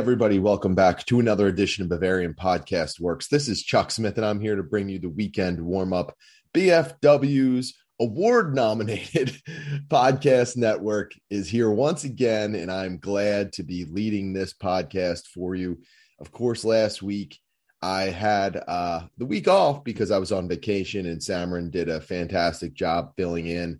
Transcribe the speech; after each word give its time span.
everybody. 0.00 0.38
Welcome 0.38 0.74
back 0.74 1.04
to 1.04 1.20
another 1.20 1.46
edition 1.46 1.84
of 1.84 1.90
Bavarian 1.90 2.32
Podcast 2.32 2.98
Works. 2.98 3.28
This 3.28 3.48
is 3.48 3.62
Chuck 3.62 3.90
Smith, 3.90 4.16
and 4.16 4.24
I'm 4.24 4.40
here 4.40 4.56
to 4.56 4.62
bring 4.62 4.88
you 4.88 4.98
the 4.98 5.10
weekend 5.10 5.60
warm 5.60 5.92
up. 5.92 6.16
BFW's 6.54 7.74
award 8.00 8.54
nominated 8.54 9.28
podcast 9.88 10.56
network 10.56 11.12
is 11.28 11.50
here 11.50 11.70
once 11.70 12.04
again, 12.04 12.54
and 12.54 12.72
I'm 12.72 12.96
glad 12.96 13.52
to 13.52 13.62
be 13.62 13.84
leading 13.84 14.32
this 14.32 14.54
podcast 14.54 15.26
for 15.26 15.54
you. 15.54 15.82
Of 16.18 16.32
course, 16.32 16.64
last 16.64 17.02
week 17.02 17.38
I 17.82 18.04
had 18.04 18.56
uh, 18.56 19.02
the 19.18 19.26
week 19.26 19.48
off 19.48 19.84
because 19.84 20.10
I 20.10 20.16
was 20.16 20.32
on 20.32 20.48
vacation, 20.48 21.04
and 21.04 21.20
Samrin 21.20 21.70
did 21.70 21.90
a 21.90 22.00
fantastic 22.00 22.72
job 22.72 23.12
filling 23.18 23.48
in. 23.48 23.78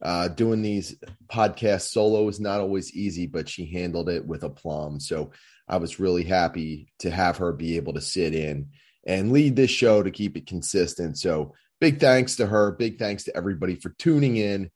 Uh, 0.00 0.28
doing 0.28 0.62
these 0.62 0.96
podcasts 1.30 1.90
solo 1.90 2.26
is 2.28 2.40
not 2.40 2.60
always 2.60 2.94
easy, 2.94 3.26
but 3.26 3.50
she 3.50 3.66
handled 3.66 4.08
it 4.08 4.24
with 4.24 4.44
aplomb. 4.44 4.98
So 4.98 5.32
I 5.68 5.76
was 5.78 6.00
really 6.00 6.24
happy 6.24 6.92
to 7.00 7.10
have 7.10 7.38
her 7.38 7.52
be 7.52 7.76
able 7.76 7.94
to 7.94 8.00
sit 8.00 8.34
in 8.34 8.68
and 9.06 9.32
lead 9.32 9.56
this 9.56 9.70
show 9.70 10.02
to 10.02 10.10
keep 10.10 10.36
it 10.36 10.46
consistent. 10.46 11.18
So 11.18 11.54
big 11.80 12.00
thanks 12.00 12.36
to 12.36 12.46
her. 12.46 12.72
Big 12.72 12.98
thanks 12.98 13.24
to 13.24 13.36
everybody 13.36 13.76
for 13.76 13.90
tuning 13.90 14.36
in. 14.36 14.70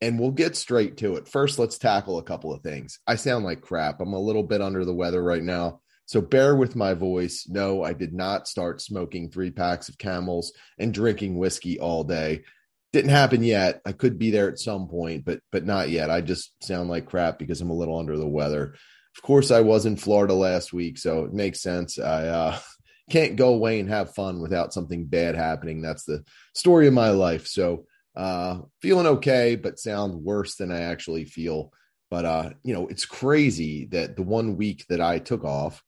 And 0.00 0.18
we'll 0.18 0.30
get 0.30 0.56
straight 0.56 0.98
to 0.98 1.16
it. 1.16 1.26
First, 1.26 1.58
let's 1.58 1.76
tackle 1.76 2.18
a 2.18 2.22
couple 2.22 2.52
of 2.52 2.62
things. 2.62 3.00
I 3.06 3.16
sound 3.16 3.44
like 3.44 3.62
crap. 3.62 4.00
I'm 4.00 4.12
a 4.12 4.20
little 4.20 4.44
bit 4.44 4.62
under 4.62 4.84
the 4.84 4.94
weather 4.94 5.22
right 5.22 5.42
now. 5.42 5.80
So 6.06 6.20
bear 6.20 6.54
with 6.54 6.76
my 6.76 6.94
voice. 6.94 7.46
No, 7.48 7.82
I 7.82 7.92
did 7.92 8.14
not 8.14 8.48
start 8.48 8.80
smoking 8.80 9.30
three 9.30 9.50
packs 9.50 9.88
of 9.88 9.98
camels 9.98 10.52
and 10.78 10.94
drinking 10.94 11.36
whiskey 11.36 11.80
all 11.80 12.04
day 12.04 12.44
didn't 12.92 13.10
happen 13.10 13.42
yet. 13.42 13.80
I 13.84 13.92
could 13.92 14.18
be 14.18 14.30
there 14.30 14.48
at 14.48 14.58
some 14.58 14.88
point, 14.88 15.24
but 15.24 15.40
but 15.52 15.64
not 15.64 15.90
yet. 15.90 16.10
I 16.10 16.20
just 16.20 16.52
sound 16.62 16.88
like 16.88 17.06
crap 17.06 17.38
because 17.38 17.60
I'm 17.60 17.70
a 17.70 17.74
little 17.74 17.98
under 17.98 18.16
the 18.16 18.26
weather. 18.26 18.74
Of 19.18 19.22
course, 19.22 19.50
I 19.50 19.60
was 19.62 19.84
in 19.84 19.96
Florida 19.96 20.32
last 20.32 20.72
week, 20.72 20.96
so 20.96 21.24
it 21.24 21.32
makes 21.32 21.60
sense. 21.60 21.98
I 21.98 22.28
uh, 22.28 22.58
can't 23.10 23.34
go 23.34 23.52
away 23.52 23.80
and 23.80 23.88
have 23.88 24.14
fun 24.14 24.40
without 24.40 24.72
something 24.72 25.06
bad 25.06 25.34
happening. 25.34 25.82
That's 25.82 26.04
the 26.04 26.24
story 26.54 26.86
of 26.86 26.94
my 26.94 27.10
life. 27.10 27.48
So 27.48 27.86
uh, 28.14 28.60
feeling 28.80 29.06
okay, 29.06 29.56
but 29.56 29.80
sound 29.80 30.22
worse 30.22 30.54
than 30.54 30.70
I 30.70 30.82
actually 30.82 31.24
feel. 31.24 31.72
But 32.10 32.24
uh, 32.24 32.50
you 32.62 32.74
know, 32.74 32.86
it's 32.86 33.06
crazy 33.06 33.86
that 33.86 34.14
the 34.14 34.22
one 34.22 34.56
week 34.56 34.86
that 34.88 35.00
I 35.00 35.18
took 35.18 35.42
off, 35.42 35.82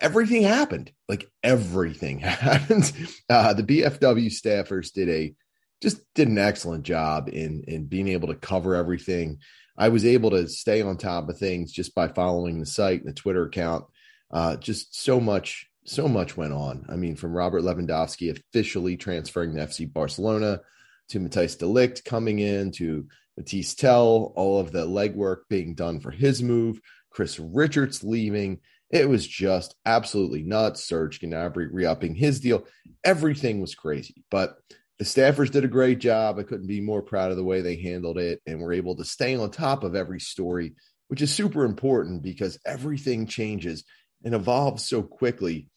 everything 0.00 0.42
happened. 0.42 0.92
Like 1.08 1.28
everything 1.42 2.18
happened. 2.20 2.92
Uh, 3.28 3.54
the 3.54 3.64
BFW 3.64 4.26
staffers 4.26 4.92
did 4.92 5.08
a 5.08 5.34
just 5.82 6.00
did 6.14 6.28
an 6.28 6.38
excellent 6.38 6.84
job 6.84 7.28
in 7.28 7.64
in 7.66 7.86
being 7.86 8.06
able 8.06 8.28
to 8.28 8.36
cover 8.36 8.76
everything. 8.76 9.38
I 9.76 9.88
was 9.88 10.04
able 10.04 10.30
to 10.30 10.48
stay 10.48 10.82
on 10.82 10.96
top 10.96 11.28
of 11.28 11.38
things 11.38 11.72
just 11.72 11.94
by 11.94 12.08
following 12.08 12.58
the 12.58 12.66
site 12.66 13.00
and 13.00 13.08
the 13.08 13.14
Twitter 13.14 13.46
account. 13.46 13.84
Uh, 14.30 14.56
just 14.56 14.94
so 14.94 15.20
much, 15.20 15.68
so 15.84 16.06
much 16.06 16.36
went 16.36 16.52
on. 16.52 16.84
I 16.88 16.96
mean, 16.96 17.16
from 17.16 17.32
Robert 17.32 17.62
Lewandowski 17.62 18.30
officially 18.30 18.96
transferring 18.96 19.54
to 19.54 19.62
FC 19.62 19.92
Barcelona 19.92 20.60
to 21.08 21.18
Matthijs 21.18 21.58
de 21.58 21.66
Ligt 21.66 22.04
coming 22.04 22.38
in 22.38 22.70
to 22.72 23.06
Mathys 23.38 23.74
Tel, 23.76 24.32
all 24.36 24.60
of 24.60 24.72
the 24.72 24.86
legwork 24.86 25.42
being 25.48 25.74
done 25.74 26.00
for 26.00 26.10
his 26.10 26.42
move, 26.42 26.80
Chris 27.10 27.38
Richards 27.38 28.04
leaving. 28.04 28.60
It 28.90 29.08
was 29.08 29.26
just 29.26 29.74
absolutely 29.86 30.42
nuts. 30.42 30.84
Serge 30.84 31.20
Gnabry 31.20 31.68
re-upping 31.70 32.14
his 32.14 32.40
deal. 32.40 32.66
Everything 33.04 33.60
was 33.60 33.74
crazy. 33.74 34.24
But 34.30 34.56
the 35.00 35.06
staffers 35.06 35.50
did 35.50 35.64
a 35.64 35.68
great 35.68 35.98
job. 35.98 36.38
I 36.38 36.42
couldn't 36.42 36.66
be 36.66 36.82
more 36.82 37.00
proud 37.00 37.30
of 37.30 37.38
the 37.38 37.42
way 37.44 37.62
they 37.62 37.76
handled 37.76 38.18
it 38.18 38.42
and 38.46 38.60
were 38.60 38.74
able 38.74 38.96
to 38.96 39.04
stay 39.04 39.34
on 39.34 39.50
top 39.50 39.82
of 39.82 39.96
every 39.96 40.20
story, 40.20 40.74
which 41.08 41.22
is 41.22 41.32
super 41.32 41.64
important 41.64 42.22
because 42.22 42.58
everything 42.66 43.26
changes 43.26 43.82
and 44.22 44.34
evolves 44.34 44.86
so 44.86 45.02
quickly. 45.02 45.70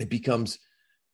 It 0.00 0.08
becomes 0.08 0.58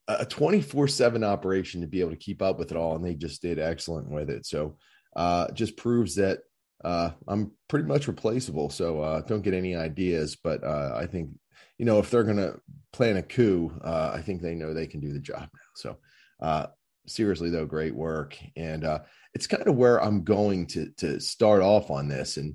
a 0.06 0.24
24 0.24 0.86
7 0.86 1.24
operation 1.24 1.80
to 1.80 1.88
be 1.88 2.02
able 2.02 2.12
to 2.12 2.16
keep 2.16 2.40
up 2.40 2.56
with 2.56 2.70
it 2.70 2.76
all. 2.76 2.94
And 2.94 3.04
they 3.04 3.16
just 3.16 3.42
did 3.42 3.58
excellent 3.58 4.08
with 4.08 4.30
it. 4.30 4.46
So, 4.46 4.76
uh, 5.16 5.50
just 5.50 5.76
proves 5.76 6.14
that 6.14 6.38
uh, 6.84 7.10
I'm 7.26 7.50
pretty 7.66 7.88
much 7.88 8.06
replaceable. 8.06 8.70
So, 8.70 9.00
uh, 9.00 9.20
don't 9.22 9.42
get 9.42 9.54
any 9.54 9.74
ideas. 9.74 10.36
But 10.36 10.62
uh, 10.62 10.92
I 10.94 11.06
think, 11.06 11.30
you 11.78 11.84
know, 11.84 11.98
if 11.98 12.12
they're 12.12 12.22
going 12.22 12.36
to 12.36 12.60
plan 12.92 13.16
a 13.16 13.24
coup, 13.24 13.72
uh, 13.82 14.12
I 14.14 14.22
think 14.22 14.40
they 14.40 14.54
know 14.54 14.72
they 14.72 14.86
can 14.86 15.00
do 15.00 15.12
the 15.12 15.18
job 15.18 15.48
now. 15.52 15.70
So, 15.74 15.96
uh, 16.40 16.66
seriously 17.08 17.50
though 17.50 17.66
great 17.66 17.94
work 17.94 18.36
and 18.56 18.84
uh, 18.84 19.00
it's 19.34 19.46
kind 19.46 19.66
of 19.66 19.76
where 19.76 20.02
i'm 20.02 20.24
going 20.24 20.66
to 20.66 20.90
to 20.96 21.20
start 21.20 21.62
off 21.62 21.90
on 21.90 22.08
this 22.08 22.36
and 22.36 22.54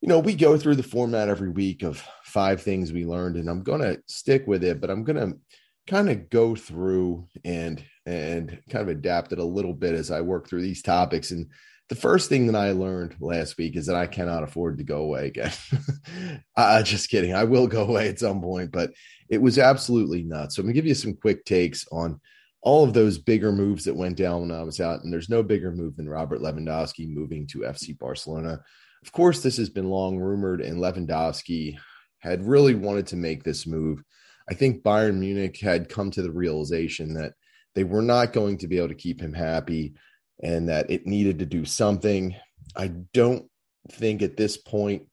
you 0.00 0.08
know 0.08 0.18
we 0.18 0.34
go 0.34 0.56
through 0.56 0.76
the 0.76 0.82
format 0.82 1.28
every 1.28 1.50
week 1.50 1.82
of 1.82 2.02
five 2.24 2.62
things 2.62 2.92
we 2.92 3.04
learned 3.04 3.36
and 3.36 3.48
i'm 3.48 3.62
going 3.62 3.80
to 3.80 4.00
stick 4.06 4.46
with 4.46 4.62
it 4.64 4.80
but 4.80 4.90
i'm 4.90 5.04
going 5.04 5.16
to 5.16 5.38
kind 5.86 6.10
of 6.10 6.28
go 6.28 6.54
through 6.54 7.26
and 7.44 7.82
and 8.04 8.60
kind 8.70 8.82
of 8.82 8.96
adapt 8.96 9.32
it 9.32 9.38
a 9.38 9.44
little 9.44 9.72
bit 9.72 9.94
as 9.94 10.10
i 10.10 10.20
work 10.20 10.48
through 10.48 10.62
these 10.62 10.82
topics 10.82 11.30
and 11.30 11.50
the 11.88 11.94
first 11.94 12.28
thing 12.28 12.46
that 12.46 12.56
i 12.56 12.72
learned 12.72 13.16
last 13.20 13.56
week 13.56 13.74
is 13.76 13.86
that 13.86 13.96
i 13.96 14.06
cannot 14.06 14.42
afford 14.42 14.78
to 14.78 14.84
go 14.84 14.98
away 14.98 15.26
again. 15.28 15.52
Uh, 16.56 16.82
just 16.82 17.08
kidding 17.08 17.32
i 17.34 17.44
will 17.44 17.68
go 17.68 17.82
away 17.82 18.08
at 18.08 18.18
some 18.18 18.40
point 18.40 18.72
but 18.72 18.90
it 19.28 19.40
was 19.40 19.58
absolutely 19.58 20.24
nuts. 20.24 20.56
So 20.56 20.62
i'm 20.62 20.66
to 20.66 20.72
give 20.72 20.86
you 20.86 20.94
some 20.94 21.14
quick 21.14 21.44
takes 21.44 21.86
on 21.92 22.20
all 22.60 22.84
of 22.84 22.92
those 22.92 23.18
bigger 23.18 23.52
moves 23.52 23.84
that 23.84 23.96
went 23.96 24.16
down 24.16 24.40
when 24.40 24.52
I 24.52 24.62
was 24.62 24.80
out. 24.80 25.04
And 25.04 25.12
there's 25.12 25.28
no 25.28 25.42
bigger 25.42 25.70
move 25.70 25.96
than 25.96 26.08
Robert 26.08 26.40
Lewandowski 26.40 27.08
moving 27.08 27.46
to 27.48 27.60
FC 27.60 27.96
Barcelona. 27.98 28.60
Of 29.04 29.12
course, 29.12 29.40
this 29.40 29.56
has 29.58 29.70
been 29.70 29.88
long 29.88 30.18
rumored, 30.18 30.60
and 30.60 30.78
Lewandowski 30.78 31.78
had 32.18 32.46
really 32.46 32.74
wanted 32.74 33.06
to 33.08 33.16
make 33.16 33.44
this 33.44 33.66
move. 33.66 34.02
I 34.50 34.54
think 34.54 34.82
Bayern 34.82 35.18
Munich 35.18 35.60
had 35.60 35.88
come 35.88 36.10
to 36.12 36.22
the 36.22 36.32
realization 36.32 37.14
that 37.14 37.34
they 37.74 37.84
were 37.84 38.02
not 38.02 38.32
going 38.32 38.58
to 38.58 38.66
be 38.66 38.78
able 38.78 38.88
to 38.88 38.94
keep 38.94 39.20
him 39.20 39.32
happy 39.32 39.94
and 40.42 40.68
that 40.68 40.90
it 40.90 41.06
needed 41.06 41.38
to 41.38 41.46
do 41.46 41.64
something. 41.64 42.34
I 42.74 42.88
don't 43.12 43.48
think 43.92 44.22
at 44.22 44.36
this 44.36 44.56
point 44.56 45.06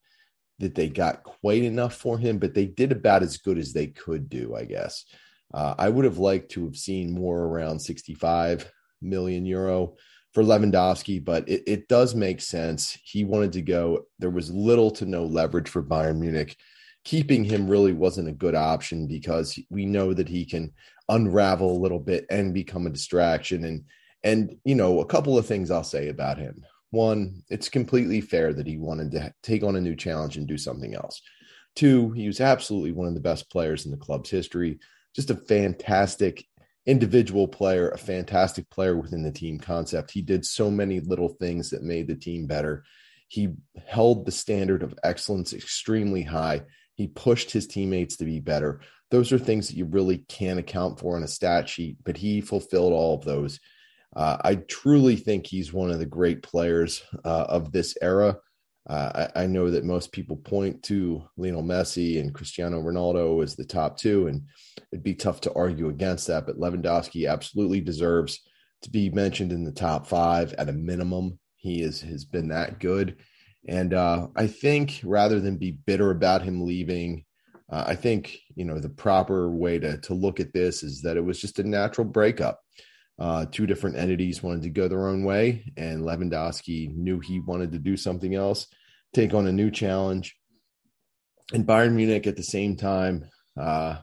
that 0.60 0.74
they 0.74 0.88
got 0.88 1.24
quite 1.24 1.64
enough 1.64 1.96
for 1.96 2.18
him, 2.18 2.40
but 2.40 2.54
they 2.54 2.66
did 2.66 2.92
about 2.92 3.24
as 3.24 3.38
good 3.38 3.58
as 3.58 3.74
they 3.74 3.88
could 3.88 4.30
do, 4.30 4.56
I 4.56 4.66
guess. 4.66 5.06
Uh, 5.54 5.76
I 5.78 5.90
would 5.90 6.06
have 6.06 6.18
liked 6.18 6.52
to 6.52 6.66
have 6.66 6.76
seen 6.76 7.14
more 7.14 7.44
around 7.44 7.80
65 7.80 8.72
million 9.02 9.46
euro 9.46 9.96
for 10.34 10.44
Lewandowski, 10.44 11.24
but 11.24 11.48
it, 11.48 11.64
it 11.66 11.88
does 11.88 12.14
make 12.14 12.42
sense. 12.42 12.98
He 13.04 13.24
wanted 13.24 13.54
to 13.54 13.62
go. 13.62 14.06
There 14.20 14.30
was 14.30 14.52
little 14.52 14.92
to 14.92 15.06
no 15.06 15.26
leverage 15.26 15.70
for 15.70 15.82
Bayern 15.82 16.20
Munich. 16.20 16.58
Keeping 17.06 17.44
him 17.44 17.70
really 17.70 17.94
wasn't 17.94 18.28
a 18.28 18.34
good 18.34 18.56
option 18.56 19.08
because 19.08 19.58
we 19.70 19.86
know 19.86 20.14
that 20.14 20.28
he 20.28 20.44
can 20.46 20.74
unravel 21.08 21.72
a 21.72 21.80
little 21.80 22.00
bit 22.00 22.26
and 22.30 22.54
become 22.54 22.86
a 22.86 22.90
distraction. 22.90 23.64
And 23.64 23.86
and 24.24 24.58
you 24.66 24.76
know, 24.76 25.00
a 25.00 25.06
couple 25.06 25.38
of 25.38 25.46
things 25.46 25.72
I'll 25.72 25.84
say 25.84 26.10
about 26.10 26.38
him. 26.38 26.66
One, 26.90 27.44
it's 27.50 27.70
completely 27.70 28.22
fair 28.22 28.54
that 28.54 28.68
he 28.68 28.78
wanted 28.78 29.12
to 29.12 29.34
take 29.42 29.64
on 29.64 29.76
a 29.76 29.82
new 29.82 29.96
challenge 29.96 30.36
and 30.36 30.48
do 30.48 30.58
something 30.58 30.96
else. 30.96 31.22
Two, 31.76 32.12
he 32.12 32.28
was 32.28 32.42
absolutely 32.42 32.92
one 32.92 33.08
of 33.08 33.14
the 33.14 33.20
best 33.20 33.50
players 33.50 33.86
in 33.86 33.92
the 33.92 33.98
club's 33.98 34.30
history 34.30 34.80
just 35.16 35.30
a 35.30 35.36
fantastic 35.36 36.46
individual 36.86 37.48
player, 37.48 37.90
a 37.90 37.98
fantastic 37.98 38.70
player 38.70 38.96
within 38.96 39.24
the 39.24 39.32
team 39.32 39.58
concept. 39.58 40.12
He 40.12 40.22
did 40.22 40.46
so 40.46 40.70
many 40.70 41.00
little 41.00 41.30
things 41.30 41.70
that 41.72 41.84
made 41.84 42.08
the 42.08 42.16
team 42.16 42.46
better. 42.46 42.84
He 43.28 43.54
held 43.88 44.26
the 44.26 44.32
standard 44.32 44.84
of 44.84 44.94
excellence 45.04 45.54
extremely 45.54 46.22
high. 46.22 46.64
He 46.94 47.08
pushed 47.08 47.52
his 47.52 47.66
teammates 47.66 48.18
to 48.18 48.26
be 48.26 48.40
better. 48.40 48.82
Those 49.10 49.32
are 49.32 49.40
things 49.40 49.68
that 49.68 49.78
you 49.78 49.86
really 49.86 50.20
can't 50.30 50.60
account 50.60 51.00
for 51.00 51.16
on 51.16 51.24
a 51.24 51.28
stat 51.28 51.70
sheet, 51.70 51.98
but 52.04 52.18
he 52.18 52.42
fulfilled 52.42 52.94
all 52.94 53.16
of 53.16 53.26
those. 53.26 53.60
Uh, 54.16 54.38
I 54.44 54.56
truly 54.56 55.16
think 55.16 55.46
he's 55.48 55.74
one 55.74 55.92
of 55.92 56.00
the 56.00 56.06
great 56.06 56.44
players 56.44 57.04
uh, 57.24 57.46
of 57.50 57.72
this 57.72 57.98
era. 58.02 58.38
Uh, 58.88 59.28
I, 59.36 59.44
I, 59.44 59.48
know 59.48 59.72
that 59.72 59.84
most 59.84 60.12
people 60.12 60.38
point 60.38 60.84
to 60.84 61.24
Lionel 61.38 61.64
Messi 61.64 62.20
and 62.20 62.36
Cristiano 62.36 62.80
Ronaldo 62.82 63.44
as 63.44 63.56
the 63.56 63.66
top 63.66 63.98
two, 63.98 64.28
and 64.28 64.44
it'd 64.92 65.04
be 65.04 65.16
tough 65.16 65.42
to 65.42 65.54
argue 65.54 65.90
against 65.90 66.28
that. 66.28 66.46
But 66.46 66.60
Lewandowski 66.60 67.28
absolutely 67.28 67.82
deserves 67.82 68.42
to 68.84 68.92
be 68.92 69.10
mentioned 69.10 69.52
in 69.52 69.64
the 69.64 69.72
top 69.72 70.06
five 70.06 70.54
at 70.54 70.70
a 70.70 70.74
minimum. 70.74 71.40
He 71.56 71.82
is 71.82 72.02
has 72.02 72.26
been 72.26 72.50
that 72.50 72.80
good, 72.80 73.18
and 73.68 73.92
uh, 73.96 74.28
I 74.36 74.46
think 74.46 75.02
rather 75.04 75.40
than 75.40 75.58
be 75.58 75.72
bitter 75.72 76.12
about 76.12 76.44
him 76.44 76.64
leaving, 76.64 77.26
uh, 77.72 77.86
I 77.88 77.96
think 77.96 78.38
you 78.56 78.66
know 78.66 78.80
the 78.80 78.90
proper 78.90 79.50
way 79.50 79.80
to 79.80 79.98
to 79.98 80.14
look 80.14 80.40
at 80.40 80.54
this 80.54 80.84
is 80.84 81.02
that 81.02 81.18
it 81.18 81.26
was 81.26 81.42
just 81.42 81.58
a 81.58 81.68
natural 81.68 82.06
breakup. 82.06 82.60
Uh, 83.18 83.46
two 83.50 83.66
different 83.66 83.96
entities 83.96 84.44
wanted 84.44 84.64
to 84.64 84.70
go 84.70 84.88
their 84.88 85.08
own 85.08 85.24
way, 85.24 85.72
and 85.78 86.04
Lewandowski 86.04 86.94
knew 86.96 87.20
he 87.20 87.40
wanted 87.40 87.72
to 87.72 87.80
do 87.80 87.96
something 87.96 88.36
else, 88.36 88.68
take 89.14 89.34
on 89.34 89.48
a 89.48 89.52
new 89.52 89.72
challenge. 89.72 90.36
And 91.54 91.66
Bayern 91.66 91.94
Munich 91.94 92.28
at 92.28 92.36
the 92.36 92.44
same 92.44 92.76
time 92.76 93.30
uh, 93.60 93.98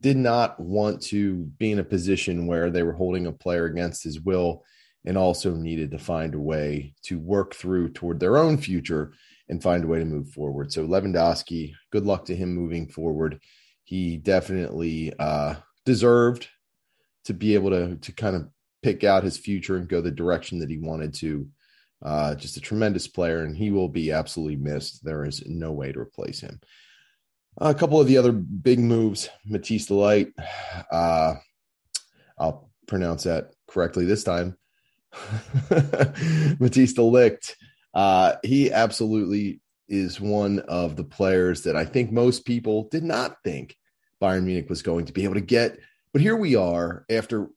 did 0.00 0.16
not 0.16 0.60
want 0.60 1.02
to 1.02 1.44
be 1.58 1.72
in 1.72 1.78
a 1.78 1.84
position 1.84 2.46
where 2.46 2.70
they 2.70 2.82
were 2.82 2.92
holding 2.92 3.26
a 3.26 3.32
player 3.32 3.64
against 3.64 4.04
his 4.04 4.20
will 4.20 4.62
and 5.04 5.18
also 5.18 5.54
needed 5.54 5.90
to 5.90 5.98
find 5.98 6.34
a 6.34 6.40
way 6.40 6.94
to 7.02 7.18
work 7.18 7.54
through 7.54 7.90
toward 7.90 8.20
their 8.20 8.36
own 8.36 8.56
future 8.56 9.12
and 9.48 9.62
find 9.62 9.84
a 9.84 9.86
way 9.86 9.98
to 9.98 10.04
move 10.04 10.30
forward. 10.30 10.72
So 10.72 10.86
Lewandowski, 10.86 11.72
good 11.90 12.06
luck 12.06 12.26
to 12.26 12.36
him 12.36 12.54
moving 12.54 12.88
forward. 12.88 13.40
He 13.82 14.16
definitely 14.16 15.12
uh, 15.18 15.56
deserved 15.84 16.48
to 17.24 17.34
be 17.34 17.54
able 17.54 17.70
to 17.70 17.96
to 17.96 18.12
kind 18.12 18.36
of 18.36 18.48
pick 18.82 19.02
out 19.02 19.24
his 19.24 19.38
future 19.38 19.76
and 19.76 19.88
go 19.88 20.00
the 20.00 20.10
direction 20.10 20.58
that 20.60 20.70
he 20.70 20.78
wanted 20.78 21.14
to. 21.14 21.48
Uh, 22.02 22.34
just 22.34 22.58
a 22.58 22.60
tremendous 22.60 23.08
player, 23.08 23.42
and 23.42 23.56
he 23.56 23.70
will 23.70 23.88
be 23.88 24.12
absolutely 24.12 24.56
missed. 24.56 25.02
There 25.02 25.24
is 25.24 25.42
no 25.46 25.72
way 25.72 25.90
to 25.90 26.00
replace 26.00 26.40
him. 26.40 26.60
A 27.58 27.74
couple 27.74 28.00
of 28.00 28.06
the 28.06 28.18
other 28.18 28.32
big 28.32 28.78
moves, 28.78 29.30
Matthijs 29.48 29.86
de 29.86 29.94
Ligt. 29.94 30.32
Uh, 30.90 31.36
I'll 32.36 32.70
pronounce 32.86 33.22
that 33.24 33.52
correctly 33.68 34.04
this 34.04 34.24
time. 34.24 34.58
Matthijs 35.14 36.94
de 36.94 37.00
Ligt. 37.00 37.54
Uh, 37.94 38.34
he 38.42 38.72
absolutely 38.72 39.60
is 39.88 40.20
one 40.20 40.58
of 40.60 40.96
the 40.96 41.04
players 41.04 41.62
that 41.62 41.76
I 41.76 41.84
think 41.84 42.10
most 42.10 42.44
people 42.44 42.88
did 42.88 43.04
not 43.04 43.42
think 43.44 43.76
Bayern 44.20 44.44
Munich 44.44 44.68
was 44.68 44.82
going 44.82 45.06
to 45.06 45.12
be 45.12 45.24
able 45.24 45.34
to 45.34 45.40
get. 45.40 45.78
But 46.14 46.22
here 46.22 46.36
we 46.36 46.54
are 46.54 47.04
after 47.10 47.48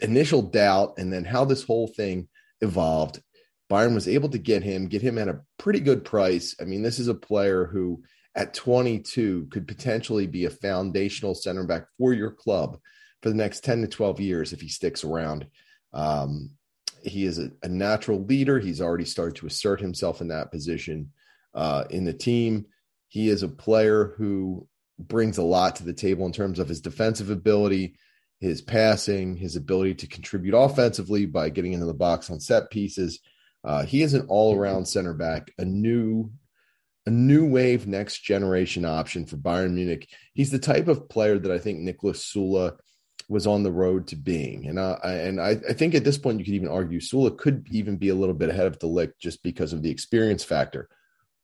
initial 0.00 0.40
doubt 0.40 0.94
and 0.96 1.12
then 1.12 1.24
how 1.24 1.44
this 1.44 1.62
whole 1.62 1.86
thing 1.86 2.28
evolved. 2.62 3.22
Bayern 3.70 3.94
was 3.94 4.08
able 4.08 4.30
to 4.30 4.38
get 4.38 4.62
him, 4.62 4.88
get 4.88 5.02
him 5.02 5.18
at 5.18 5.28
a 5.28 5.40
pretty 5.58 5.80
good 5.80 6.02
price. 6.02 6.56
I 6.60 6.64
mean, 6.64 6.82
this 6.82 6.98
is 6.98 7.08
a 7.08 7.14
player 7.14 7.66
who 7.66 8.02
at 8.34 8.54
22 8.54 9.48
could 9.50 9.68
potentially 9.68 10.26
be 10.26 10.46
a 10.46 10.50
foundational 10.50 11.34
center 11.34 11.64
back 11.64 11.84
for 11.98 12.14
your 12.14 12.30
club 12.30 12.78
for 13.22 13.28
the 13.28 13.34
next 13.34 13.64
10 13.64 13.82
to 13.82 13.86
12 13.86 14.18
years 14.18 14.52
if 14.54 14.62
he 14.62 14.68
sticks 14.68 15.04
around. 15.04 15.46
Um, 15.92 16.52
he 17.02 17.26
is 17.26 17.38
a, 17.38 17.50
a, 17.62 17.68
natural 17.68 18.24
leader. 18.24 18.58
He's 18.58 18.80
already 18.80 19.04
started 19.04 19.36
to 19.36 19.46
assert 19.46 19.80
himself 19.80 20.20
in 20.20 20.28
that 20.28 20.50
position 20.50 21.12
uh, 21.54 21.84
in 21.90 22.04
the 22.04 22.12
team. 22.12 22.66
He 23.08 23.28
is 23.28 23.42
a 23.42 23.48
player 23.48 24.14
who 24.16 24.66
brings 25.08 25.38
a 25.38 25.42
lot 25.42 25.76
to 25.76 25.84
the 25.84 25.92
table 25.92 26.26
in 26.26 26.32
terms 26.32 26.58
of 26.58 26.68
his 26.68 26.80
defensive 26.80 27.30
ability, 27.30 27.96
his 28.40 28.62
passing, 28.62 29.36
his 29.36 29.56
ability 29.56 29.94
to 29.94 30.06
contribute 30.06 30.54
offensively 30.54 31.26
by 31.26 31.48
getting 31.50 31.72
into 31.72 31.86
the 31.86 31.94
box 31.94 32.30
on 32.30 32.40
set 32.40 32.70
pieces. 32.70 33.20
Uh, 33.62 33.84
he 33.84 34.02
is 34.02 34.14
an 34.14 34.26
all-around 34.28 34.86
center 34.86 35.12
back, 35.12 35.52
a 35.58 35.64
new, 35.64 36.30
a 37.06 37.10
new 37.10 37.46
wave, 37.46 37.86
next 37.86 38.20
generation 38.20 38.84
option 38.84 39.26
for 39.26 39.36
Bayern 39.36 39.74
Munich. 39.74 40.08
He's 40.32 40.50
the 40.50 40.58
type 40.58 40.88
of 40.88 41.08
player 41.08 41.38
that 41.38 41.52
I 41.52 41.58
think 41.58 41.80
Nicholas 41.80 42.24
Süle 42.24 42.78
was 43.28 43.46
on 43.46 43.62
the 43.62 43.70
road 43.70 44.08
to 44.08 44.16
being, 44.16 44.66
and 44.66 44.78
uh, 44.78 44.98
I, 45.04 45.12
and 45.12 45.40
I, 45.40 45.50
I, 45.50 45.72
think 45.72 45.94
at 45.94 46.02
this 46.02 46.18
point 46.18 46.40
you 46.40 46.44
could 46.44 46.54
even 46.54 46.68
argue 46.68 46.98
Süle 46.98 47.38
could 47.38 47.68
even 47.70 47.96
be 47.96 48.08
a 48.08 48.14
little 48.14 48.34
bit 48.34 48.48
ahead 48.48 48.66
of 48.66 48.80
De 48.80 48.86
Ligt 48.86 49.12
just 49.20 49.44
because 49.44 49.72
of 49.72 49.82
the 49.82 49.90
experience 49.90 50.42
factor. 50.42 50.88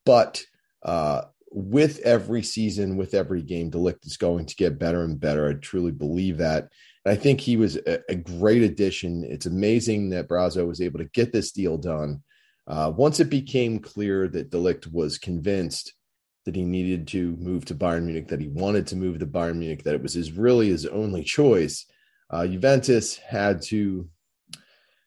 But 0.05 0.43
uh, 0.83 1.23
with 1.57 2.01
every 2.01 2.43
season, 2.43 2.99
with 2.99 3.15
every 3.15 3.41
game, 3.41 3.71
De 3.71 3.79
Ligt 3.79 4.05
is 4.05 4.19
going 4.19 4.45
to 4.45 4.55
get 4.57 4.79
better 4.79 5.05
and 5.05 5.19
better. 5.19 5.49
I 5.49 5.55
truly 5.55 5.91
believe 5.91 6.37
that. 6.37 6.69
And 7.03 7.13
I 7.13 7.17
think 7.17 7.41
he 7.41 7.57
was 7.57 7.77
a, 7.77 7.99
a, 8.11 8.15
great 8.15 8.63
addition. 8.63 9.25
It's 9.25 9.47
amazing 9.47 10.11
that 10.11 10.29
Brazzo 10.29 10.69
was 10.69 10.83
able 10.83 10.99
to 10.99 11.07
get 11.07 11.33
this 11.33 11.53
deal 11.53 11.79
done. 11.79 12.23
Uh, 12.67 12.93
once 12.95 13.21
it 13.21 13.31
became 13.31 13.79
clear 13.79 14.29
that 14.29 14.51
De 14.51 14.59
Ligt 14.59 14.93
was 14.93 15.17
convinced 15.17 15.95
that 16.45 16.55
he 16.55 16.63
needed 16.63 17.09
to 17.09 17.35
move 17.37 17.65
to 17.65 17.75
Bayern 17.75 18.05
Munich, 18.05 18.29
that 18.29 18.41
he 18.43 18.49
wanted 18.49 18.87
to 18.89 18.97
move 18.97 19.19
to 19.21 19.27
Bayern 19.27 19.57
Munich, 19.57 19.83
that 19.85 19.95
it 19.95 20.03
was 20.03 20.13
his 20.13 20.33
really 20.33 20.69
his 20.69 20.85
only 20.85 21.25
choice, 21.25 21.87
uh, 22.29 22.47
Juventus 22.47 23.17
had 23.17 23.63
to 23.63 24.11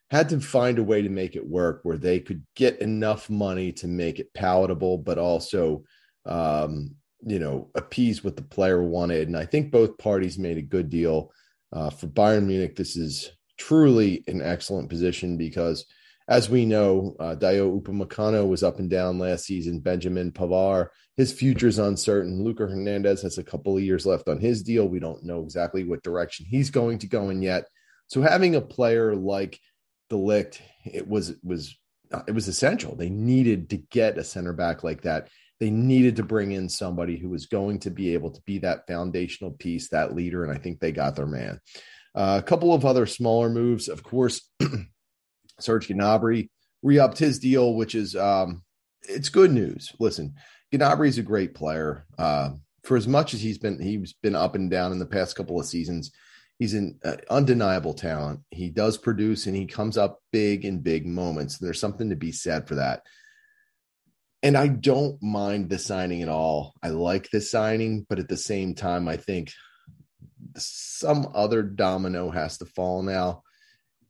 had 0.10 0.30
to 0.30 0.40
find 0.40 0.80
a 0.80 0.84
way 0.84 1.04
to 1.04 1.10
make 1.10 1.36
it 1.36 1.48
work 1.48 1.82
where 1.84 1.98
they 1.98 2.20
could 2.20 2.44
get 2.56 2.82
enough 2.82 3.30
money 3.30 3.72
to 3.72 3.88
make 3.88 4.18
it 4.18 4.34
palatable, 4.34 4.98
but 4.98 5.20
also, 5.20 5.84
um, 6.26 6.96
you 7.26 7.40
know, 7.40 7.70
appease 7.76 8.24
what 8.24 8.36
the 8.36 8.42
player 8.42 8.82
wanted. 8.82 9.28
And 9.28 9.38
I 9.38 9.46
think 9.46 9.72
both 9.72 9.98
parties 9.98 10.38
made 10.38 10.58
a 10.58 10.62
good 10.62 10.90
deal. 10.90 11.32
Uh, 11.72 11.90
for 11.90 12.08
Bayern 12.08 12.46
Munich, 12.46 12.76
this 12.76 12.96
is 12.96 13.32
truly 13.58 14.24
an 14.28 14.42
excellent 14.42 14.90
position 14.90 15.38
because, 15.38 15.86
as 16.28 16.50
we 16.50 16.66
know, 16.66 17.16
uh, 17.20 17.36
Dayot 17.36 17.82
Upamecano 17.82 18.48
was 18.48 18.64
up 18.64 18.80
and 18.80 18.90
down 18.90 19.20
last 19.20 19.46
season. 19.46 19.80
Benjamin 19.80 20.32
Pavard, 20.32 20.88
his 21.18 21.34
future 21.34 21.68
is 21.68 21.78
uncertain. 21.78 22.44
Lucas 22.44 22.72
Hernandez 22.72 23.22
has 23.22 23.38
a 23.38 23.44
couple 23.44 23.76
of 23.76 23.84
years 23.84 24.06
left 24.06 24.30
on 24.30 24.40
his 24.40 24.64
deal. 24.64 24.88
We 24.88 25.00
don't 25.00 25.24
know 25.24 25.44
exactly 25.44 25.84
what 25.84 26.04
direction 26.04 26.46
he's 26.50 26.70
going 26.70 27.00
to 27.00 27.08
go 27.08 27.30
in 27.30 27.42
yet. 27.42 27.66
So 28.08 28.22
having 28.22 28.56
a 28.56 28.62
player 28.62 29.16
like 29.16 29.60
De 30.10 30.16
Ligt, 30.16 30.60
it 30.86 31.08
was 31.08 31.34
was 31.44 31.78
it 32.28 32.32
was 32.34 32.48
essential. 32.48 32.96
They 32.96 33.10
needed 33.10 33.70
to 33.70 33.78
get 33.78 34.18
a 34.18 34.24
center 34.24 34.54
back 34.54 34.84
like 34.84 35.02
that. 35.04 35.30
They 35.60 35.70
needed 35.70 36.16
to 36.18 36.24
bring 36.24 36.52
in 36.52 36.70
somebody 36.70 37.18
who 37.18 37.30
was 37.30 37.46
going 37.46 37.80
to 37.80 37.90
be 37.90 38.14
able 38.14 38.32
to 38.32 38.42
be 38.46 38.60
that 38.60 38.88
foundational 38.88 39.52
piece, 39.52 39.90
that 39.90 40.16
leader, 40.16 40.44
and 40.44 40.52
I 40.52 40.58
think 40.58 40.80
they 40.80 40.92
got 40.92 41.16
their 41.16 41.26
man. 41.26 41.60
Uh, 42.16 42.40
a 42.42 42.44
couple 42.44 42.74
of 42.74 42.86
other 42.86 43.06
smaller 43.06 43.50
moves, 43.50 43.88
of 43.88 44.04
course. 44.04 44.50
Serge 45.60 45.90
Gnabry 45.90 46.50
re-upped 46.82 47.18
his 47.18 47.40
deal, 47.40 47.74
which 47.76 47.94
is 47.94 48.16
um, 48.16 48.64
it's 49.04 49.30
good 49.30 49.52
news. 49.52 49.94
Listen, 50.00 50.36
Gnabry 50.74 51.08
is 51.08 51.18
a 51.18 51.24
great 51.24 51.54
player. 51.54 52.06
Uh, 52.18 52.52
for 52.84 52.96
as 52.98 53.08
much 53.08 53.34
as 53.34 53.42
he's 53.42 53.58
been 53.58 53.82
he's 53.82 54.14
been 54.14 54.36
up 54.36 54.56
and 54.56 54.72
down 54.72 54.92
in 54.92 55.00
the 55.00 55.06
past 55.06 55.36
couple 55.36 55.60
of 55.60 55.66
seasons, 55.66 56.12
he's 56.58 56.74
an 56.74 57.00
uh, 57.04 57.18
undeniable 57.30 57.94
talent. 57.94 58.42
He 58.52 58.70
does 58.70 58.98
produce 58.98 59.46
and 59.48 59.56
he 59.56 59.66
comes 59.66 59.98
up 59.98 60.22
big 60.32 60.66
in 60.66 60.80
big 60.80 61.06
moments. 61.06 61.58
There's 61.58 61.80
something 61.80 62.10
to 62.10 62.16
be 62.16 62.32
said 62.32 62.68
for 62.68 62.76
that. 62.76 63.04
And 64.42 64.56
I 64.56 64.68
don't 64.68 65.22
mind 65.22 65.70
the 65.70 65.78
signing 65.78 66.22
at 66.22 66.30
all. 66.30 66.74
I 66.82 66.90
like 66.90 67.30
the 67.30 67.42
signing, 67.42 68.06
but 68.08 68.20
at 68.20 68.30
the 68.30 68.38
same 68.38 68.74
time, 68.74 69.08
I 69.08 69.18
think 69.18 69.52
some 70.56 71.28
other 71.34 71.62
domino 71.62 72.30
has 72.30 72.58
to 72.60 72.66
fall 72.66 73.04
now. 73.04 73.44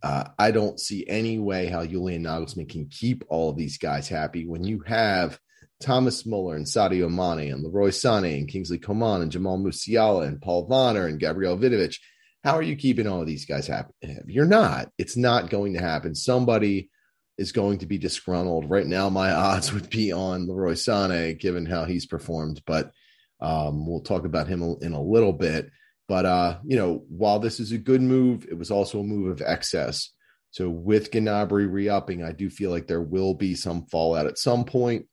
Uh, 0.01 0.25
I 0.37 0.51
don't 0.51 0.79
see 0.79 1.05
any 1.07 1.39
way 1.39 1.65
how 1.65 1.85
Julian 1.85 2.23
Nagelsmann 2.23 2.69
can 2.69 2.87
keep 2.87 3.23
all 3.27 3.49
of 3.49 3.57
these 3.57 3.77
guys 3.77 4.07
happy 4.07 4.45
when 4.45 4.63
you 4.63 4.81
have 4.85 5.39
Thomas 5.81 6.25
Muller 6.25 6.55
and 6.55 6.65
Sadio 6.65 7.09
Mane 7.09 7.51
and 7.51 7.63
Leroy 7.63 7.89
Sané 7.89 8.37
and 8.37 8.47
Kingsley 8.47 8.77
Coman 8.77 9.21
and 9.21 9.31
Jamal 9.31 9.57
Musiala 9.57 10.27
and 10.27 10.41
Paul 10.41 10.67
Wanner 10.67 11.07
and 11.07 11.19
Gabriel 11.19 11.57
Vidovic 11.57 11.97
how 12.43 12.55
are 12.55 12.61
you 12.63 12.75
keeping 12.75 13.07
all 13.07 13.21
of 13.21 13.27
these 13.27 13.45
guys 13.45 13.67
happy? 13.67 13.91
You're 14.25 14.45
not. 14.45 14.89
It's 14.97 15.17
not 15.17 15.49
going 15.49 15.73
to 15.73 15.81
happen. 15.81 16.15
Somebody 16.15 16.89
is 17.39 17.53
going 17.53 17.79
to 17.79 17.85
be 17.85 17.97
disgruntled. 17.97 18.69
Right 18.69 18.85
now, 18.85 19.09
my 19.09 19.31
odds 19.47 19.73
would 19.73 19.89
be 19.89 20.11
on 20.11 20.47
Leroy 20.47 20.73
Sané, 20.73 21.39
given 21.39 21.65
how 21.65 21.85
he's 21.85 22.05
performed. 22.05 22.61
But 22.65 22.91
um, 23.39 23.87
we'll 23.87 24.01
talk 24.01 24.25
about 24.25 24.47
him 24.47 24.61
in 24.81 24.91
a 24.91 25.01
little 25.01 25.33
bit. 25.33 25.71
But 26.07 26.25
uh, 26.25 26.57
you 26.65 26.75
know, 26.75 27.05
while 27.07 27.39
this 27.39 27.59
is 27.59 27.71
a 27.71 27.77
good 27.77 28.01
move, 28.01 28.45
it 28.49 28.57
was 28.57 28.71
also 28.71 28.99
a 28.99 29.03
move 29.03 29.31
of 29.31 29.41
excess. 29.41 30.09
So 30.51 30.67
with 30.67 31.11
Gnabry 31.11 31.71
re-upping, 31.71 32.23
I 32.23 32.31
do 32.31 32.49
feel 32.49 32.71
like 32.71 32.87
there 32.87 33.01
will 33.01 33.35
be 33.35 33.55
some 33.55 33.85
fallout 33.85 34.25
at 34.25 34.39
some 34.39 34.65
point. 34.65 35.07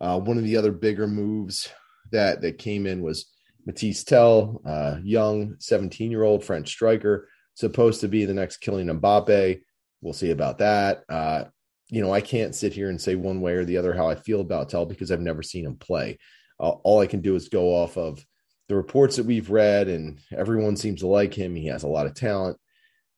Uh, 0.00 0.18
one 0.18 0.38
of 0.38 0.44
the 0.44 0.56
other 0.56 0.72
bigger 0.72 1.06
moves 1.06 1.70
that 2.10 2.40
that 2.40 2.58
came 2.58 2.86
in 2.86 3.02
was 3.02 3.26
Mathys 3.68 4.04
Tel, 4.04 4.60
uh, 4.66 4.96
young 5.04 5.56
17 5.58 6.10
year 6.10 6.24
old 6.24 6.42
French 6.42 6.68
striker, 6.68 7.28
supposed 7.54 8.00
to 8.00 8.08
be 8.08 8.24
the 8.24 8.34
next 8.34 8.62
Kylian 8.62 8.98
Mbappe. 8.98 9.60
We'll 10.00 10.14
see 10.14 10.30
about 10.30 10.58
that. 10.58 11.04
Uh, 11.08 11.44
you 11.90 12.00
know, 12.00 12.12
I 12.12 12.20
can't 12.20 12.54
sit 12.54 12.72
here 12.72 12.88
and 12.88 13.00
say 13.00 13.16
one 13.16 13.40
way 13.40 13.54
or 13.54 13.64
the 13.64 13.76
other 13.76 13.92
how 13.92 14.08
I 14.08 14.14
feel 14.14 14.40
about 14.40 14.68
Tel 14.68 14.86
because 14.86 15.10
I've 15.10 15.20
never 15.20 15.42
seen 15.42 15.66
him 15.66 15.76
play. 15.76 16.18
Uh, 16.58 16.70
all 16.70 17.00
I 17.00 17.06
can 17.06 17.20
do 17.20 17.34
is 17.34 17.48
go 17.48 17.74
off 17.74 17.96
of 17.96 18.24
the 18.68 18.76
reports 18.76 19.16
that 19.16 19.26
we've 19.26 19.50
read, 19.50 19.88
and 19.88 20.20
everyone 20.36 20.76
seems 20.76 21.00
to 21.00 21.08
like 21.08 21.34
him. 21.34 21.56
He 21.56 21.66
has 21.66 21.82
a 21.82 21.88
lot 21.88 22.06
of 22.06 22.14
talent, 22.14 22.56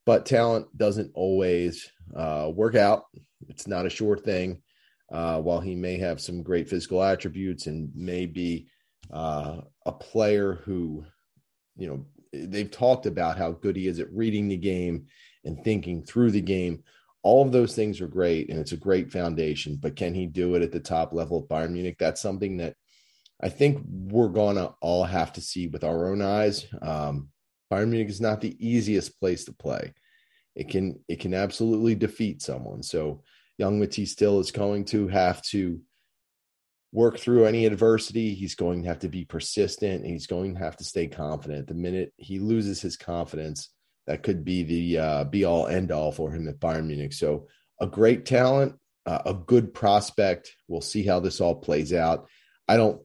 but 0.06 0.24
talent 0.24 0.66
doesn't 0.76 1.12
always 1.14 1.90
uh, 2.16 2.50
work 2.54 2.74
out. 2.74 3.04
It's 3.48 3.66
not 3.66 3.84
a 3.84 3.90
sure 3.90 4.16
thing. 4.16 4.62
Uh, 5.10 5.38
while 5.42 5.60
he 5.60 5.74
may 5.74 5.98
have 5.98 6.22
some 6.22 6.42
great 6.42 6.70
physical 6.70 7.02
attributes 7.02 7.66
and 7.66 7.94
may 7.94 8.24
be 8.24 8.66
uh, 9.12 9.58
a 9.84 9.92
player 9.92 10.54
who, 10.64 11.04
you 11.76 11.86
know, 11.86 12.06
they've 12.32 12.70
talked 12.70 13.04
about 13.04 13.36
how 13.36 13.50
good 13.50 13.76
he 13.76 13.86
is 13.86 14.00
at 14.00 14.10
reading 14.10 14.48
the 14.48 14.56
game 14.56 15.04
and 15.44 15.62
thinking 15.62 16.02
through 16.02 16.30
the 16.30 16.40
game. 16.40 16.82
All 17.22 17.44
of 17.44 17.52
those 17.52 17.74
things 17.74 18.00
are 18.00 18.08
great, 18.08 18.50
and 18.50 18.58
it's 18.58 18.72
a 18.72 18.76
great 18.76 19.12
foundation. 19.12 19.76
But 19.76 19.96
can 19.96 20.14
he 20.14 20.26
do 20.26 20.54
it 20.54 20.62
at 20.62 20.72
the 20.72 20.80
top 20.80 21.12
level 21.12 21.38
of 21.38 21.48
Bayern 21.48 21.72
Munich? 21.72 21.96
That's 21.98 22.20
something 22.20 22.56
that 22.58 22.74
I 23.40 23.48
think 23.48 23.82
we're 23.86 24.28
gonna 24.28 24.74
all 24.80 25.04
have 25.04 25.32
to 25.34 25.40
see 25.40 25.68
with 25.68 25.84
our 25.84 26.10
own 26.10 26.22
eyes. 26.22 26.66
Um, 26.80 27.28
Bayern 27.72 27.88
Munich 27.88 28.10
is 28.10 28.20
not 28.20 28.40
the 28.40 28.56
easiest 28.58 29.18
place 29.18 29.44
to 29.44 29.52
play. 29.52 29.94
It 30.54 30.68
can 30.68 31.00
it 31.08 31.20
can 31.20 31.34
absolutely 31.34 31.94
defeat 31.94 32.42
someone. 32.42 32.82
So 32.82 33.22
young 33.58 33.80
Mathys 33.80 34.16
Tel 34.16 34.40
is 34.40 34.50
going 34.50 34.84
to 34.86 35.08
have 35.08 35.42
to 35.42 35.80
work 36.92 37.18
through 37.18 37.46
any 37.46 37.64
adversity. 37.64 38.34
He's 38.34 38.54
going 38.54 38.82
to 38.82 38.88
have 38.88 38.98
to 39.00 39.08
be 39.08 39.24
persistent. 39.24 40.02
And 40.02 40.12
he's 40.12 40.26
going 40.26 40.54
to 40.54 40.60
have 40.60 40.76
to 40.76 40.84
stay 40.84 41.06
confident. 41.06 41.66
The 41.66 41.74
minute 41.74 42.12
he 42.16 42.38
loses 42.38 42.80
his 42.80 42.96
confidence, 42.96 43.70
that 44.06 44.22
could 44.22 44.44
be 44.44 44.62
the 44.62 44.98
uh, 44.98 45.24
be 45.24 45.44
all 45.44 45.66
end 45.66 45.92
all 45.92 46.12
for 46.12 46.30
him 46.30 46.48
at 46.48 46.60
Bayern 46.60 46.86
Munich. 46.86 47.12
So 47.12 47.48
a 47.80 47.86
great 47.86 48.26
talent, 48.26 48.74
uh, 49.06 49.20
a 49.26 49.34
good 49.34 49.72
prospect. 49.74 50.54
We'll 50.68 50.80
see 50.80 51.04
how 51.04 51.20
this 51.20 51.40
all 51.40 51.54
plays 51.54 51.92
out. 51.92 52.28
I 52.68 52.76
don't 52.76 53.00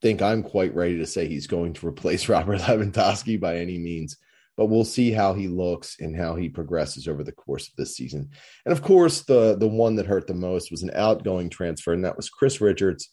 think 0.00 0.20
I'm 0.20 0.42
quite 0.42 0.74
ready 0.74 0.98
to 0.98 1.06
say 1.06 1.26
he's 1.26 1.46
going 1.46 1.74
to 1.74 1.86
replace 1.86 2.28
Robert 2.28 2.60
Lewandowski 2.60 3.40
by 3.40 3.58
any 3.58 3.78
means, 3.78 4.16
but 4.56 4.66
we'll 4.66 4.84
see 4.84 5.12
how 5.12 5.34
he 5.34 5.48
looks 5.48 5.96
and 6.00 6.16
how 6.16 6.34
he 6.34 6.48
progresses 6.48 7.06
over 7.06 7.22
the 7.22 7.32
course 7.32 7.68
of 7.68 7.76
this 7.76 7.96
season. 7.96 8.30
And 8.66 8.72
of 8.72 8.82
course, 8.82 9.22
the 9.22 9.56
the 9.56 9.68
one 9.68 9.96
that 9.96 10.06
hurt 10.06 10.26
the 10.26 10.34
most 10.34 10.70
was 10.70 10.82
an 10.82 10.90
outgoing 10.94 11.50
transfer, 11.50 11.92
and 11.92 12.04
that 12.04 12.16
was 12.16 12.28
Chris 12.28 12.60
Richards 12.60 13.08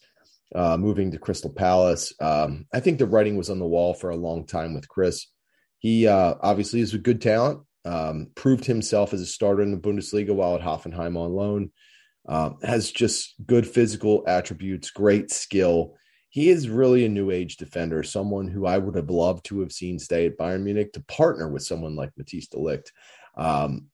uh, 0.55 0.77
moving 0.77 1.11
to 1.11 1.19
Crystal 1.19 1.51
Palace. 1.51 2.13
Um, 2.19 2.65
I 2.73 2.79
think 2.79 2.97
the 2.97 3.05
writing 3.05 3.37
was 3.37 3.49
on 3.49 3.59
the 3.59 3.67
wall 3.67 3.93
for 3.93 4.09
a 4.09 4.15
long 4.15 4.45
time 4.45 4.73
with 4.73 4.87
Chris. 4.87 5.27
He 5.79 6.07
uh, 6.07 6.35
obviously 6.41 6.81
is 6.81 6.93
a 6.93 6.99
good 6.99 7.21
talent. 7.21 7.61
Um, 7.85 8.27
proved 8.35 8.65
himself 8.65 9.13
as 9.13 9.21
a 9.21 9.25
starter 9.25 9.63
in 9.63 9.71
the 9.71 9.77
Bundesliga 9.77 10.35
while 10.35 10.55
at 10.55 10.61
Hoffenheim 10.61 11.17
on 11.17 11.33
loan. 11.33 11.71
Um, 12.27 12.57
has 12.61 12.91
just 12.91 13.33
good 13.47 13.65
physical 13.67 14.23
attributes, 14.27 14.91
great 14.91 15.31
skill. 15.31 15.95
He 16.29 16.49
is 16.49 16.69
really 16.69 17.05
a 17.05 17.09
new 17.09 17.31
age 17.31 17.57
defender, 17.57 18.03
someone 18.03 18.47
who 18.47 18.67
I 18.67 18.77
would 18.77 18.95
have 18.95 19.09
loved 19.09 19.45
to 19.45 19.61
have 19.61 19.71
seen 19.71 19.97
stay 19.97 20.27
at 20.27 20.37
Bayern 20.37 20.61
Munich 20.61 20.93
to 20.93 21.01
partner 21.01 21.49
with 21.49 21.63
someone 21.63 21.95
like 21.95 22.11
Matthijs 22.19 22.49
de 22.49 22.57
Ligt. 22.57 22.91
Um, 23.35 23.87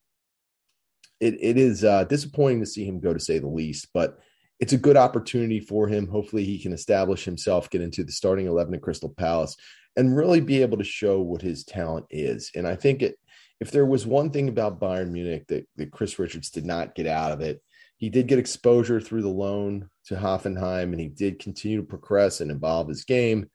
it, 1.18 1.34
it 1.40 1.56
is 1.56 1.82
uh, 1.82 2.04
disappointing 2.04 2.60
to 2.60 2.66
see 2.66 2.84
him 2.84 3.00
go, 3.00 3.14
to 3.14 3.20
say 3.20 3.38
the 3.38 3.46
least, 3.46 3.88
but 3.94 4.18
it's 4.60 4.74
a 4.74 4.78
good 4.78 4.96
opportunity 4.96 5.60
for 5.60 5.88
him. 5.88 6.08
Hopefully, 6.08 6.44
he 6.44 6.58
can 6.58 6.72
establish 6.72 7.24
himself, 7.24 7.70
get 7.70 7.80
into 7.80 8.04
the 8.04 8.12
starting 8.12 8.46
11 8.46 8.74
at 8.74 8.82
Crystal 8.82 9.14
Palace, 9.16 9.56
and 9.96 10.16
really 10.16 10.40
be 10.40 10.62
able 10.62 10.78
to 10.78 10.84
show 10.84 11.20
what 11.20 11.42
his 11.42 11.64
talent 11.64 12.06
is. 12.10 12.50
And 12.54 12.66
I 12.66 12.76
think 12.76 13.02
it, 13.02 13.18
if 13.60 13.70
there 13.70 13.86
was 13.86 14.06
one 14.06 14.30
thing 14.30 14.48
about 14.48 14.80
Bayern 14.80 15.10
Munich 15.10 15.46
that, 15.48 15.66
that 15.76 15.90
Chris 15.90 16.18
Richards 16.18 16.50
did 16.50 16.66
not 16.66 16.94
get 16.94 17.06
out 17.06 17.32
of 17.32 17.40
it, 17.40 17.62
he 17.96 18.10
did 18.10 18.26
get 18.26 18.38
exposure 18.38 19.00
through 19.00 19.22
the 19.22 19.28
loan 19.28 19.88
to 20.06 20.16
Hoffenheim 20.16 20.92
and 20.92 21.00
he 21.00 21.08
did 21.08 21.38
continue 21.38 21.78
to 21.78 21.86
progress 21.86 22.40
and 22.40 22.50
evolve 22.50 22.88
his 22.88 23.04
game, 23.04 23.48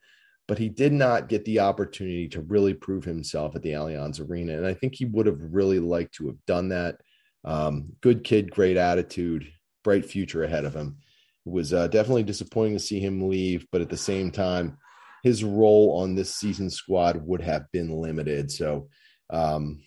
but 0.48 0.57
he 0.57 0.67
did 0.67 0.91
not 0.91 1.29
get 1.29 1.45
the 1.45 1.60
opportunity 1.60 2.27
to 2.29 2.41
really 2.41 2.74
prove 2.74 3.03
himself 3.03 3.55
at 3.55 3.62
the 3.62 3.74
Allianz 3.74 4.19
Arena. 4.19 4.57
And 4.57 4.65
I 4.65 4.74
think 4.74 4.95
he 4.95 5.05
would 5.05 5.27
have 5.27 5.39
really 5.39 5.79
liked 5.79 6.15
to 6.15 6.27
have 6.27 6.43
done 6.48 6.69
that. 6.69 6.98
Um, 7.45 7.93
good 8.01 8.24
kid, 8.24 8.50
great 8.50 8.77
attitude, 8.77 9.48
bright 9.83 10.05
future 10.05 10.43
ahead 10.43 10.65
of 10.65 10.75
him. 10.75 10.98
It 11.45 11.51
was 11.51 11.74
uh, 11.74 11.88
definitely 11.88 12.24
disappointing 12.24 12.74
to 12.74 12.79
see 12.79 13.00
him 13.00 13.29
leave, 13.29 13.67
but 13.71 13.81
at 13.81 13.89
the 13.89 13.98
same 13.98 14.31
time, 14.31 14.77
his 15.24 15.44
role 15.44 16.00
on 16.01 16.16
this 16.16 16.34
season 16.34 16.70
squad 16.70 17.22
would 17.25 17.42
have 17.42 17.72
been 17.72 17.90
limited. 17.90 18.51
So 18.51 18.90
um, 19.30 19.82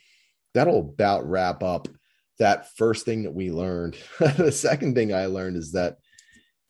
that'll 0.55 0.81
about 0.81 1.29
wrap 1.29 1.63
up 1.63 1.89
that 2.39 2.75
first 2.77 3.05
thing 3.05 3.25
that 3.25 3.35
we 3.35 3.51
learned. 3.51 3.97
the 4.19 4.53
second 4.53 4.95
thing 4.95 5.15
I 5.15 5.27
learned 5.27 5.57
is 5.57 5.73
that 5.73 5.97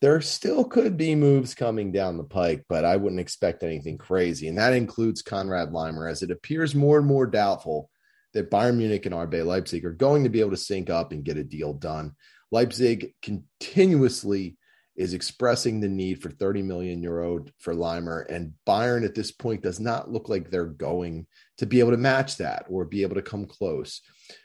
there 0.01 0.19
still 0.21 0.65
could 0.65 0.97
be 0.97 1.15
moves 1.15 1.55
coming 1.55 1.91
down 1.91 2.17
the 2.17 2.23
pike, 2.23 2.65
but 2.67 2.85
I 2.85 2.97
wouldn't 2.97 3.21
expect 3.21 3.63
anything 3.63 3.97
crazy. 3.97 4.47
And 4.47 4.57
that 4.57 4.73
includes 4.73 5.23
Konrad 5.23 5.71
Laimer, 5.71 6.09
as 6.09 6.21
it 6.21 6.31
appears 6.31 6.75
more 6.75 6.97
and 6.97 7.07
more 7.07 7.25
doubtful 7.25 7.89
that 8.33 8.51
Bayern 8.51 8.75
Munich 8.75 9.05
and 9.05 9.15
RB 9.15 9.45
Leipzig 9.45 9.85
are 9.85 9.93
going 9.93 10.23
to 10.23 10.29
be 10.29 10.41
able 10.41 10.51
to 10.51 10.57
sync 10.57 10.89
up 10.89 11.11
and 11.11 11.23
get 11.23 11.37
a 11.37 11.43
deal 11.43 11.73
done. 11.73 12.11
Leipzig 12.51 13.13
continuously 13.21 14.57
is 14.95 15.13
expressing 15.13 15.79
the 15.79 15.89
need 15.89 16.21
for 16.21 16.29
30 16.29 16.61
million 16.61 17.03
euro 17.03 17.45
for 17.59 17.73
Laimer, 17.73 18.25
and 18.29 18.53
Bayern 18.65 19.03
at 19.03 19.13
this 19.13 19.31
point 19.31 19.61
does 19.61 19.79
not 19.79 20.09
look 20.09 20.29
like 20.29 20.49
they're 20.49 20.65
going 20.65 21.27
to 21.57 21.65
be 21.65 21.79
able 21.79 21.91
to 21.91 21.97
match 21.97 22.37
that 22.37 22.65
or 22.69 22.85
be 22.85 23.01
able 23.01 23.15
to 23.15 23.21
come 23.21 23.45
close. 23.45 24.01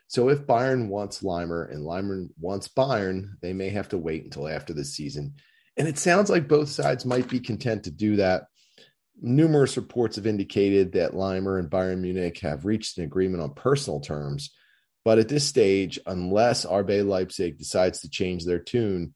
So 0.09 0.29
if 0.29 0.47
Bayern 0.47 0.89
wants 0.89 1.23
Laimer 1.23 1.73
and 1.73 1.87
Laimer 1.87 2.29
wants 2.39 2.69
Bayern, 2.69 3.35
they 3.41 3.53
may 3.53 3.69
have 3.71 3.91
to 3.91 3.99
wait 3.99 4.25
until 4.25 4.49
after 4.49 4.73
the 4.73 4.85
season. 4.85 5.35
And 5.77 5.87
it 5.87 5.99
sounds 5.99 6.29
like 6.29 6.49
both 6.49 6.69
sides 6.69 7.05
might 7.05 7.29
be 7.29 7.39
content 7.39 7.85
to 7.85 7.93
do 7.93 8.17
that. 8.17 8.47
Numerous 9.23 9.77
reports 9.77 10.17
have 10.17 10.27
indicated 10.27 10.93
that 10.93 11.13
Laimer 11.13 11.61
and 11.61 11.71
Bayern 11.71 12.01
Munich 12.01 12.41
have 12.41 12.65
reached 12.65 12.99
an 12.99 13.05
agreement 13.05 13.43
on 13.43 13.55
personal 13.55 14.01
terms. 14.01 14.51
But 15.05 15.19
at 15.19 15.29
this 15.29 15.45
stage, 15.45 15.99
unless 16.07 16.67
RB 16.67 17.07
Leipzig 17.07 17.57
decides 17.57 18.01
to 18.01 18.11
change 18.11 18.45
their 18.45 18.59
tune, 18.59 19.15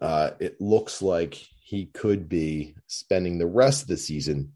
uh, 0.00 0.30
it 0.38 0.60
looks 0.60 1.02
like 1.02 1.34
he 1.34 1.86
could 1.86 2.28
be 2.28 2.74
spending 2.86 3.38
the 3.38 3.46
rest 3.46 3.82
of 3.82 3.88
the 3.88 3.96
season 3.96 4.52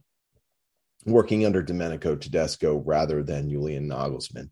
working 1.07 1.47
under 1.47 1.63
Domenico 1.63 2.15
Tedesco 2.15 2.77
rather 2.77 3.23
than 3.23 3.51
Julian 3.51 3.89
Nagelsmann. 3.89 4.51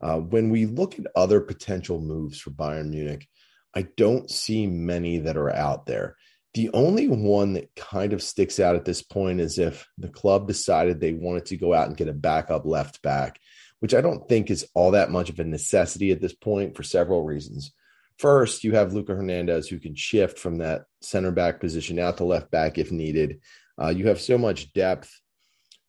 Uh, 0.00 0.16
when 0.18 0.50
we 0.50 0.66
look 0.66 0.98
at 0.98 1.06
other 1.14 1.40
potential 1.40 2.00
moves 2.00 2.40
for 2.40 2.50
Bayern 2.50 2.90
Munich, 2.90 3.28
I 3.74 3.82
don't 3.96 4.30
see 4.30 4.66
many 4.66 5.18
that 5.18 5.36
are 5.36 5.54
out 5.54 5.86
there. 5.86 6.16
The 6.54 6.70
only 6.72 7.06
one 7.06 7.52
that 7.52 7.74
kind 7.76 8.12
of 8.12 8.22
sticks 8.22 8.58
out 8.58 8.74
at 8.74 8.84
this 8.84 9.02
point 9.02 9.40
is 9.40 9.58
if 9.58 9.86
the 9.98 10.08
club 10.08 10.48
decided 10.48 11.00
they 11.00 11.12
wanted 11.12 11.46
to 11.46 11.56
go 11.56 11.74
out 11.74 11.86
and 11.86 11.96
get 11.96 12.08
a 12.08 12.12
backup 12.12 12.64
left 12.64 13.02
back, 13.02 13.38
which 13.78 13.94
I 13.94 14.00
don't 14.00 14.28
think 14.28 14.50
is 14.50 14.66
all 14.74 14.92
that 14.92 15.10
much 15.10 15.30
of 15.30 15.38
a 15.38 15.44
necessity 15.44 16.10
at 16.10 16.20
this 16.20 16.34
point 16.34 16.76
for 16.76 16.82
several 16.82 17.22
reasons. 17.22 17.72
First, 18.20 18.64
you 18.64 18.72
have 18.72 18.92
Lucas 18.92 19.16
Hernandez 19.16 19.66
who 19.66 19.78
can 19.78 19.94
shift 19.94 20.38
from 20.38 20.58
that 20.58 20.82
center 21.00 21.30
back 21.30 21.58
position 21.58 21.98
out 21.98 22.18
to 22.18 22.24
left 22.24 22.50
back 22.50 22.76
if 22.76 22.92
needed. 22.92 23.40
Uh, 23.80 23.88
you 23.88 24.08
have 24.08 24.20
so 24.20 24.36
much 24.36 24.74
depth 24.74 25.10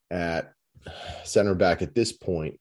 at 0.09 0.53
center 1.25 1.55
back 1.55 1.81
at 1.81 1.93
this 1.93 2.13
point 2.13 2.57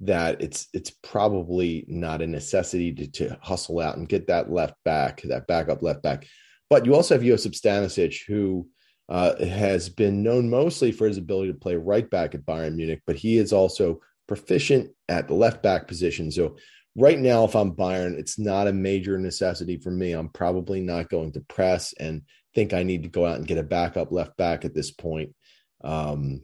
that 0.00 0.40
it's 0.40 0.68
it's 0.72 0.92
probably 1.02 1.84
not 1.88 2.22
a 2.22 2.28
necessity 2.28 2.92
to, 2.92 3.08
to 3.08 3.38
hustle 3.42 3.80
out 3.80 3.96
and 3.96 4.08
get 4.08 4.28
that 4.28 4.52
left 4.52 4.74
back, 4.84 5.20
that 5.22 5.48
backup 5.48 5.82
left 5.82 6.00
back. 6.00 6.24
But 6.70 6.86
you 6.86 6.94
also 6.94 7.16
have 7.16 7.24
Josip 7.24 7.54
Stanisic, 7.54 8.20
who 8.28 8.68
uh, 9.08 9.44
has 9.44 9.88
been 9.88 10.22
known 10.22 10.48
mostly 10.48 10.92
for 10.92 11.08
his 11.08 11.18
ability 11.18 11.52
to 11.52 11.58
play 11.58 11.74
right 11.74 12.08
back 12.08 12.36
at 12.36 12.46
Bayern 12.46 12.76
Munich, 12.76 13.02
but 13.04 13.16
he 13.16 13.36
is 13.36 13.52
also 13.52 14.00
proficient 14.28 14.90
at 15.08 15.26
the 15.26 15.34
left 15.34 15.60
back 15.60 15.88
position. 15.88 16.30
So 16.30 16.56
right 16.96 17.18
now, 17.18 17.44
if 17.44 17.54
I'm 17.54 17.72
Bayern, 17.72 18.18
it's 18.18 18.38
not 18.38 18.68
a 18.68 18.72
major 18.72 19.18
necessity 19.18 19.76
for 19.76 19.90
me. 19.90 20.12
I'm 20.12 20.28
probably 20.28 20.80
not 20.80 21.08
going 21.08 21.32
to 21.32 21.40
press 21.40 21.94
and 21.98 22.22
think 22.54 22.72
I 22.72 22.82
need 22.82 23.04
to 23.04 23.08
go 23.08 23.24
out 23.24 23.36
and 23.36 23.46
get 23.46 23.58
a 23.58 23.62
backup 23.62 24.10
left 24.10 24.36
back 24.36 24.64
at 24.64 24.74
this 24.74 24.90
point. 24.90 25.34
Um, 25.82 26.42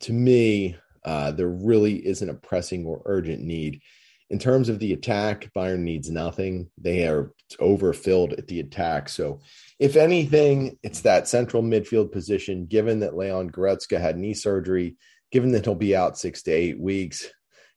to 0.00 0.12
me, 0.12 0.76
uh, 1.04 1.30
there 1.30 1.48
really 1.48 2.06
isn't 2.06 2.28
a 2.28 2.34
pressing 2.34 2.84
or 2.84 3.02
urgent 3.06 3.42
need. 3.42 3.80
In 4.28 4.40
terms 4.40 4.68
of 4.68 4.80
the 4.80 4.92
attack, 4.92 5.50
Bayern 5.56 5.80
needs 5.80 6.10
nothing. 6.10 6.68
They 6.76 7.06
are 7.06 7.32
overfilled 7.60 8.32
at 8.32 8.48
the 8.48 8.58
attack. 8.58 9.08
So, 9.08 9.40
if 9.78 9.94
anything, 9.94 10.78
it's 10.82 11.02
that 11.02 11.28
central 11.28 11.62
midfield 11.62 12.10
position, 12.10 12.66
given 12.66 13.00
that 13.00 13.16
Leon 13.16 13.50
Goretzka 13.50 14.00
had 14.00 14.18
knee 14.18 14.34
surgery, 14.34 14.96
given 15.30 15.52
that 15.52 15.64
he'll 15.64 15.76
be 15.76 15.94
out 15.94 16.18
six 16.18 16.42
to 16.42 16.50
eight 16.50 16.78
weeks, 16.78 17.28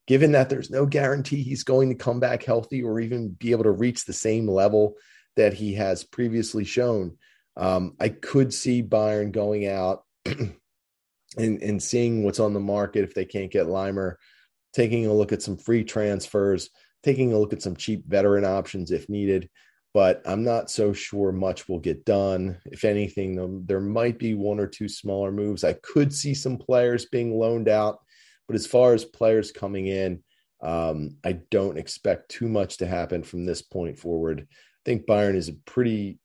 given 0.10 0.32
that 0.32 0.50
there's 0.50 0.72
no 0.72 0.88
guarantee 0.88 1.44
he's 1.44 1.64
going 1.64 1.88
to 1.88 1.94
come 1.94 2.20
back 2.20 2.42
healthy 2.42 2.82
or 2.82 3.00
even 3.00 3.30
be 3.30 3.52
able 3.52 3.64
to 3.64 3.70
reach 3.70 4.06
the 4.06 4.12
same 4.12 4.48
level 4.48 4.96
that 5.36 5.54
he 5.54 5.76
has 5.76 6.04
previously 6.04 6.66
shown. 6.66 7.16
Um, 7.56 7.96
I 8.00 8.10
could 8.10 8.52
see 8.52 8.82
Bayern 8.82 9.32
going 9.32 9.68
out 9.68 10.04
and, 10.26 10.58
and 11.38 11.82
seeing 11.82 12.24
what's 12.24 12.40
on 12.40 12.56
the 12.56 12.60
market 12.60 13.04
if 13.04 13.14
they 13.14 13.24
can't 13.24 13.52
get 13.52 13.68
Laimer, 13.68 14.16
taking 14.74 15.06
a 15.06 15.14
look 15.14 15.32
at 15.32 15.44
some 15.44 15.58
free 15.58 15.84
transfers, 15.84 16.72
taking 17.04 17.32
a 17.32 17.38
look 17.38 17.54
at 17.54 17.62
some 17.62 17.76
cheap 17.76 18.04
veteran 18.08 18.46
options 18.46 18.90
if 18.90 19.10
needed. 19.10 19.48
But 19.94 20.24
I'm 20.26 20.44
not 20.44 20.72
so 20.72 20.92
sure 20.92 21.32
much 21.32 21.70
will 21.70 21.80
get 21.80 22.04
done. 22.04 22.58
If 22.66 22.84
anything, 22.84 23.64
there 23.68 23.80
might 23.80 24.18
be 24.18 24.34
one 24.34 24.60
or 24.60 24.68
two 24.68 24.90
smaller 24.90 25.32
moves. 25.32 25.64
I 25.64 25.74
could 25.74 26.12
see 26.12 26.34
some 26.34 26.58
players 26.58 27.06
being 27.06 27.38
loaned 27.38 27.70
out, 27.70 28.00
but 28.50 28.56
as 28.56 28.66
far 28.66 28.96
as 28.96 29.06
players 29.06 29.52
coming 29.52 29.86
in, 29.86 30.24
um, 30.60 31.18
I 31.24 31.34
don't 31.52 31.78
expect 31.78 32.32
too 32.32 32.48
much 32.48 32.78
to 32.78 32.88
happen 32.88 33.22
from 33.22 33.46
this 33.46 33.62
point 33.62 34.00
forward. 34.00 34.48
I 34.50 34.82
think 34.86 35.06
Bayern 35.06 35.36
is 35.36 35.50
a 35.50 35.54
pretty 35.54 36.18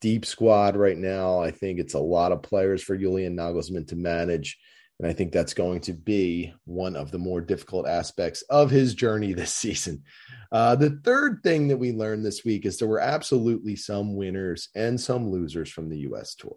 deep 0.00 0.26
squad 0.26 0.74
right 0.74 0.98
now. 0.98 1.40
I 1.40 1.52
think 1.52 1.78
it's 1.78 1.94
a 1.94 2.00
lot 2.00 2.32
of 2.32 2.42
players 2.42 2.82
for 2.82 2.96
Julian 2.96 3.36
Nagelsmann 3.36 3.86
to 3.88 3.96
manage. 3.96 4.58
And 4.98 5.08
I 5.08 5.12
think 5.12 5.30
that's 5.30 5.54
going 5.54 5.82
to 5.82 5.92
be 5.92 6.52
one 6.64 6.96
of 6.96 7.12
the 7.12 7.18
more 7.18 7.40
difficult 7.40 7.86
aspects 7.86 8.42
of 8.50 8.72
his 8.72 8.96
journey 8.96 9.32
this 9.32 9.52
season. 9.54 10.02
Uh, 10.50 10.74
the 10.74 10.98
third 11.04 11.42
thing 11.44 11.68
that 11.68 11.76
we 11.76 11.92
learned 11.92 12.26
this 12.26 12.44
week 12.44 12.66
is 12.66 12.78
there 12.78 12.88
were 12.88 12.98
absolutely 12.98 13.76
some 13.76 14.16
winners 14.16 14.68
and 14.74 15.00
some 15.00 15.30
losers 15.30 15.70
from 15.70 15.90
the 15.90 15.98
US 15.98 16.34
tour. 16.34 16.56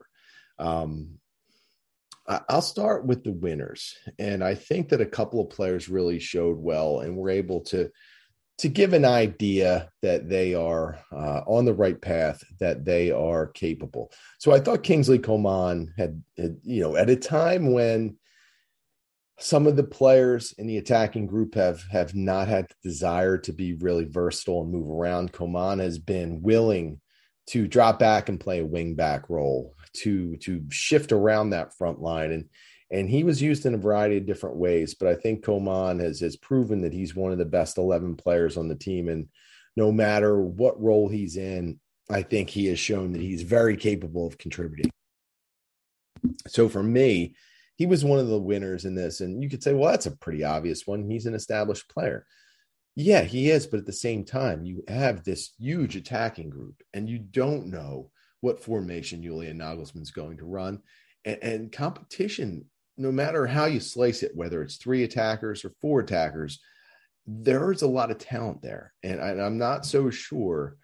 Um, 0.57 1.19
I'll 2.27 2.61
start 2.61 3.05
with 3.05 3.23
the 3.23 3.31
winners. 3.31 3.95
And 4.19 4.43
I 4.43 4.55
think 4.55 4.89
that 4.89 5.01
a 5.01 5.05
couple 5.05 5.41
of 5.41 5.49
players 5.49 5.89
really 5.89 6.19
showed 6.19 6.57
well 6.57 6.99
and 6.99 7.17
were 7.17 7.29
able 7.29 7.61
to 7.65 7.91
to 8.59 8.69
give 8.69 8.93
an 8.93 9.05
idea 9.05 9.89
that 10.03 10.29
they 10.29 10.53
are 10.53 10.99
uh, 11.11 11.41
on 11.47 11.65
the 11.65 11.73
right 11.73 11.99
path, 11.99 12.43
that 12.59 12.85
they 12.85 13.09
are 13.09 13.47
capable. 13.47 14.11
So 14.37 14.51
I 14.51 14.59
thought 14.59 14.83
Kingsley 14.83 15.17
Coman 15.17 15.91
had, 15.97 16.21
had, 16.37 16.57
you 16.61 16.81
know, 16.81 16.95
at 16.95 17.09
a 17.09 17.15
time 17.15 17.73
when 17.73 18.17
some 19.39 19.65
of 19.65 19.75
the 19.75 19.83
players 19.83 20.53
in 20.59 20.67
the 20.67 20.77
attacking 20.77 21.25
group 21.25 21.55
have 21.55 21.81
have 21.89 22.13
not 22.13 22.47
had 22.47 22.67
the 22.67 22.89
desire 22.89 23.39
to 23.39 23.51
be 23.51 23.73
really 23.73 24.05
versatile 24.05 24.61
and 24.61 24.71
move 24.71 24.87
around. 24.87 25.33
Coman 25.33 25.79
has 25.79 25.97
been 25.97 26.43
willing 26.43 27.01
to 27.47 27.67
drop 27.67 27.97
back 27.97 28.29
and 28.29 28.39
play 28.39 28.59
a 28.59 28.65
wing 28.65 28.93
back 28.93 29.27
role, 29.27 29.73
to 29.93 30.37
to 30.37 30.63
shift 30.69 31.11
around 31.11 31.49
that 31.49 31.75
front 31.77 32.01
line. 32.01 32.31
And 32.31 32.49
and 32.91 33.09
he 33.09 33.23
was 33.23 33.41
used 33.41 33.65
in 33.65 33.73
a 33.73 33.77
variety 33.77 34.17
of 34.17 34.25
different 34.25 34.57
ways. 34.57 34.95
But 34.95 35.07
I 35.07 35.15
think 35.15 35.43
Coman 35.43 35.99
has 35.99 36.19
has 36.19 36.35
proven 36.35 36.81
that 36.81 36.93
he's 36.93 37.15
one 37.15 37.31
of 37.31 37.37
the 37.37 37.45
best 37.45 37.77
11 37.77 38.15
players 38.15 38.57
on 38.57 38.67
the 38.67 38.75
team. 38.75 39.07
And 39.09 39.27
no 39.75 39.91
matter 39.91 40.39
what 40.39 40.81
role 40.81 41.07
he's 41.07 41.37
in, 41.37 41.79
I 42.09 42.23
think 42.23 42.49
he 42.49 42.67
has 42.67 42.79
shown 42.79 43.13
that 43.13 43.21
he's 43.21 43.43
very 43.43 43.77
capable 43.77 44.27
of 44.27 44.37
contributing. 44.37 44.91
So 46.47 46.67
for 46.67 46.83
me, 46.83 47.35
he 47.77 47.85
was 47.85 48.05
one 48.05 48.19
of 48.19 48.27
the 48.27 48.39
winners 48.39 48.85
in 48.85 48.95
this. 48.95 49.21
And 49.21 49.41
you 49.41 49.49
could 49.49 49.63
say, 49.63 49.73
well, 49.73 49.91
that's 49.91 50.05
a 50.05 50.17
pretty 50.17 50.43
obvious 50.43 50.85
one. 50.85 51.09
He's 51.09 51.25
an 51.25 51.33
established 51.33 51.89
player. 51.89 52.25
Yeah, 52.95 53.21
he 53.21 53.49
is. 53.49 53.65
But 53.65 53.79
at 53.79 53.85
the 53.85 53.93
same 53.93 54.25
time, 54.25 54.65
you 54.65 54.83
have 54.87 55.23
this 55.23 55.53
huge 55.57 55.95
attacking 55.95 56.49
group, 56.49 56.83
and 56.93 57.09
you 57.09 57.17
don't 57.17 57.67
know 57.67 58.11
what 58.41 58.63
formation 58.63 59.23
Julian 59.23 59.57
Nagelsmann's 59.57 60.11
going 60.11 60.37
to 60.37 60.45
run. 60.45 60.81
And, 61.25 61.37
and 61.41 61.71
competition, 61.71 62.65
no 62.97 63.11
matter 63.11 63.47
how 63.47 63.65
you 63.65 63.79
slice 63.79 64.23
it, 64.23 64.35
whether 64.35 64.61
it's 64.61 64.77
three 64.77 65.03
attackers 65.03 65.63
or 65.63 65.73
four 65.81 66.01
attackers, 66.01 66.59
there's 67.25 67.81
a 67.81 67.87
lot 67.87 68.11
of 68.11 68.17
talent 68.17 68.61
there. 68.61 68.93
And, 69.03 69.21
I, 69.21 69.29
and 69.29 69.41
I'm 69.41 69.57
not 69.57 69.85
so 69.85 70.09
sure 70.09 70.77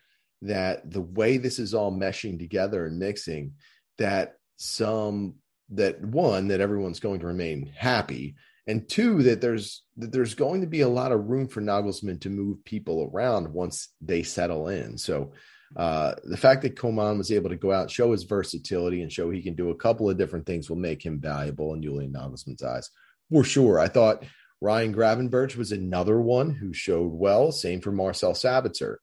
that 0.43 0.89
the 0.89 1.01
way 1.01 1.37
this 1.37 1.59
is 1.59 1.73
all 1.73 1.91
meshing 1.91 2.37
together 2.37 2.85
and 2.85 2.99
mixing, 2.99 3.53
that 3.97 4.35
some 4.57 5.35
that 5.69 6.01
one 6.01 6.47
that 6.47 6.61
everyone's 6.61 6.99
going 6.99 7.19
to 7.19 7.27
remain 7.27 7.71
happy 7.75 8.35
and 8.67 8.87
two 8.87 9.23
that 9.23 9.41
there's 9.41 9.83
that 9.97 10.11
there's 10.11 10.35
going 10.35 10.61
to 10.61 10.67
be 10.67 10.81
a 10.81 10.89
lot 10.89 11.11
of 11.11 11.29
room 11.29 11.47
for 11.47 11.61
Nagelsmann 11.61 12.21
to 12.21 12.29
move 12.29 12.63
people 12.65 13.09
around 13.11 13.51
once 13.51 13.89
they 14.01 14.23
settle 14.23 14.67
in. 14.67 14.97
So 14.97 15.31
uh, 15.75 16.13
the 16.24 16.38
fact 16.38 16.62
that 16.62 16.77
Coman 16.77 17.17
was 17.17 17.31
able 17.31 17.50
to 17.50 17.55
go 17.55 17.71
out, 17.71 17.91
show 17.91 18.12
his 18.12 18.24
versatility, 18.24 19.01
and 19.01 19.12
show 19.12 19.29
he 19.29 19.41
can 19.41 19.55
do 19.55 19.69
a 19.69 19.75
couple 19.75 20.09
of 20.09 20.17
different 20.17 20.45
things 20.45 20.69
will 20.69 20.77
make 20.77 21.05
him 21.05 21.19
valuable 21.19 21.74
in 21.74 21.81
Julian 21.81 22.13
Nagelsmann's 22.13 22.63
eyes 22.63 22.89
for 23.31 23.43
sure. 23.43 23.79
I 23.79 23.88
thought 23.88 24.24
Ryan 24.62 24.93
Gravenberch 24.93 25.55
was 25.55 25.71
another 25.71 26.19
one 26.19 26.51
who 26.51 26.74
showed 26.74 27.12
well. 27.12 27.51
Same 27.51 27.81
for 27.81 27.91
Marcel 27.91 28.33
Sabitzer. 28.33 28.97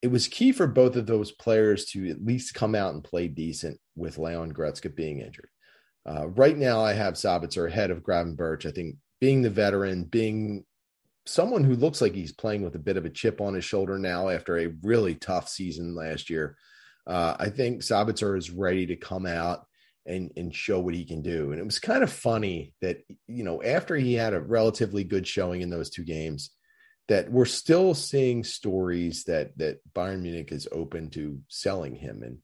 It 0.00 0.08
was 0.08 0.28
key 0.28 0.52
for 0.52 0.66
both 0.66 0.94
of 0.96 1.06
those 1.06 1.32
players 1.32 1.86
to 1.86 2.08
at 2.08 2.24
least 2.24 2.54
come 2.54 2.74
out 2.74 2.94
and 2.94 3.02
play 3.02 3.26
decent 3.26 3.80
with 3.96 4.18
Leon 4.18 4.52
Goretzka 4.52 4.94
being 4.94 5.20
injured. 5.20 5.48
Uh, 6.06 6.28
right 6.28 6.56
now, 6.56 6.80
I 6.80 6.92
have 6.92 7.14
Sabitzer 7.14 7.66
ahead 7.66 7.90
of 7.90 8.02
Gravenberch. 8.02 8.64
I 8.64 8.70
think 8.70 8.96
being 9.20 9.42
the 9.42 9.50
veteran, 9.50 10.04
being 10.04 10.64
someone 11.28 11.64
who 11.64 11.74
looks 11.74 12.00
like 12.00 12.14
he's 12.14 12.32
playing 12.32 12.62
with 12.62 12.74
a 12.74 12.80
bit 12.80 12.96
of 12.96 13.04
a 13.04 13.10
chip 13.10 13.40
on 13.40 13.54
his 13.54 13.64
shoulder 13.64 13.98
now 13.98 14.28
after 14.28 14.58
a 14.58 14.72
really 14.82 15.14
tough 15.14 15.48
season 15.48 15.94
last 15.94 16.30
year, 16.30 16.56
uh, 17.06 17.36
I 17.38 17.50
think 17.50 17.82
Sabitzer 17.82 18.36
is 18.36 18.50
ready 18.50 18.86
to 18.86 18.96
come 18.96 19.26
out 19.26 19.64
and 20.06 20.30
and 20.36 20.54
show 20.54 20.80
what 20.80 20.94
he 20.94 21.04
can 21.04 21.22
do. 21.22 21.52
And 21.52 21.60
it 21.60 21.64
was 21.64 21.78
kind 21.78 22.02
of 22.02 22.10
funny 22.10 22.72
that 22.80 22.98
you 23.26 23.44
know 23.44 23.62
after 23.62 23.94
he 23.96 24.14
had 24.14 24.34
a 24.34 24.40
relatively 24.40 25.04
good 25.04 25.26
showing 25.26 25.60
in 25.60 25.70
those 25.70 25.90
two 25.90 26.04
games, 26.04 26.50
that 27.08 27.30
we're 27.30 27.44
still 27.44 27.94
seeing 27.94 28.42
stories 28.44 29.24
that 29.24 29.56
that 29.58 29.78
Bayern 29.94 30.22
Munich 30.22 30.52
is 30.52 30.68
open 30.72 31.10
to 31.10 31.40
selling 31.48 31.94
him 31.94 32.22
and 32.22 32.38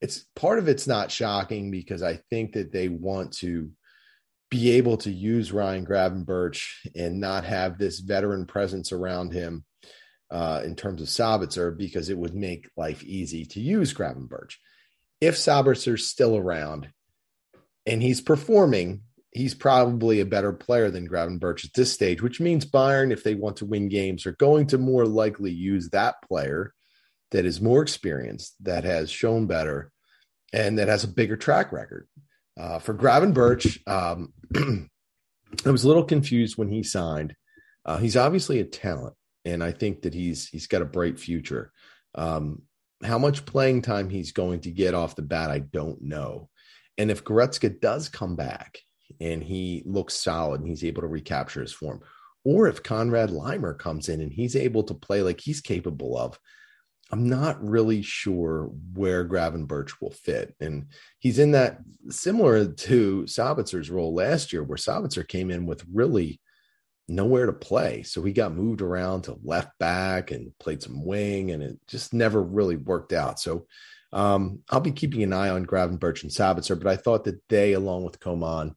it's 0.00 0.24
part 0.34 0.58
of 0.58 0.68
it's 0.68 0.86
not 0.86 1.10
shocking 1.10 1.70
because 1.70 2.02
I 2.02 2.16
think 2.30 2.54
that 2.54 2.72
they 2.72 2.88
want 2.88 3.32
to 3.38 3.70
be 4.50 4.72
able 4.72 4.96
to 4.98 5.10
use 5.10 5.52
Ryan 5.52 5.86
Gravenberch 5.86 6.66
and 6.96 7.20
not 7.20 7.44
have 7.44 7.78
this 7.78 8.00
veteran 8.00 8.46
presence 8.46 8.92
around 8.92 9.32
him 9.32 9.64
uh, 10.30 10.62
in 10.64 10.74
terms 10.74 11.00
of 11.00 11.08
Sabitzer 11.08 11.76
because 11.76 12.10
it 12.10 12.18
would 12.18 12.34
make 12.34 12.68
life 12.76 13.02
easy 13.04 13.44
to 13.46 13.60
use 13.60 13.94
Gravenberch. 13.94 14.54
If 15.20 15.36
Sabitzer's 15.36 16.06
still 16.06 16.36
around 16.36 16.88
and 17.86 18.02
he's 18.02 18.20
performing, 18.20 19.02
he's 19.32 19.54
probably 19.54 20.20
a 20.20 20.26
better 20.26 20.52
player 20.52 20.90
than 20.90 21.08
Gravenberch 21.08 21.64
at 21.64 21.74
this 21.74 21.92
stage, 21.92 22.20
which 22.20 22.40
means 22.40 22.66
Bayern, 22.66 23.12
if 23.12 23.22
they 23.22 23.34
want 23.34 23.58
to 23.58 23.66
win 23.66 23.88
games, 23.88 24.26
are 24.26 24.32
going 24.32 24.66
to 24.68 24.78
more 24.78 25.06
likely 25.06 25.52
use 25.52 25.90
that 25.90 26.16
player 26.26 26.74
that 27.30 27.44
is 27.44 27.60
more 27.60 27.82
experienced, 27.82 28.54
that 28.60 28.82
has 28.82 29.10
shown 29.10 29.46
better, 29.46 29.92
and 30.52 30.78
that 30.78 30.88
has 30.88 31.04
a 31.04 31.08
bigger 31.08 31.36
track 31.36 31.72
record. 31.72 32.08
Uh, 32.58 32.78
for 32.78 32.94
Gravenberch, 32.94 33.78
um, 33.88 34.32
I 35.66 35.70
was 35.70 35.84
a 35.84 35.88
little 35.88 36.04
confused 36.04 36.56
when 36.56 36.68
he 36.68 36.82
signed. 36.82 37.34
Uh, 37.84 37.98
he's 37.98 38.16
obviously 38.16 38.60
a 38.60 38.64
talent, 38.64 39.14
and 39.44 39.64
I 39.64 39.72
think 39.72 40.02
that 40.02 40.14
he's 40.14 40.48
he's 40.48 40.66
got 40.66 40.82
a 40.82 40.86
bright 40.86 41.18
future. 41.18 41.72
Um, 42.14 42.62
how 43.02 43.18
much 43.18 43.46
playing 43.46 43.82
time 43.82 44.10
he's 44.10 44.32
going 44.32 44.60
to 44.60 44.70
get 44.70 44.94
off 44.94 45.16
the 45.16 45.22
bat, 45.22 45.50
I 45.50 45.60
don't 45.60 46.02
know. 46.02 46.48
And 46.98 47.10
if 47.10 47.24
Goretzka 47.24 47.80
does 47.80 48.08
come 48.08 48.36
back 48.36 48.78
and 49.20 49.42
he 49.42 49.82
looks 49.86 50.14
solid 50.14 50.60
and 50.60 50.68
he's 50.68 50.84
able 50.84 51.00
to 51.02 51.08
recapture 51.08 51.62
his 51.62 51.72
form, 51.72 52.00
or 52.44 52.66
if 52.66 52.82
Konrad 52.82 53.30
Laimer 53.30 53.78
comes 53.78 54.08
in 54.08 54.20
and 54.20 54.32
he's 54.32 54.56
able 54.56 54.82
to 54.84 54.94
play 54.94 55.22
like 55.22 55.40
he's 55.40 55.60
capable 55.60 56.16
of, 56.18 56.38
I'm 57.12 57.28
not 57.28 57.62
really 57.62 58.02
sure 58.02 58.70
where 58.92 59.28
Gravenberch 59.28 59.94
will 60.00 60.12
fit. 60.12 60.54
And 60.60 60.86
he's 61.18 61.38
in 61.38 61.52
that 61.52 61.78
similar 62.08 62.66
to 62.66 63.22
Sabitzer's 63.22 63.90
role 63.90 64.14
last 64.14 64.52
year, 64.52 64.62
where 64.62 64.76
Sabitzer 64.76 65.26
came 65.26 65.50
in 65.50 65.66
with 65.66 65.84
really 65.92 66.40
nowhere 67.08 67.46
to 67.46 67.52
play. 67.52 68.04
So 68.04 68.22
he 68.22 68.32
got 68.32 68.54
moved 68.54 68.80
around 68.80 69.22
to 69.22 69.38
left 69.42 69.76
back 69.78 70.30
and 70.30 70.56
played 70.60 70.82
some 70.82 71.04
wing, 71.04 71.50
and 71.50 71.62
it 71.62 71.78
just 71.88 72.14
never 72.14 72.40
really 72.42 72.76
worked 72.76 73.12
out. 73.12 73.40
So 73.40 73.66
um, 74.12 74.60
I'll 74.70 74.80
be 74.80 74.92
keeping 74.92 75.22
an 75.22 75.32
eye 75.32 75.50
on 75.50 75.66
Gravenberch 75.66 76.22
and 76.22 76.30
Sabitzer, 76.30 76.78
but 76.78 76.86
I 76.86 76.96
thought 76.96 77.24
that 77.24 77.40
they, 77.48 77.72
along 77.72 78.04
with 78.04 78.20
Coman, 78.20 78.76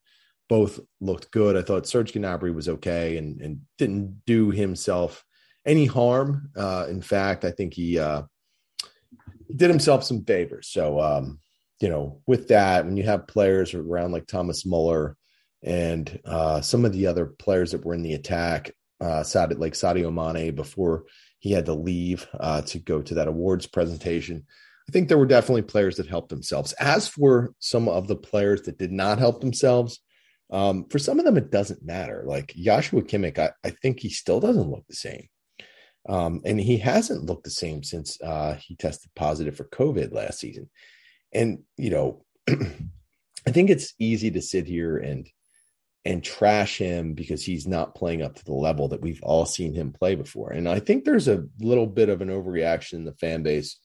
both 0.50 0.80
looked 1.00 1.32
good. 1.32 1.56
I 1.56 1.62
thought 1.62 1.88
Serge 1.88 2.13
Gnabry 2.13 2.54
was 2.54 2.69
okay 2.69 3.17
and, 3.17 3.41
and 3.41 3.62
didn't 3.78 4.24
do 4.26 4.52
himself 4.52 5.24
any 5.65 5.86
harm. 5.86 6.49
Uh, 6.56 6.88
in 6.89 7.02
fact, 7.02 7.45
I 7.45 7.52
think 7.52 7.73
he 7.73 7.99
uh, 7.99 8.23
did 9.56 9.69
himself 9.69 10.04
some 10.04 10.23
favors. 10.23 10.67
So, 10.69 10.99
um, 10.99 11.39
you 11.80 11.89
know, 11.89 12.21
with 12.28 12.49
that, 12.49 12.86
when 12.86 12.97
you 12.97 13.04
have 13.04 13.28
players 13.28 13.73
around 13.73 14.12
like 14.12 14.28
Thomas 14.28 14.65
Muller 14.65 15.17
and 15.62 16.19
uh, 16.26 16.62
some 16.62 16.86
of 16.86 16.93
the 16.93 17.08
other 17.08 17.26
players 17.26 17.71
that 17.71 17.86
were 17.86 17.93
in 17.93 18.04
the 18.04 18.13
attack, 18.13 18.71
uh, 19.02 19.23
like 19.58 19.73
Sadio 19.73 20.13
Mane 20.13 20.56
before 20.56 21.06
he 21.39 21.52
had 21.52 21.65
to 21.65 21.73
leave 21.73 22.28
uh, 22.39 22.62
to 22.62 22.80
go 22.80 23.02
to 23.02 23.15
that 23.15 23.28
awards 23.28 23.67
presentation. 23.67 24.45
I 24.88 24.91
think 24.91 25.08
there 25.08 25.17
were 25.17 25.26
definitely 25.26 25.63
players 25.63 25.97
that 25.97 26.08
helped 26.08 26.30
themselves. 26.30 26.73
As 26.73 27.08
for 27.08 27.54
some 27.60 27.88
of 27.88 28.08
the 28.08 28.15
players 28.15 28.63
that 28.63 28.78
did 28.78 28.91
not 28.91 29.19
help 29.19 29.41
themselves, 29.41 29.99
um, 30.52 30.86
for 30.89 30.99
some 30.99 31.19
of 31.19 31.26
them, 31.26 31.38
it 31.38 31.52
doesn't 31.52 31.86
matter. 31.86 32.23
Like 32.26 32.54
Joshua 32.56 33.02
Kimmich, 33.02 33.39
I, 33.39 33.52
I 33.63 33.71
think 33.71 33.99
he 33.99 34.10
still 34.10 34.39
doesn't 34.39 34.69
look 34.69 34.86
the 34.88 34.95
same. 34.95 35.28
Um, 36.07 36.41
and 36.43 36.59
he 36.59 36.77
hasn't 36.77 37.25
looked 37.25 37.45
the 37.45 37.49
same 37.49 37.83
since 37.83 38.21
uh, 38.21 38.55
he 38.55 38.75
tested 38.75 39.11
positive 39.15 39.55
for 39.55 39.65
COVID 39.65 40.13
last 40.13 40.39
season. 40.39 40.69
And, 41.31 41.59
you 41.77 41.89
know, 41.89 42.25
I 42.49 43.51
think 43.51 43.69
it's 43.69 43.93
easy 43.99 44.31
to 44.31 44.41
sit 44.41 44.67
here 44.67 44.97
and 44.97 45.27
and 46.05 46.21
trash 46.21 46.77
him 46.77 47.13
because 47.13 47.45
he's 47.45 47.65
not 47.65 47.95
playing 47.95 48.21
up 48.21 48.35
to 48.35 48.43
the 48.43 48.53
level 48.53 48.89
that 48.89 49.01
we've 49.01 49.23
all 49.23 49.45
seen 49.45 49.73
him 49.73 49.93
play 49.93 50.15
before. 50.15 50.51
And 50.51 50.67
I 50.67 50.79
think 50.79 51.05
there's 51.05 51.29
a 51.29 51.45
little 51.61 51.87
bit 51.87 52.09
of 52.09 52.21
an 52.21 52.27
overreaction 52.27 52.93
in 52.95 53.05
the 53.05 53.13
fan 53.13 53.41
base 53.41 53.79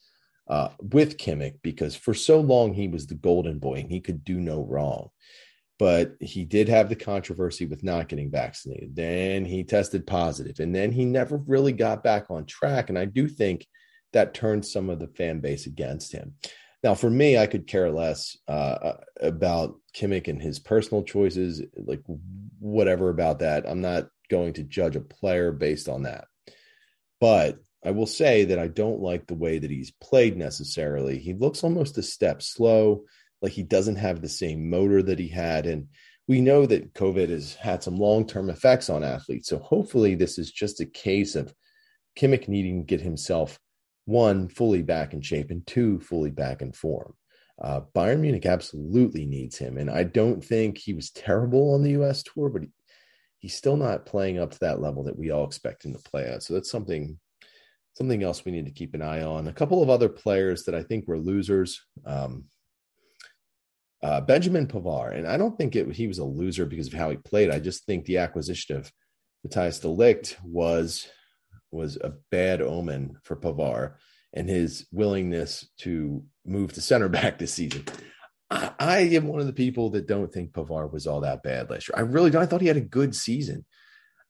uh, 0.49 0.71
with 0.81 1.17
Kimmich 1.17 1.55
because 1.63 1.95
for 1.95 2.15
so 2.15 2.41
long 2.41 2.75
he 2.75 2.89
was 2.89 3.07
the 3.07 3.15
golden 3.15 3.61
boy 3.61 3.75
and 3.75 3.91
he 3.91 4.01
could 4.01 4.25
do 4.25 4.41
no 4.41 4.65
wrong 4.65 5.11
but 5.79 6.17
he 6.21 6.45
did 6.45 6.69
have 6.69 6.89
the 6.89 6.97
controversy 6.97 7.67
with 7.67 7.85
not 7.85 8.09
getting 8.09 8.31
vaccinated. 8.31 8.97
Then 8.97 9.45
he 9.45 9.65
tested 9.65 10.07
positive, 10.07 10.59
and 10.61 10.75
then 10.75 10.93
he 10.93 11.05
never 11.05 11.37
really 11.37 11.73
got 11.73 12.03
back 12.03 12.31
on 12.31 12.47
track. 12.47 12.89
And 12.89 12.99
I 12.99 13.05
do 13.05 13.29
think 13.29 13.67
that 14.13 14.35
turned 14.35 14.67
some 14.67 14.91
of 14.91 14.99
the 14.99 15.09
fan 15.09 15.41
base 15.41 15.67
against 15.67 16.13
him. 16.13 16.35
Now, 16.83 16.95
for 16.95 17.11
me, 17.11 17.37
I 17.37 17.47
could 17.47 17.67
care 17.67 17.91
less 17.91 18.37
uh, 18.47 18.95
about 19.21 19.77
Kimmich 19.95 20.29
and 20.29 20.41
his 20.41 20.59
personal 20.59 21.03
choices, 21.03 21.63
like 21.77 22.03
whatever 22.59 23.11
about 23.11 23.41
that. 23.41 23.69
I'm 23.69 23.81
not 23.81 24.09
going 24.31 24.55
to 24.55 24.63
judge 24.63 24.97
a 24.97 25.01
player 25.01 25.51
based 25.53 25.89
on 25.89 26.05
that. 26.05 26.27
But 27.21 27.59
I 27.85 27.91
will 27.91 28.07
say 28.07 28.47
that 28.47 28.59
I 28.59 28.69
don't 28.69 29.01
like 29.01 29.27
the 29.27 29.35
way 29.35 29.59
that 29.59 29.71
he's 29.71 29.91
played 29.91 30.37
necessarily. 30.37 31.19
He 31.19 31.35
looks 31.35 31.65
almost 31.65 31.99
a 31.99 32.03
step 32.03 32.43
slow 32.43 33.05
like 33.43 33.53
he 33.53 33.63
doesn't 33.63 33.97
have 33.97 34.21
the 34.21 34.29
same 34.29 34.69
motor 34.69 35.03
that 35.03 35.19
he 35.19 35.29
had. 35.29 35.67
And 35.67 35.89
we 36.27 36.41
know 36.41 36.67
that 36.67 36.95
COVID 36.95 37.31
has 37.31 37.55
had 37.55 37.83
some 37.83 37.97
long 37.97 38.27
term 38.27 38.51
effects 38.51 38.91
on 38.91 39.05
athletes. 39.05 39.49
So 39.49 39.59
hopefully, 39.59 40.15
this 40.15 40.39
is 40.39 40.51
just 40.51 40.81
a 40.81 40.87
case 40.87 41.35
of 41.35 41.55
Kimmich 42.19 42.49
needing 42.49 42.81
to 42.81 42.87
get 42.87 43.01
himself 43.01 43.59
one 44.05 44.49
fully 44.49 44.83
back 44.83 45.13
in 45.13 45.21
shape 45.21 45.51
and 45.51 45.67
two 45.67 46.01
fully 46.01 46.31
back 46.31 46.63
in 46.63 46.73
form. 46.73 47.15
Uh, 47.61 47.81
Bayern 47.95 48.21
Munich 48.21 48.47
absolutely 48.47 49.27
needs 49.27 49.59
him, 49.59 49.79
and 49.79 49.91
I 49.91 50.05
don't 50.05 50.45
think 50.45 50.79
he 50.79 50.95
was 50.95 51.11
terrible 51.11 51.75
on 51.75 51.83
the 51.83 51.91
U.S. 51.91 52.23
tour, 52.23 52.49
but 52.51 52.63
he, 52.63 52.69
he's 53.39 53.57
still 53.57 53.77
not 53.77 54.07
playing 54.07 54.39
up 54.39 54.53
to 54.53 54.59
that 54.61 54.81
level 54.81 55.05
that 55.05 55.19
we 55.19 55.31
all 55.31 55.45
expect 55.45 55.85
him 55.85 55.93
to 55.93 56.11
play 56.11 56.25
at. 56.25 56.43
So 56.43 56.55
that's 56.55 56.71
something 56.71 57.19
something 57.95 58.23
else 58.23 58.45
we 58.45 58.53
need 58.53 58.67
to 58.67 58.73
keep 58.73 58.95
an 58.95 59.03
eye 59.03 59.23
on. 59.23 59.49
A 59.49 59.53
couple 59.53 59.83
of 59.83 59.91
other 59.91 60.09
players 60.09 60.63
that 60.65 60.75
I 60.75 60.85
think 60.85 61.09
were 61.09 61.19
losers. 61.19 61.85
Um, 62.07 62.45
uh, 64.03 64.21
Benjamin 64.21 64.67
Pavard, 64.67 65.17
and 65.17 65.27
I 65.27 65.37
don't 65.37 65.57
think 65.57 65.75
it, 65.75 65.93
he 65.93 66.07
was 66.07 66.19
a 66.19 66.25
loser 66.25 66.67
because 66.67 66.87
of 66.87 66.93
how 66.93 67.11
he 67.11 67.17
played. 67.17 67.51
I 67.51 67.59
just 67.59 67.85
think 67.85 68.05
the 68.05 68.19
acquisition 68.19 68.77
of 68.77 68.93
Matthijs 69.47 69.81
de 69.81 69.89
Ligt 69.89 70.37
was 70.43 71.09
was 71.71 71.97
a 71.97 72.15
bad 72.31 72.63
omen 72.63 73.17
for 73.25 73.37
Pavard 73.37 73.95
and 74.33 74.49
his 74.49 74.87
willingness 74.93 75.69
to 75.79 76.23
move 76.47 76.73
to 76.73 76.81
center 76.81 77.09
back 77.11 77.39
this 77.39 77.55
season. 77.55 77.85
I, 78.51 78.71
I 78.79 78.99
am 79.01 79.27
one 79.27 79.41
of 79.41 79.47
the 79.47 79.53
people 79.53 79.91
that 79.91 80.07
don't 80.07 80.33
think 80.33 80.53
Pavard 80.53 80.93
was 80.93 81.07
all 81.07 81.21
that 81.23 81.43
bad 81.43 81.71
last 81.71 81.89
year. 81.89 81.95
I 81.97 82.03
really 82.03 82.31
don't. 82.31 82.43
I 82.43 82.47
thought 82.47 82.61
he 82.61 82.69
had 82.69 82.77
a 82.77 82.81
good 82.81 83.15
season. 83.15 83.65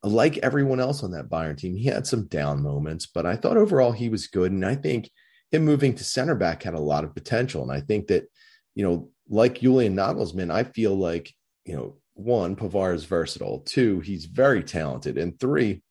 Like 0.02 0.38
everyone 0.38 0.80
else 0.80 1.02
on 1.02 1.10
that 1.12 1.28
Bayern 1.28 1.56
team, 1.56 1.76
he 1.76 1.86
had 1.86 2.06
some 2.06 2.26
down 2.26 2.62
moments, 2.62 3.06
but 3.06 3.26
I 3.26 3.36
thought 3.36 3.56
overall 3.56 3.92
he 3.92 4.08
was 4.08 4.28
good. 4.28 4.52
And 4.52 4.64
I 4.64 4.76
think 4.76 5.10
him 5.50 5.64
moving 5.64 5.94
to 5.94 6.04
center 6.04 6.36
back 6.36 6.62
had 6.62 6.74
a 6.74 6.80
lot 6.80 7.04
of 7.04 7.14
potential. 7.14 7.62
And 7.62 7.72
I 7.72 7.80
think 7.80 8.08
that, 8.08 8.30
you 8.76 8.84
know, 8.84 9.10
like 9.28 9.60
Julian 9.60 9.94
Nagelsmann, 9.94 10.52
I 10.52 10.64
feel 10.64 10.94
like, 10.94 11.32
you 11.64 11.76
know, 11.76 11.96
one, 12.14 12.56
Pavard 12.56 12.94
is 12.94 13.04
versatile. 13.04 13.60
Two, 13.60 14.00
he's 14.00 14.24
very 14.24 14.62
talented. 14.62 15.18
And 15.18 15.38
three, 15.38 15.82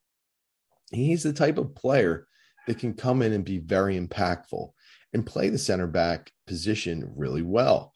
he's 0.92 1.24
the 1.24 1.34
type 1.34 1.58
of 1.58 1.76
player 1.76 2.28
that 2.68 2.80
can 2.80 2.94
come 2.94 3.22
in 3.22 3.34
and 3.34 3.46
be 3.46 3.60
very 3.60 4.00
impactful 4.00 4.72
and 5.14 5.26
play 5.26 5.50
the 5.50 5.58
center 5.58 5.88
back 5.88 6.32
position 6.46 7.14
really 7.16 7.42
well. 7.42 7.94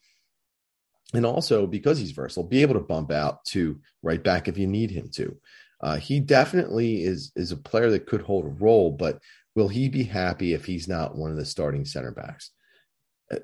And 1.14 1.26
also, 1.26 1.68
because 1.68 2.00
he's 2.00 2.12
versatile, 2.12 2.44
be 2.44 2.62
able 2.62 2.76
to 2.76 2.80
bump 2.80 3.12
out 3.12 3.44
to 3.46 3.82
right 4.02 4.24
back 4.24 4.48
if 4.48 4.58
you 4.58 4.68
need 4.68 4.92
him 4.92 5.10
to. 5.16 5.38
Uh, 5.82 5.98
he 5.98 6.20
definitely 6.20 7.04
is 7.04 7.32
is 7.36 7.52
a 7.52 7.58
player 7.58 7.90
that 7.90 8.06
could 8.06 8.22
hold 8.22 8.46
a 8.46 8.50
role, 8.50 8.92
but 8.92 9.20
will 9.56 9.68
he 9.68 9.90
be 9.90 10.04
happy 10.04 10.54
if 10.54 10.64
he's 10.64 10.88
not 10.88 11.16
one 11.16 11.32
of 11.32 11.38
the 11.38 11.46
starting 11.46 11.84
center 11.84 12.12
backs? 12.12 12.52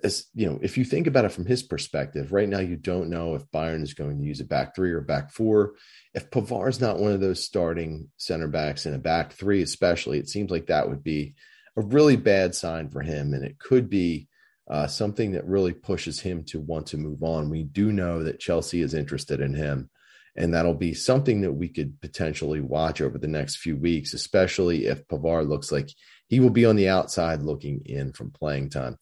As 0.03 0.25
you 0.33 0.47
know, 0.47 0.59
if 0.61 0.77
you 0.77 0.83
think 0.83 1.07
about 1.07 1.25
it 1.25 1.31
from 1.31 1.45
his 1.45 1.63
perspective, 1.63 2.33
right 2.33 2.49
now 2.49 2.59
you 2.59 2.75
don't 2.75 3.09
know 3.09 3.35
if 3.35 3.49
Bayern 3.51 3.83
is 3.83 3.93
going 3.93 4.19
to 4.19 4.25
use 4.25 4.41
a 4.41 4.45
back 4.45 4.75
three 4.75 4.91
or 4.91 5.01
back 5.01 5.31
four. 5.31 5.75
If 6.13 6.29
Pavard's 6.29 6.81
not 6.81 6.99
one 6.99 7.13
of 7.13 7.21
those 7.21 7.43
starting 7.43 8.09
center 8.17 8.47
backs 8.47 8.85
in 8.85 8.93
a 8.93 8.99
back 8.99 9.33
three, 9.33 9.61
especially, 9.61 10.19
it 10.19 10.27
seems 10.27 10.51
like 10.51 10.67
that 10.67 10.89
would 10.89 11.03
be 11.03 11.35
a 11.77 11.81
really 11.81 12.17
bad 12.17 12.53
sign 12.53 12.89
for 12.89 13.01
him, 13.01 13.33
and 13.33 13.45
it 13.45 13.59
could 13.59 13.89
be 13.89 14.27
uh, 14.69 14.87
something 14.87 15.31
that 15.31 15.47
really 15.47 15.73
pushes 15.73 16.19
him 16.19 16.43
to 16.43 16.59
want 16.59 16.87
to 16.87 16.97
move 16.97 17.23
on. 17.23 17.49
We 17.49 17.63
do 17.63 17.91
know 17.91 18.23
that 18.23 18.39
Chelsea 18.39 18.81
is 18.81 18.93
interested 18.93 19.39
in 19.39 19.53
him, 19.53 19.89
and 20.35 20.53
that'll 20.53 20.73
be 20.73 20.93
something 20.93 21.41
that 21.41 21.53
we 21.53 21.69
could 21.69 22.01
potentially 22.01 22.59
watch 22.59 22.99
over 22.99 23.17
the 23.17 23.27
next 23.27 23.57
few 23.57 23.77
weeks, 23.77 24.13
especially 24.13 24.87
if 24.87 25.07
Pavard 25.07 25.47
looks 25.47 25.71
like 25.71 25.89
he 26.27 26.41
will 26.41 26.49
be 26.49 26.65
on 26.65 26.75
the 26.75 26.89
outside 26.89 27.41
looking 27.41 27.83
in 27.85 28.11
from 28.11 28.31
playing 28.31 28.69
time. 28.69 28.97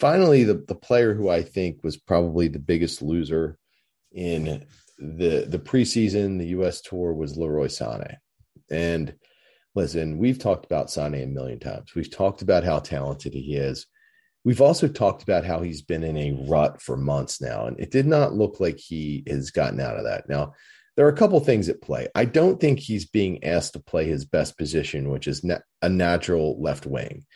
Finally, 0.00 0.44
the, 0.44 0.54
the 0.66 0.74
player 0.74 1.12
who 1.12 1.28
I 1.28 1.42
think 1.42 1.84
was 1.84 1.98
probably 1.98 2.48
the 2.48 2.58
biggest 2.58 3.02
loser 3.02 3.58
in 4.10 4.64
the 4.98 5.44
the 5.46 5.58
preseason, 5.58 6.38
the 6.38 6.48
U.S. 6.48 6.80
tour 6.80 7.12
was 7.12 7.36
Leroy 7.36 7.66
Sané. 7.66 8.16
And 8.70 9.14
listen, 9.74 10.16
we've 10.16 10.38
talked 10.38 10.64
about 10.64 10.86
Sané 10.86 11.24
a 11.24 11.26
million 11.26 11.58
times. 11.58 11.94
We've 11.94 12.10
talked 12.10 12.40
about 12.40 12.64
how 12.64 12.78
talented 12.78 13.34
he 13.34 13.56
is. 13.56 13.86
We've 14.42 14.62
also 14.62 14.88
talked 14.88 15.22
about 15.22 15.44
how 15.44 15.60
he's 15.60 15.82
been 15.82 16.02
in 16.02 16.16
a 16.16 16.46
rut 16.48 16.80
for 16.80 16.96
months 16.96 17.42
now, 17.42 17.66
and 17.66 17.78
it 17.78 17.90
did 17.90 18.06
not 18.06 18.32
look 18.32 18.58
like 18.58 18.78
he 18.78 19.22
has 19.26 19.50
gotten 19.50 19.80
out 19.80 19.98
of 19.98 20.04
that. 20.04 20.30
Now, 20.30 20.54
there 20.96 21.04
are 21.04 21.10
a 21.10 21.16
couple 21.16 21.38
things 21.40 21.68
at 21.68 21.82
play. 21.82 22.08
I 22.14 22.24
don't 22.24 22.58
think 22.58 22.78
he's 22.78 23.06
being 23.06 23.44
asked 23.44 23.74
to 23.74 23.80
play 23.80 24.06
his 24.06 24.24
best 24.24 24.56
position, 24.56 25.10
which 25.10 25.28
is 25.28 25.44
a 25.82 25.88
natural 25.90 26.60
left 26.60 26.86
wing 26.86 27.26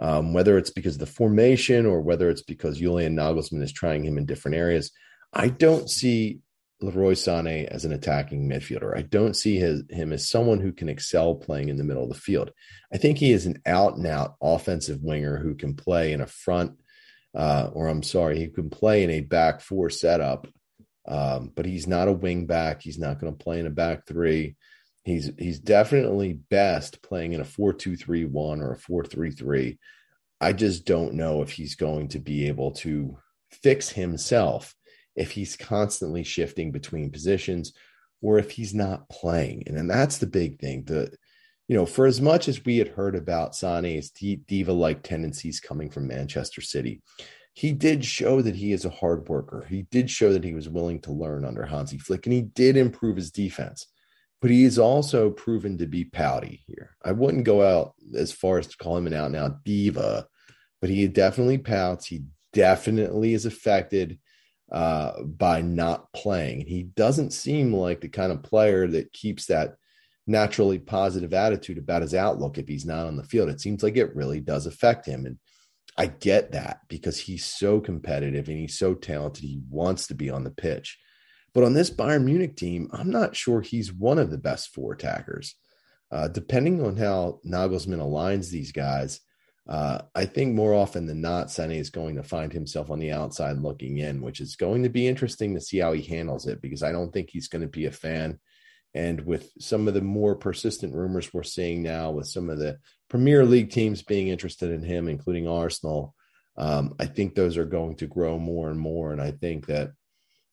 um, 0.00 0.32
whether 0.32 0.56
it's 0.56 0.70
because 0.70 0.94
of 0.94 1.00
the 1.00 1.06
formation 1.06 1.86
or 1.86 2.00
whether 2.00 2.30
it's 2.30 2.42
because 2.42 2.78
Julian 2.78 3.14
Nagelsmann 3.14 3.62
is 3.62 3.72
trying 3.72 4.04
him 4.04 4.16
in 4.18 4.26
different 4.26 4.56
areas. 4.56 4.90
I 5.32 5.48
don't 5.48 5.88
see 5.88 6.40
Leroy 6.80 7.12
Sané 7.12 7.66
as 7.66 7.84
an 7.84 7.92
attacking 7.92 8.48
midfielder. 8.48 8.96
I 8.96 9.02
don't 9.02 9.36
see 9.36 9.58
his, 9.58 9.82
him 9.90 10.12
as 10.14 10.30
someone 10.30 10.60
who 10.60 10.72
can 10.72 10.88
excel 10.88 11.34
playing 11.34 11.68
in 11.68 11.76
the 11.76 11.84
middle 11.84 12.02
of 12.02 12.08
the 12.08 12.14
field. 12.14 12.50
I 12.92 12.96
think 12.96 13.18
he 13.18 13.32
is 13.32 13.44
an 13.44 13.60
out 13.66 13.96
and 13.96 14.06
out 14.06 14.36
offensive 14.40 15.02
winger 15.02 15.36
who 15.36 15.54
can 15.54 15.74
play 15.74 16.12
in 16.12 16.22
a 16.22 16.26
front, 16.26 16.72
uh, 17.36 17.68
or 17.74 17.88
I'm 17.88 18.02
sorry, 18.02 18.38
he 18.38 18.48
can 18.48 18.70
play 18.70 19.04
in 19.04 19.10
a 19.10 19.20
back 19.20 19.60
four 19.60 19.90
setup, 19.90 20.48
um, 21.06 21.52
but 21.54 21.66
he's 21.66 21.86
not 21.86 22.08
a 22.08 22.12
wing 22.12 22.46
back. 22.46 22.80
He's 22.80 22.98
not 22.98 23.20
going 23.20 23.36
to 23.36 23.44
play 23.44 23.60
in 23.60 23.66
a 23.66 23.70
back 23.70 24.06
three. 24.06 24.56
He's 25.04 25.30
he's 25.38 25.58
definitely 25.58 26.34
best 26.34 27.02
playing 27.02 27.32
in 27.32 27.40
a 27.40 27.44
4-2-3-1 27.44 28.34
or 28.34 28.72
a 28.72 28.78
4-3-3. 28.78 29.78
I 30.40 30.52
just 30.52 30.86
don't 30.86 31.14
know 31.14 31.42
if 31.42 31.52
he's 31.52 31.74
going 31.74 32.08
to 32.08 32.18
be 32.18 32.48
able 32.48 32.72
to 32.72 33.18
fix 33.50 33.90
himself 33.90 34.74
if 35.16 35.32
he's 35.32 35.56
constantly 35.56 36.22
shifting 36.22 36.70
between 36.70 37.10
positions 37.10 37.72
or 38.22 38.38
if 38.38 38.50
he's 38.50 38.74
not 38.74 39.08
playing. 39.08 39.64
And 39.66 39.76
then 39.76 39.86
that's 39.86 40.18
the 40.18 40.26
big 40.26 40.58
thing. 40.58 40.84
The 40.84 41.12
you 41.68 41.76
know, 41.76 41.86
for 41.86 42.06
as 42.06 42.20
much 42.20 42.48
as 42.48 42.64
we 42.64 42.78
had 42.78 42.88
heard 42.88 43.14
about 43.14 43.52
Sané's 43.52 44.10
diva-like 44.10 45.04
tendencies 45.04 45.60
coming 45.60 45.88
from 45.88 46.08
Manchester 46.08 46.60
City, 46.60 47.00
he 47.54 47.72
did 47.72 48.04
show 48.04 48.42
that 48.42 48.56
he 48.56 48.72
is 48.72 48.84
a 48.84 48.90
hard 48.90 49.28
worker. 49.28 49.64
He 49.68 49.82
did 49.82 50.10
show 50.10 50.32
that 50.32 50.42
he 50.42 50.52
was 50.52 50.68
willing 50.68 51.00
to 51.02 51.12
learn 51.12 51.44
under 51.44 51.64
Hansi 51.64 51.98
Flick, 51.98 52.26
and 52.26 52.32
he 52.32 52.42
did 52.42 52.76
improve 52.76 53.14
his 53.14 53.30
defense 53.30 53.86
but 54.40 54.50
he's 54.50 54.78
also 54.78 55.30
proven 55.30 55.78
to 55.78 55.86
be 55.86 56.04
pouty 56.04 56.62
here. 56.66 56.96
I 57.04 57.12
wouldn't 57.12 57.44
go 57.44 57.62
out 57.62 57.94
as 58.14 58.32
far 58.32 58.58
as 58.58 58.66
to 58.68 58.76
call 58.76 58.96
him 58.96 59.06
an 59.06 59.14
out 59.14 59.34
out 59.34 59.64
diva, 59.64 60.26
but 60.80 60.90
he 60.90 61.06
definitely 61.08 61.58
pouts. 61.58 62.06
He 62.06 62.24
definitely 62.52 63.34
is 63.34 63.46
affected 63.46 64.18
uh, 64.72 65.22
by 65.22 65.60
not 65.60 66.12
playing. 66.12 66.60
He 66.60 66.84
doesn't 66.84 67.32
seem 67.32 67.74
like 67.74 68.00
the 68.00 68.08
kind 68.08 68.32
of 68.32 68.42
player 68.42 68.86
that 68.86 69.12
keeps 69.12 69.46
that 69.46 69.76
naturally 70.26 70.78
positive 70.78 71.34
attitude 71.34 71.76
about 71.76 72.02
his 72.02 72.14
outlook 72.14 72.56
if 72.56 72.68
he's 72.68 72.86
not 72.86 73.06
on 73.06 73.16
the 73.16 73.24
field. 73.24 73.48
It 73.48 73.60
seems 73.60 73.82
like 73.82 73.96
it 73.96 74.14
really 74.14 74.40
does 74.40 74.66
affect 74.66 75.06
him. 75.06 75.26
And 75.26 75.38
I 75.96 76.06
get 76.06 76.52
that 76.52 76.80
because 76.88 77.18
he's 77.18 77.44
so 77.44 77.80
competitive 77.80 78.48
and 78.48 78.56
he's 78.56 78.78
so 78.78 78.94
talented. 78.94 79.44
He 79.44 79.60
wants 79.68 80.06
to 80.06 80.14
be 80.14 80.30
on 80.30 80.44
the 80.44 80.50
pitch. 80.50 80.98
But 81.52 81.64
on 81.64 81.72
this 81.74 81.90
Bayern 81.90 82.24
Munich 82.24 82.56
team, 82.56 82.88
I'm 82.92 83.10
not 83.10 83.36
sure 83.36 83.60
he's 83.60 83.92
one 83.92 84.18
of 84.18 84.30
the 84.30 84.38
best 84.38 84.72
four 84.74 84.92
attackers. 84.92 85.54
Uh, 86.12 86.28
depending 86.28 86.84
on 86.84 86.96
how 86.96 87.40
Nagelsmann 87.46 88.00
aligns 88.00 88.50
these 88.50 88.72
guys, 88.72 89.20
uh, 89.68 90.02
I 90.14 90.24
think 90.24 90.54
more 90.54 90.74
often 90.74 91.06
than 91.06 91.20
not, 91.20 91.46
Sané 91.46 91.76
is 91.76 91.90
going 91.90 92.16
to 92.16 92.24
find 92.24 92.52
himself 92.52 92.90
on 92.90 92.98
the 92.98 93.12
outside 93.12 93.58
looking 93.58 93.98
in, 93.98 94.20
which 94.20 94.40
is 94.40 94.56
going 94.56 94.82
to 94.82 94.88
be 94.88 95.06
interesting 95.06 95.54
to 95.54 95.60
see 95.60 95.78
how 95.78 95.92
he 95.92 96.02
handles 96.02 96.46
it 96.46 96.60
because 96.60 96.82
I 96.82 96.90
don't 96.90 97.12
think 97.12 97.30
he's 97.30 97.48
going 97.48 97.62
to 97.62 97.68
be 97.68 97.86
a 97.86 97.92
fan. 97.92 98.40
And 98.94 99.24
with 99.24 99.48
some 99.60 99.86
of 99.86 99.94
the 99.94 100.00
more 100.00 100.34
persistent 100.34 100.94
rumors 100.94 101.32
we're 101.32 101.44
seeing 101.44 101.82
now, 101.82 102.10
with 102.10 102.26
some 102.26 102.50
of 102.50 102.58
the 102.58 102.78
Premier 103.08 103.44
League 103.44 103.70
teams 103.70 104.02
being 104.02 104.26
interested 104.26 104.72
in 104.72 104.82
him, 104.82 105.08
including 105.08 105.46
Arsenal, 105.46 106.14
um, 106.56 106.94
I 106.98 107.06
think 107.06 107.34
those 107.34 107.56
are 107.56 107.64
going 107.64 107.96
to 107.96 108.08
grow 108.08 108.38
more 108.38 108.70
and 108.70 108.80
more. 108.80 109.12
And 109.12 109.22
I 109.22 109.30
think 109.30 109.66
that 109.66 109.92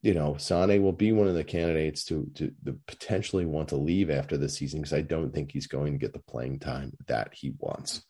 you 0.08 0.14
know, 0.14 0.38
Sane 0.38 0.82
will 0.82 0.94
be 0.94 1.12
one 1.12 1.28
of 1.28 1.34
the 1.34 1.44
candidates 1.44 2.06
to, 2.06 2.32
to, 2.36 2.50
to 2.64 2.80
potentially 2.88 3.46
want 3.46 3.68
to 3.70 3.76
leave 3.76 4.10
after 4.10 4.38
the 4.38 4.48
season 4.48 4.80
because 4.80 4.94
I 4.94 5.02
don't 5.02 5.34
think 5.34 5.52
he's 5.52 5.68
going 5.68 5.92
to 5.92 6.00
get 6.00 6.14
the 6.14 6.20
playing 6.20 6.60
time 6.60 6.94
that 7.08 7.34
he 7.34 7.54
wants. 7.60 8.02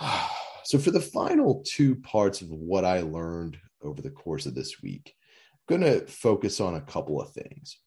So, 0.64 0.78
for 0.78 0.92
the 0.92 1.00
final 1.00 1.64
two 1.66 1.96
parts 1.96 2.40
of 2.40 2.48
what 2.48 2.84
I 2.84 3.00
learned 3.00 3.58
over 3.82 4.00
the 4.00 4.12
course 4.12 4.46
of 4.46 4.54
this 4.54 4.80
week, 4.80 5.16
I'm 5.68 5.80
going 5.80 5.92
to 5.92 6.06
focus 6.06 6.60
on 6.60 6.76
a 6.76 6.80
couple 6.80 7.20
of 7.20 7.32
things. 7.32 7.78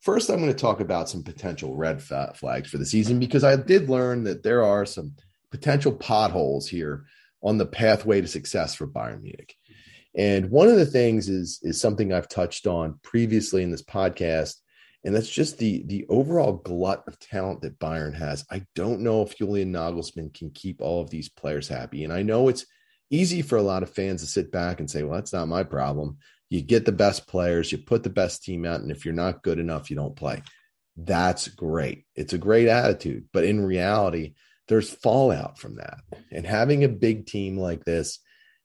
First, 0.00 0.30
I'm 0.30 0.40
going 0.40 0.50
to 0.50 0.58
talk 0.58 0.80
about 0.80 1.10
some 1.10 1.22
potential 1.22 1.76
red 1.76 2.02
flags 2.02 2.70
for 2.70 2.78
the 2.78 2.86
season 2.86 3.18
because 3.20 3.44
I 3.44 3.56
did 3.56 3.90
learn 3.90 4.24
that 4.24 4.42
there 4.42 4.64
are 4.64 4.86
some 4.86 5.16
potential 5.50 5.92
potholes 5.92 6.66
here 6.66 7.04
on 7.42 7.58
the 7.58 7.66
pathway 7.66 8.22
to 8.22 8.26
success 8.26 8.74
for 8.74 8.86
Bayern 8.86 9.20
Munich. 9.20 9.54
And 10.16 10.50
one 10.50 10.68
of 10.68 10.76
the 10.76 10.86
things 10.86 11.28
is 11.28 11.60
is 11.62 11.80
something 11.80 12.12
I've 12.12 12.28
touched 12.28 12.66
on 12.66 12.98
previously 13.02 13.62
in 13.62 13.70
this 13.70 13.82
podcast, 13.82 14.56
and 15.04 15.14
that's 15.14 15.30
just 15.30 15.58
the 15.58 15.82
the 15.86 16.06
overall 16.08 16.52
glut 16.52 17.04
of 17.08 17.18
talent 17.18 17.62
that 17.62 17.78
Bayern 17.78 18.14
has. 18.14 18.44
I 18.50 18.64
don't 18.74 19.00
know 19.00 19.22
if 19.22 19.36
Julian 19.36 19.72
Nagelsmann 19.72 20.32
can 20.32 20.50
keep 20.50 20.80
all 20.80 21.00
of 21.00 21.10
these 21.10 21.28
players 21.28 21.68
happy, 21.68 22.04
and 22.04 22.12
I 22.12 22.22
know 22.22 22.48
it's 22.48 22.66
easy 23.10 23.42
for 23.42 23.56
a 23.56 23.62
lot 23.62 23.82
of 23.82 23.90
fans 23.90 24.22
to 24.22 24.28
sit 24.28 24.52
back 24.52 24.78
and 24.78 24.88
say, 24.88 25.02
"Well, 25.02 25.14
that's 25.14 25.32
not 25.32 25.48
my 25.48 25.64
problem." 25.64 26.18
You 26.48 26.62
get 26.62 26.84
the 26.84 26.92
best 26.92 27.26
players, 27.26 27.72
you 27.72 27.78
put 27.78 28.04
the 28.04 28.10
best 28.10 28.44
team 28.44 28.64
out, 28.64 28.80
and 28.80 28.92
if 28.92 29.04
you're 29.04 29.14
not 29.14 29.42
good 29.42 29.58
enough, 29.58 29.90
you 29.90 29.96
don't 29.96 30.14
play. 30.14 30.42
That's 30.96 31.48
great. 31.48 32.04
It's 32.14 32.32
a 32.32 32.38
great 32.38 32.68
attitude, 32.68 33.24
but 33.32 33.44
in 33.44 33.64
reality, 33.64 34.34
there's 34.68 34.90
fallout 34.90 35.58
from 35.58 35.76
that. 35.76 35.98
And 36.30 36.46
having 36.46 36.84
a 36.84 36.88
big 36.88 37.26
team 37.26 37.58
like 37.58 37.84
this 37.84 38.20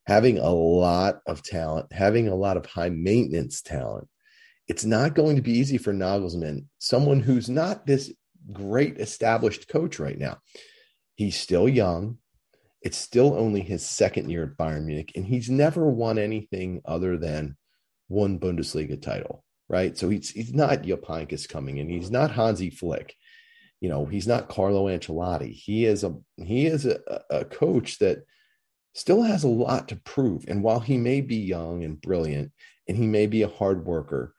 having 0.10 0.40
a 0.40 0.50
lot 0.50 1.20
of 1.28 1.44
talent, 1.44 1.86
having 1.94 2.28
a 2.28 2.36
lot 2.36 2.58
of 2.58 2.66
high 2.66 2.90
maintenance 2.90 3.62
talent, 3.62 4.08
it's 4.68 4.84
not 4.84 5.14
going 5.14 5.36
to 5.36 5.42
be 5.44 5.52
easy 5.52 5.78
for 5.78 5.94
Nagelsmann, 5.94 6.66
someone 6.80 7.20
who's 7.20 7.48
not 7.48 7.86
this 7.86 8.12
great 8.52 8.98
established 8.98 9.68
coach 9.68 10.00
right 10.00 10.18
now. 10.18 10.40
He's 11.14 11.36
still 11.40 11.70
young. 11.70 12.18
It's 12.82 12.98
still 12.98 13.36
only 13.36 13.62
his 13.62 13.86
second 13.86 14.32
year 14.32 14.46
at 14.46 14.58
Bayern 14.58 14.86
Munich, 14.86 15.12
and 15.16 15.24
he's 15.24 15.48
never 15.48 15.88
won 15.88 16.18
anything 16.18 16.82
other 16.86 17.16
than 17.16 17.56
one 18.08 18.40
Bundesliga 18.40 19.00
title, 19.00 19.44
right? 19.68 19.96
So 19.96 20.10
he's 20.10 20.32
he's 20.32 20.56
not 20.56 20.82
Heynckes 20.82 21.48
coming 21.48 21.78
in. 21.78 21.88
He's 21.88 22.10
not 22.10 22.32
Hansi 22.32 22.72
Flick. 22.72 23.16
You 23.80 23.90
know, 23.90 24.06
he's 24.06 24.28
not 24.28 24.50
Carlo 24.50 24.88
Ancelotti. 24.88 25.52
He 25.52 25.86
is 25.86 26.04
a 26.04 26.16
he 26.38 26.66
is 26.66 26.88
a, 26.88 27.00
a 27.30 27.46
coach 27.46 28.00
that 28.00 28.24
still 28.94 29.24
has 29.24 29.44
a 29.44 29.50
lot 29.50 29.88
to 29.90 29.96
prove. 29.96 30.46
And 30.48 30.64
while 30.64 30.80
he 30.80 30.98
may 30.98 31.22
be 31.22 31.38
young 31.38 31.84
and 31.84 32.00
brilliant, 32.02 32.52
and 32.88 32.98
he 32.98 33.08
may 33.08 33.28
be 33.28 33.44
a 33.44 33.48
hard 33.48 33.86
worker, 33.86 34.34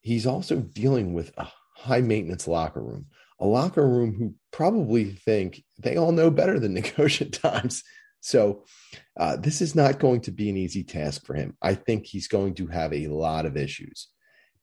he's 0.00 0.26
also 0.26 0.56
dealing 0.56 1.12
with 1.12 1.32
a 1.36 1.48
high 1.76 2.00
maintenance 2.00 2.46
locker 2.46 2.82
room, 2.82 3.06
a 3.40 3.46
locker 3.46 3.86
room 3.86 4.14
who 4.14 4.34
probably 4.52 5.12
think 5.12 5.64
they 5.78 5.96
all 5.96 6.12
know 6.12 6.30
better 6.30 6.58
than 6.58 6.74
negotiate 6.74 7.32
times. 7.32 7.82
So 8.20 8.64
uh, 9.18 9.36
this 9.36 9.60
is 9.60 9.74
not 9.74 9.98
going 9.98 10.20
to 10.22 10.30
be 10.30 10.50
an 10.50 10.56
easy 10.56 10.84
task 10.84 11.24
for 11.26 11.34
him. 11.34 11.56
I 11.62 11.74
think 11.74 12.06
he's 12.06 12.28
going 12.28 12.54
to 12.54 12.66
have 12.66 12.92
a 12.92 13.08
lot 13.08 13.46
of 13.46 13.56
issues. 13.56 14.08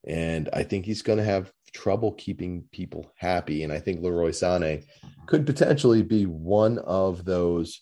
And 0.08 0.48
I 0.54 0.64
think 0.64 0.86
he's 0.86 1.02
going 1.02 1.18
to 1.18 1.26
have 1.26 1.52
trouble 1.74 2.14
keeping 2.14 2.64
people 2.72 3.12
happy. 3.18 3.64
And 3.64 3.74
I 3.74 3.80
think 3.80 4.02
Leroy 4.02 4.30
Sané 4.30 4.86
could 5.26 5.46
potentially 5.46 6.02
be 6.02 6.26
one 6.26 6.78
of 6.80 7.26
those 7.26 7.82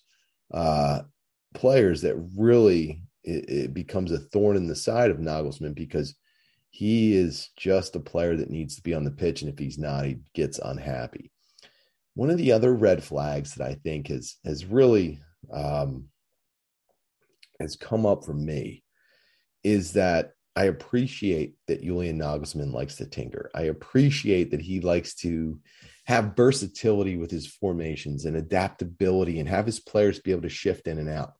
uh, 0.51 1.01
players 1.55 2.01
that 2.01 2.15
really 2.37 3.01
it, 3.23 3.49
it 3.49 3.73
becomes 3.73 4.11
a 4.11 4.19
thorn 4.19 4.55
in 4.55 4.67
the 4.67 4.75
side 4.75 5.09
of 5.09 5.17
Nagelsmann 5.17 5.73
because 5.73 6.15
he 6.69 7.15
is 7.15 7.49
just 7.57 7.95
a 7.95 7.99
player 7.99 8.35
that 8.35 8.49
needs 8.49 8.75
to 8.75 8.83
be 8.83 8.93
on 8.93 9.03
the 9.03 9.11
pitch. 9.11 9.41
And 9.41 9.51
if 9.51 9.57
he's 9.57 9.77
not, 9.77 10.05
he 10.05 10.17
gets 10.33 10.59
unhappy. 10.59 11.31
One 12.13 12.29
of 12.29 12.37
the 12.37 12.51
other 12.51 12.73
red 12.73 13.03
flags 13.03 13.55
that 13.55 13.65
I 13.65 13.75
think 13.75 14.07
has 14.07 14.35
has 14.45 14.65
really 14.65 15.19
um, 15.51 16.09
has 17.59 17.75
come 17.75 18.05
up 18.05 18.25
for 18.25 18.33
me 18.33 18.83
is 19.63 19.93
that 19.93 20.33
I 20.55 20.65
appreciate 20.65 21.55
that 21.67 21.83
Julian 21.83 22.19
Nagelsmann 22.19 22.71
likes 22.71 22.95
to 22.97 23.05
tinker. 23.05 23.51
I 23.53 23.63
appreciate 23.63 24.51
that 24.51 24.61
he 24.61 24.79
likes 24.79 25.15
to 25.15 25.59
have 26.05 26.35
versatility 26.37 27.17
with 27.17 27.31
his 27.31 27.47
formations 27.47 28.25
and 28.25 28.37
adaptability 28.37 29.39
and 29.39 29.49
have 29.49 29.65
his 29.65 29.79
players 29.79 30.19
be 30.19 30.31
able 30.31 30.43
to 30.43 30.49
shift 30.49 30.87
in 30.87 30.99
and 30.99 31.09
out. 31.09 31.33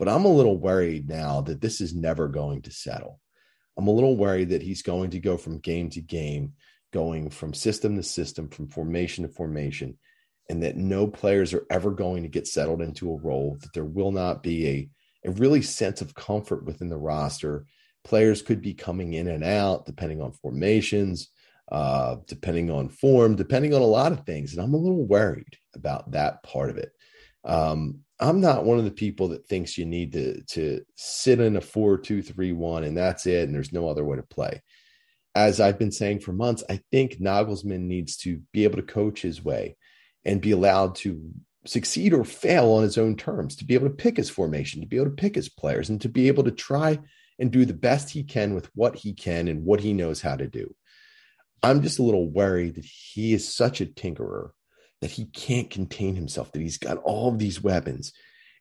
But 0.00 0.08
I'm 0.08 0.24
a 0.24 0.32
little 0.32 0.56
worried 0.56 1.10
now 1.10 1.42
that 1.42 1.60
this 1.60 1.82
is 1.82 1.94
never 1.94 2.26
going 2.26 2.62
to 2.62 2.72
settle. 2.72 3.20
I'm 3.76 3.86
a 3.86 3.92
little 3.92 4.16
worried 4.16 4.48
that 4.48 4.62
he's 4.62 4.80
going 4.80 5.10
to 5.10 5.20
go 5.20 5.36
from 5.36 5.58
game 5.58 5.90
to 5.90 6.00
game, 6.00 6.54
going 6.90 7.28
from 7.28 7.52
system 7.52 7.96
to 7.96 8.02
system, 8.02 8.48
from 8.48 8.68
formation 8.68 9.28
to 9.28 9.32
formation, 9.32 9.98
and 10.48 10.62
that 10.62 10.78
no 10.78 11.06
players 11.06 11.52
are 11.52 11.66
ever 11.68 11.90
going 11.90 12.22
to 12.22 12.30
get 12.30 12.46
settled 12.46 12.80
into 12.80 13.12
a 13.12 13.18
role, 13.18 13.58
that 13.60 13.74
there 13.74 13.84
will 13.84 14.10
not 14.10 14.42
be 14.42 14.66
a, 14.68 15.28
a 15.28 15.32
really 15.32 15.60
sense 15.60 16.00
of 16.00 16.14
comfort 16.14 16.64
within 16.64 16.88
the 16.88 16.96
roster. 16.96 17.66
Players 18.02 18.40
could 18.40 18.62
be 18.62 18.72
coming 18.72 19.12
in 19.12 19.28
and 19.28 19.44
out 19.44 19.84
depending 19.84 20.22
on 20.22 20.32
formations, 20.32 21.28
uh, 21.70 22.16
depending 22.26 22.70
on 22.70 22.88
form, 22.88 23.36
depending 23.36 23.74
on 23.74 23.82
a 23.82 23.84
lot 23.84 24.12
of 24.12 24.24
things. 24.24 24.54
And 24.54 24.62
I'm 24.62 24.72
a 24.72 24.78
little 24.78 25.04
worried 25.06 25.58
about 25.74 26.12
that 26.12 26.42
part 26.42 26.70
of 26.70 26.78
it. 26.78 26.90
Um, 27.44 28.00
I'm 28.20 28.40
not 28.40 28.64
one 28.64 28.78
of 28.78 28.84
the 28.84 28.90
people 28.90 29.28
that 29.28 29.46
thinks 29.46 29.78
you 29.78 29.86
need 29.86 30.12
to 30.12 30.42
to 30.42 30.82
sit 30.94 31.40
in 31.40 31.56
a 31.56 31.60
four 31.60 31.96
two 31.98 32.22
three 32.22 32.52
one 32.52 32.84
and 32.84 32.96
that's 32.96 33.26
it, 33.26 33.44
and 33.44 33.54
there's 33.54 33.72
no 33.72 33.88
other 33.88 34.04
way 34.04 34.16
to 34.16 34.22
play. 34.22 34.62
As 35.34 35.60
I've 35.60 35.78
been 35.78 35.92
saying 35.92 36.20
for 36.20 36.32
months, 36.32 36.62
I 36.68 36.80
think 36.90 37.20
Nagelsmann 37.20 37.82
needs 37.82 38.16
to 38.18 38.42
be 38.52 38.64
able 38.64 38.76
to 38.76 38.82
coach 38.82 39.22
his 39.22 39.42
way 39.42 39.76
and 40.24 40.40
be 40.40 40.50
allowed 40.50 40.96
to 40.96 41.30
succeed 41.66 42.12
or 42.12 42.24
fail 42.24 42.72
on 42.72 42.82
his 42.82 42.98
own 42.98 43.16
terms, 43.16 43.56
to 43.56 43.64
be 43.64 43.74
able 43.74 43.88
to 43.88 43.94
pick 43.94 44.16
his 44.16 44.28
formation, 44.28 44.80
to 44.80 44.86
be 44.86 44.96
able 44.96 45.06
to 45.06 45.12
pick 45.12 45.34
his 45.34 45.48
players, 45.48 45.88
and 45.88 46.00
to 46.00 46.08
be 46.08 46.28
able 46.28 46.44
to 46.44 46.50
try 46.50 46.98
and 47.38 47.50
do 47.50 47.64
the 47.64 47.72
best 47.72 48.10
he 48.10 48.22
can 48.22 48.54
with 48.54 48.70
what 48.74 48.96
he 48.96 49.14
can 49.14 49.48
and 49.48 49.64
what 49.64 49.80
he 49.80 49.92
knows 49.92 50.20
how 50.20 50.36
to 50.36 50.46
do. 50.46 50.74
I'm 51.62 51.82
just 51.82 51.98
a 51.98 52.02
little 52.02 52.28
worried 52.28 52.74
that 52.76 52.84
he 52.84 53.32
is 53.32 53.54
such 53.54 53.80
a 53.80 53.86
tinkerer 53.86 54.50
that 55.00 55.10
he 55.10 55.26
can't 55.26 55.70
contain 55.70 56.14
himself, 56.14 56.52
that 56.52 56.62
he's 56.62 56.78
got 56.78 56.98
all 56.98 57.32
these 57.32 57.62
weapons, 57.62 58.12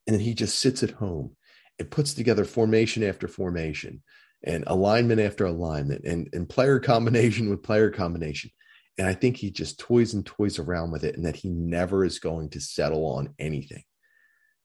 and 0.08 0.14
then 0.14 0.22
he 0.22 0.34
just 0.34 0.60
sits 0.60 0.84
at 0.84 0.92
home 0.92 1.36
and 1.78 1.92
puts 1.92 2.14
together 2.14 2.46
formation 2.46 3.04
after 3.04 3.28
formation 3.28 4.02
and 4.44 4.64
alignment 4.68 5.20
after 5.20 5.46
alignment 5.46 6.06
and, 6.06 6.30
and 6.34 6.50
player 6.50 6.80
combination 6.80 7.50
with 7.50 7.64
player 7.64 7.90
combination. 7.90 8.52
And 8.98 9.08
I 9.08 9.14
think 9.14 9.38
he 9.38 9.50
just 9.50 9.80
toys 9.80 10.14
and 10.14 10.26
toys 10.26 10.60
around 10.60 10.92
with 10.92 11.06
it 11.06 11.16
and 11.16 11.26
that 11.26 11.38
he 11.38 11.50
never 11.50 12.04
is 12.04 12.20
going 12.20 12.50
to 12.50 12.60
settle 12.60 13.06
on 13.06 13.34
anything. 13.40 13.84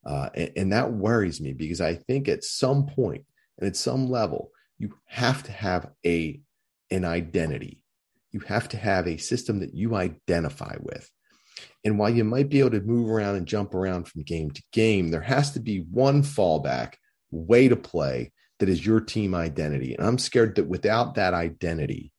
Uh, 0.05 0.29
and, 0.35 0.51
and 0.57 0.73
that 0.73 0.93
worries 0.93 1.41
me 1.41 1.53
because 1.53 1.81
I 1.81 1.95
think 1.95 2.29
at 2.29 2.45
some 2.45 2.87
point 2.87 3.25
and 3.59 3.69
at 3.69 3.77
some 3.77 4.09
level, 4.09 4.51
you 4.79 4.95
have 5.07 5.43
to 5.45 5.53
have 5.53 5.91
a 6.05 6.41
an 6.91 7.05
identity. 7.05 7.83
You 8.33 8.41
have 8.41 8.69
to 8.71 8.77
have 8.77 9.07
a 9.07 9.17
system 9.17 9.61
that 9.61 9.75
you 9.75 9.95
identify 9.95 10.77
with. 10.81 11.09
And 11.85 11.99
while 11.99 12.11
you 12.11 12.25
might 12.25 12.49
be 12.49 12.61
able 12.61 12.71
to 12.71 12.81
move 12.81 13.11
around 13.11 13.37
and 13.37 13.47
jump 13.47 13.75
around 13.75 14.09
from 14.09 14.23
game 14.23 14.51
to 14.51 14.63
game, 14.73 15.09
there 15.09 15.21
has 15.21 15.53
to 15.53 15.61
be 15.61 15.79
one 15.79 16.23
fallback 16.23 16.95
way 17.31 17.69
to 17.69 17.77
play 17.77 18.33
that 18.61 18.69
is 18.69 18.85
your 18.85 19.01
team 19.01 19.35
identity. 19.35 19.95
And 19.95 20.07
I'm 20.07 20.19
scared 20.19 20.57
that 20.57 20.69
without 20.69 21.17
that 21.17 21.35
identity, 21.35 22.13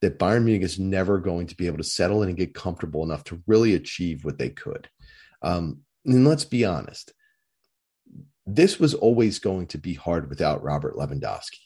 that 0.00 0.18
Bayern 0.18 0.44
Munich 0.44 0.62
is 0.62 0.78
never 0.78 1.18
going 1.18 1.46
to 1.48 1.56
be 1.56 1.66
able 1.66 1.78
to 1.78 1.84
settle 1.84 2.22
in 2.22 2.28
and 2.28 2.38
get 2.38 2.54
comfortable 2.54 3.02
enough 3.02 3.24
to 3.24 3.42
really 3.46 3.74
achieve 3.74 4.24
what 4.24 4.38
they 4.38 4.50
could. 4.50 4.88
Um, 5.42 5.80
and 6.04 6.26
let's 6.26 6.44
be 6.44 6.64
honest, 6.64 7.12
this 8.46 8.78
was 8.78 8.94
always 8.94 9.38
going 9.38 9.66
to 9.68 9.78
be 9.78 9.94
hard 9.94 10.28
without 10.28 10.62
Robert 10.62 10.96
Lewandowski. 10.96 11.60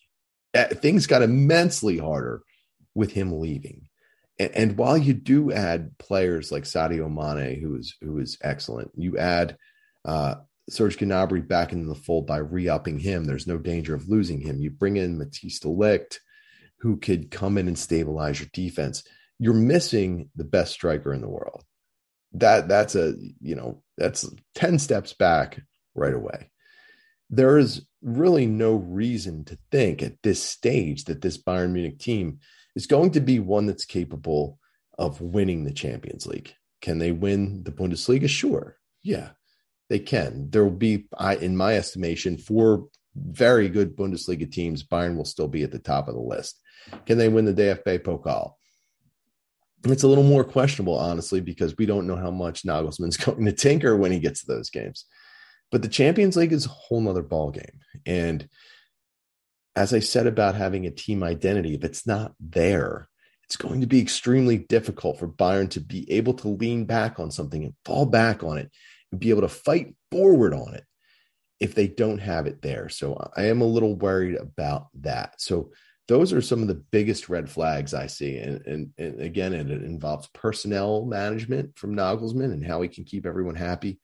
Uh, 0.54 0.66
things 0.66 1.06
got 1.06 1.22
immensely 1.22 1.98
harder 1.98 2.42
with 2.94 3.12
him 3.12 3.40
leaving. 3.40 3.88
And, 4.38 4.50
and, 4.54 4.78
while 4.78 4.96
you 4.96 5.14
do 5.14 5.52
add 5.52 5.96
players 5.98 6.50
like 6.50 6.64
Sadio 6.64 7.10
Mane, 7.10 7.60
who 7.60 7.76
is 7.76 7.96
who 8.00 8.18
is 8.18 8.38
excellent, 8.42 8.90
you 8.96 9.18
add 9.18 9.56
uh, 10.04 10.36
Serge 10.68 10.96
Gnabry 10.98 11.46
back 11.46 11.72
into 11.72 11.86
the 11.86 11.94
fold 11.94 12.26
by 12.26 12.38
re-upping 12.38 12.98
him. 12.98 13.24
There's 13.24 13.46
no 13.46 13.58
danger 13.58 13.94
of 13.94 14.08
losing 14.08 14.40
him. 14.40 14.60
You 14.60 14.70
bring 14.70 14.96
in 14.96 15.18
Matthijs 15.18 15.60
de 15.60 15.68
Ligt, 15.68 16.18
who 16.78 16.96
could 16.96 17.30
come 17.30 17.58
in 17.58 17.68
and 17.68 17.78
stabilize 17.78 18.40
your 18.40 18.48
defense. 18.52 19.04
You're 19.38 19.54
missing 19.54 20.30
the 20.36 20.44
best 20.44 20.72
striker 20.72 21.12
in 21.12 21.20
the 21.20 21.28
world. 21.28 21.64
That 22.32 22.68
that's 22.68 22.94
a 22.94 23.14
you 23.40 23.54
know 23.54 23.82
that's 23.98 24.28
ten 24.54 24.78
steps 24.78 25.12
back 25.12 25.60
right 25.94 26.14
away. 26.14 26.50
There 27.28 27.58
is 27.58 27.86
really 28.02 28.46
no 28.46 28.74
reason 28.74 29.44
to 29.46 29.58
think 29.70 30.02
at 30.02 30.22
this 30.22 30.42
stage 30.42 31.04
that 31.04 31.22
this 31.22 31.42
Bayern 31.42 31.72
Munich 31.72 31.98
team 31.98 32.40
is 32.74 32.86
going 32.86 33.10
to 33.12 33.20
be 33.20 33.38
one 33.38 33.66
that's 33.66 33.84
capable 33.84 34.58
of 34.98 35.20
winning 35.20 35.64
the 35.64 35.72
Champions 35.72 36.26
League. 36.26 36.54
Can 36.80 36.98
they 36.98 37.12
win 37.12 37.62
the 37.64 37.72
Bundesliga? 37.72 38.28
Sure. 38.28 38.76
Yeah, 39.02 39.30
they 39.88 39.98
can. 39.98 40.50
There 40.50 40.64
will 40.64 40.70
be, 40.70 41.06
I, 41.16 41.36
in 41.36 41.56
my 41.56 41.76
estimation, 41.76 42.38
four 42.38 42.88
very 43.14 43.68
good 43.68 43.96
Bundesliga 43.96 44.50
teams. 44.50 44.82
Bayern 44.82 45.16
will 45.16 45.24
still 45.24 45.48
be 45.48 45.62
at 45.62 45.70
the 45.70 45.78
top 45.78 46.08
of 46.08 46.14
the 46.14 46.20
list. 46.20 46.60
Can 47.06 47.18
they 47.18 47.28
win 47.28 47.44
the 47.44 47.54
DFB 47.54 48.00
Pokal? 48.00 48.52
It's 49.84 50.02
a 50.02 50.08
little 50.08 50.24
more 50.24 50.44
questionable, 50.44 50.96
honestly, 50.96 51.40
because 51.40 51.76
we 51.76 51.86
don't 51.86 52.06
know 52.06 52.16
how 52.16 52.30
much 52.30 52.64
Nagelsmann's 52.64 53.16
going 53.24 53.44
to 53.44 53.52
tinker 53.52 53.96
when 53.96 54.12
he 54.12 54.20
gets 54.20 54.40
to 54.40 54.46
those 54.46 54.70
games. 54.70 55.06
But 55.70 55.82
the 55.82 55.88
Champions 55.88 56.36
League 56.36 56.52
is 56.52 56.66
a 56.66 56.70
whole 56.70 57.00
nother 57.00 57.22
ball 57.22 57.50
game. 57.50 57.80
And 58.06 58.48
as 59.74 59.94
I 59.94 60.00
said 60.00 60.26
about 60.26 60.54
having 60.54 60.86
a 60.86 60.90
team 60.90 61.22
identity, 61.22 61.74
if 61.74 61.84
it's 61.84 62.06
not 62.06 62.34
there, 62.40 63.08
it's 63.44 63.56
going 63.56 63.80
to 63.80 63.86
be 63.86 64.00
extremely 64.00 64.58
difficult 64.58 65.18
for 65.18 65.28
Bayern 65.28 65.70
to 65.70 65.80
be 65.80 66.10
able 66.10 66.34
to 66.34 66.48
lean 66.48 66.84
back 66.84 67.18
on 67.18 67.30
something 67.30 67.64
and 67.64 67.74
fall 67.84 68.06
back 68.06 68.42
on 68.42 68.58
it 68.58 68.70
and 69.10 69.20
be 69.20 69.30
able 69.30 69.42
to 69.42 69.48
fight 69.48 69.94
forward 70.10 70.54
on 70.54 70.74
it 70.74 70.84
if 71.60 71.74
they 71.74 71.86
don't 71.86 72.18
have 72.18 72.46
it 72.46 72.60
there. 72.60 72.88
So 72.88 73.30
I 73.36 73.44
am 73.44 73.60
a 73.60 73.66
little 73.66 73.94
worried 73.94 74.36
about 74.36 74.88
that. 75.00 75.40
So 75.40 75.72
those 76.08 76.32
are 76.32 76.42
some 76.42 76.60
of 76.60 76.68
the 76.68 76.82
biggest 76.90 77.28
red 77.28 77.48
flags 77.48 77.94
I 77.94 78.06
see. 78.06 78.38
And, 78.38 78.66
and, 78.66 78.90
and 78.98 79.20
again, 79.20 79.52
it, 79.54 79.70
it 79.70 79.82
involves 79.82 80.28
personnel 80.28 81.04
management 81.04 81.78
from 81.78 81.94
Nagelsmann 81.94 82.52
and 82.52 82.66
how 82.66 82.82
he 82.82 82.88
can 82.88 83.04
keep 83.04 83.26
everyone 83.26 83.54
happy. 83.54 84.00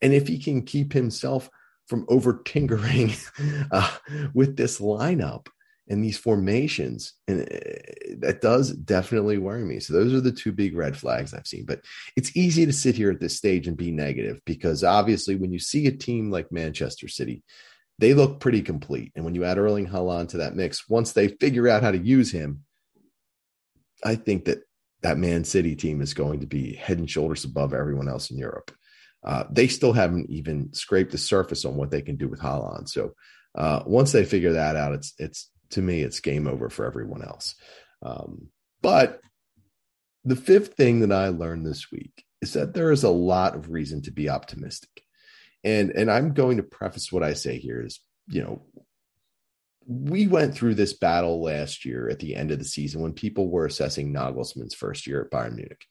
And 0.00 0.14
if 0.14 0.28
he 0.28 0.38
can 0.38 0.62
keep 0.62 0.92
himself 0.92 1.50
from 1.90 2.06
over 2.08 2.40
tinkering 2.44 3.12
uh, 3.72 3.90
with 4.32 4.56
this 4.56 4.80
lineup 4.80 5.48
and 5.88 6.04
these 6.04 6.16
formations. 6.16 7.14
And 7.26 7.42
uh, 7.42 8.16
that 8.20 8.40
does 8.40 8.70
definitely 8.70 9.38
worry 9.38 9.64
me. 9.64 9.80
So 9.80 9.92
those 9.92 10.14
are 10.14 10.20
the 10.20 10.30
two 10.30 10.52
big 10.52 10.76
red 10.76 10.96
flags 10.96 11.34
I've 11.34 11.48
seen. 11.48 11.66
But 11.66 11.80
it's 12.16 12.36
easy 12.36 12.64
to 12.64 12.72
sit 12.72 12.94
here 12.94 13.10
at 13.10 13.18
this 13.18 13.36
stage 13.36 13.66
and 13.66 13.76
be 13.76 13.90
negative 13.90 14.40
because 14.46 14.84
obviously 14.84 15.34
when 15.34 15.52
you 15.52 15.58
see 15.58 15.88
a 15.88 15.92
team 15.92 16.30
like 16.30 16.52
Manchester 16.52 17.08
City, 17.08 17.42
they 17.98 18.14
look 18.14 18.38
pretty 18.38 18.62
complete. 18.62 19.12
And 19.16 19.24
when 19.24 19.34
you 19.34 19.44
add 19.44 19.58
Erling 19.58 19.88
Haaland 19.88 20.28
to 20.28 20.38
that 20.38 20.54
mix, 20.54 20.88
once 20.88 21.12
they 21.12 21.28
figure 21.28 21.68
out 21.68 21.82
how 21.82 21.90
to 21.90 21.98
use 21.98 22.30
him, 22.30 22.64
I 24.02 24.14
think 24.14 24.44
that 24.44 24.60
that 25.02 25.18
Man 25.18 25.44
City 25.44 25.74
team 25.74 26.00
is 26.02 26.14
going 26.14 26.40
to 26.40 26.46
be 26.46 26.74
head 26.74 26.98
and 26.98 27.10
shoulders 27.10 27.44
above 27.44 27.74
everyone 27.74 28.08
else 28.08 28.30
in 28.30 28.38
Europe. 28.38 28.70
Uh, 29.22 29.44
they 29.50 29.68
still 29.68 29.92
haven't 29.92 30.30
even 30.30 30.72
scraped 30.72 31.12
the 31.12 31.18
surface 31.18 31.64
on 31.64 31.76
what 31.76 31.90
they 31.90 32.02
can 32.02 32.16
do 32.16 32.28
with 32.28 32.40
Haaland. 32.40 32.88
So 32.88 33.14
uh, 33.54 33.82
once 33.86 34.12
they 34.12 34.24
figure 34.24 34.54
that 34.54 34.76
out, 34.76 34.94
it's 34.94 35.14
it's 35.18 35.50
to 35.70 35.82
me 35.82 36.02
it's 36.02 36.20
game 36.20 36.46
over 36.46 36.70
for 36.70 36.86
everyone 36.86 37.22
else. 37.22 37.54
Um, 38.02 38.48
but 38.80 39.20
the 40.24 40.36
fifth 40.36 40.74
thing 40.74 41.00
that 41.00 41.12
I 41.12 41.28
learned 41.28 41.66
this 41.66 41.90
week 41.90 42.24
is 42.40 42.54
that 42.54 42.74
there 42.74 42.90
is 42.90 43.04
a 43.04 43.10
lot 43.10 43.54
of 43.54 43.70
reason 43.70 44.02
to 44.02 44.10
be 44.10 44.30
optimistic, 44.30 45.02
and 45.64 45.90
and 45.90 46.10
I'm 46.10 46.32
going 46.32 46.56
to 46.56 46.62
preface 46.62 47.12
what 47.12 47.22
I 47.22 47.34
say 47.34 47.58
here 47.58 47.84
is 47.84 48.00
you 48.28 48.42
know 48.42 48.62
we 49.86 50.26
went 50.28 50.54
through 50.54 50.74
this 50.74 50.92
battle 50.92 51.42
last 51.42 51.84
year 51.84 52.08
at 52.08 52.20
the 52.20 52.36
end 52.36 52.52
of 52.52 52.58
the 52.58 52.64
season 52.64 53.02
when 53.02 53.12
people 53.12 53.48
were 53.48 53.66
assessing 53.66 54.12
Nagelsmann's 54.12 54.74
first 54.74 55.06
year 55.06 55.22
at 55.22 55.30
Bayern 55.30 55.56
Munich. 55.56 55.84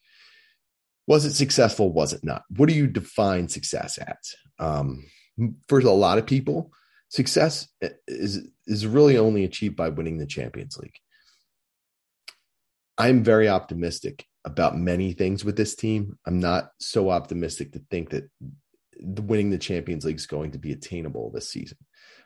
Was 1.10 1.24
it 1.24 1.34
successful? 1.34 1.92
Was 1.92 2.12
it 2.12 2.22
not? 2.22 2.44
What 2.56 2.68
do 2.68 2.74
you 2.76 2.86
define 2.86 3.48
success 3.48 3.98
as? 3.98 4.36
Um, 4.60 5.06
for 5.66 5.80
a 5.80 5.90
lot 5.90 6.18
of 6.18 6.26
people, 6.26 6.70
success 7.08 7.66
is 8.06 8.46
is 8.68 8.86
really 8.86 9.18
only 9.18 9.42
achieved 9.42 9.74
by 9.74 9.88
winning 9.88 10.18
the 10.18 10.26
Champions 10.26 10.78
League. 10.78 10.94
I'm 12.96 13.24
very 13.24 13.48
optimistic 13.48 14.24
about 14.44 14.78
many 14.78 15.12
things 15.12 15.44
with 15.44 15.56
this 15.56 15.74
team. 15.74 16.16
I'm 16.28 16.38
not 16.38 16.70
so 16.78 17.10
optimistic 17.10 17.72
to 17.72 17.82
think 17.90 18.10
that 18.10 18.30
winning 19.00 19.50
the 19.50 19.58
Champions 19.58 20.04
League 20.04 20.14
is 20.18 20.26
going 20.26 20.52
to 20.52 20.58
be 20.58 20.70
attainable 20.70 21.32
this 21.32 21.48
season. 21.48 21.78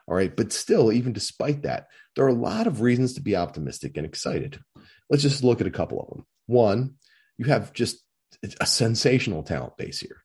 All 0.06 0.14
right. 0.14 0.36
But 0.36 0.52
still, 0.52 0.92
even 0.92 1.14
despite 1.14 1.62
that, 1.62 1.86
there 2.14 2.26
are 2.26 2.28
a 2.28 2.34
lot 2.34 2.66
of 2.66 2.82
reasons 2.82 3.14
to 3.14 3.22
be 3.22 3.34
optimistic 3.34 3.96
and 3.96 4.04
excited. 4.04 4.60
Let's 5.08 5.22
just 5.22 5.42
look 5.42 5.62
at 5.62 5.66
a 5.66 5.70
couple 5.78 6.02
of 6.02 6.08
them. 6.10 6.26
One, 6.44 6.96
you 7.38 7.46
have 7.46 7.72
just 7.72 8.03
a 8.60 8.66
sensational 8.66 9.42
talent 9.42 9.76
base 9.76 10.00
here. 10.00 10.22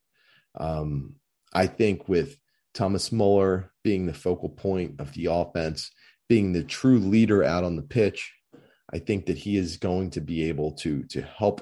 Um, 0.59 1.15
I 1.53 1.67
think 1.67 2.07
with 2.07 2.37
Thomas 2.73 3.11
Muller 3.11 3.71
being 3.83 4.05
the 4.05 4.13
focal 4.13 4.49
point 4.49 4.99
of 4.99 5.13
the 5.13 5.27
offense, 5.27 5.91
being 6.27 6.53
the 6.53 6.63
true 6.63 6.99
leader 6.99 7.43
out 7.43 7.63
on 7.63 7.75
the 7.75 7.81
pitch, 7.81 8.33
I 8.91 8.99
think 8.99 9.27
that 9.27 9.37
he 9.37 9.57
is 9.57 9.77
going 9.77 10.11
to 10.11 10.21
be 10.21 10.49
able 10.49 10.73
to 10.77 11.03
to 11.05 11.21
help 11.21 11.61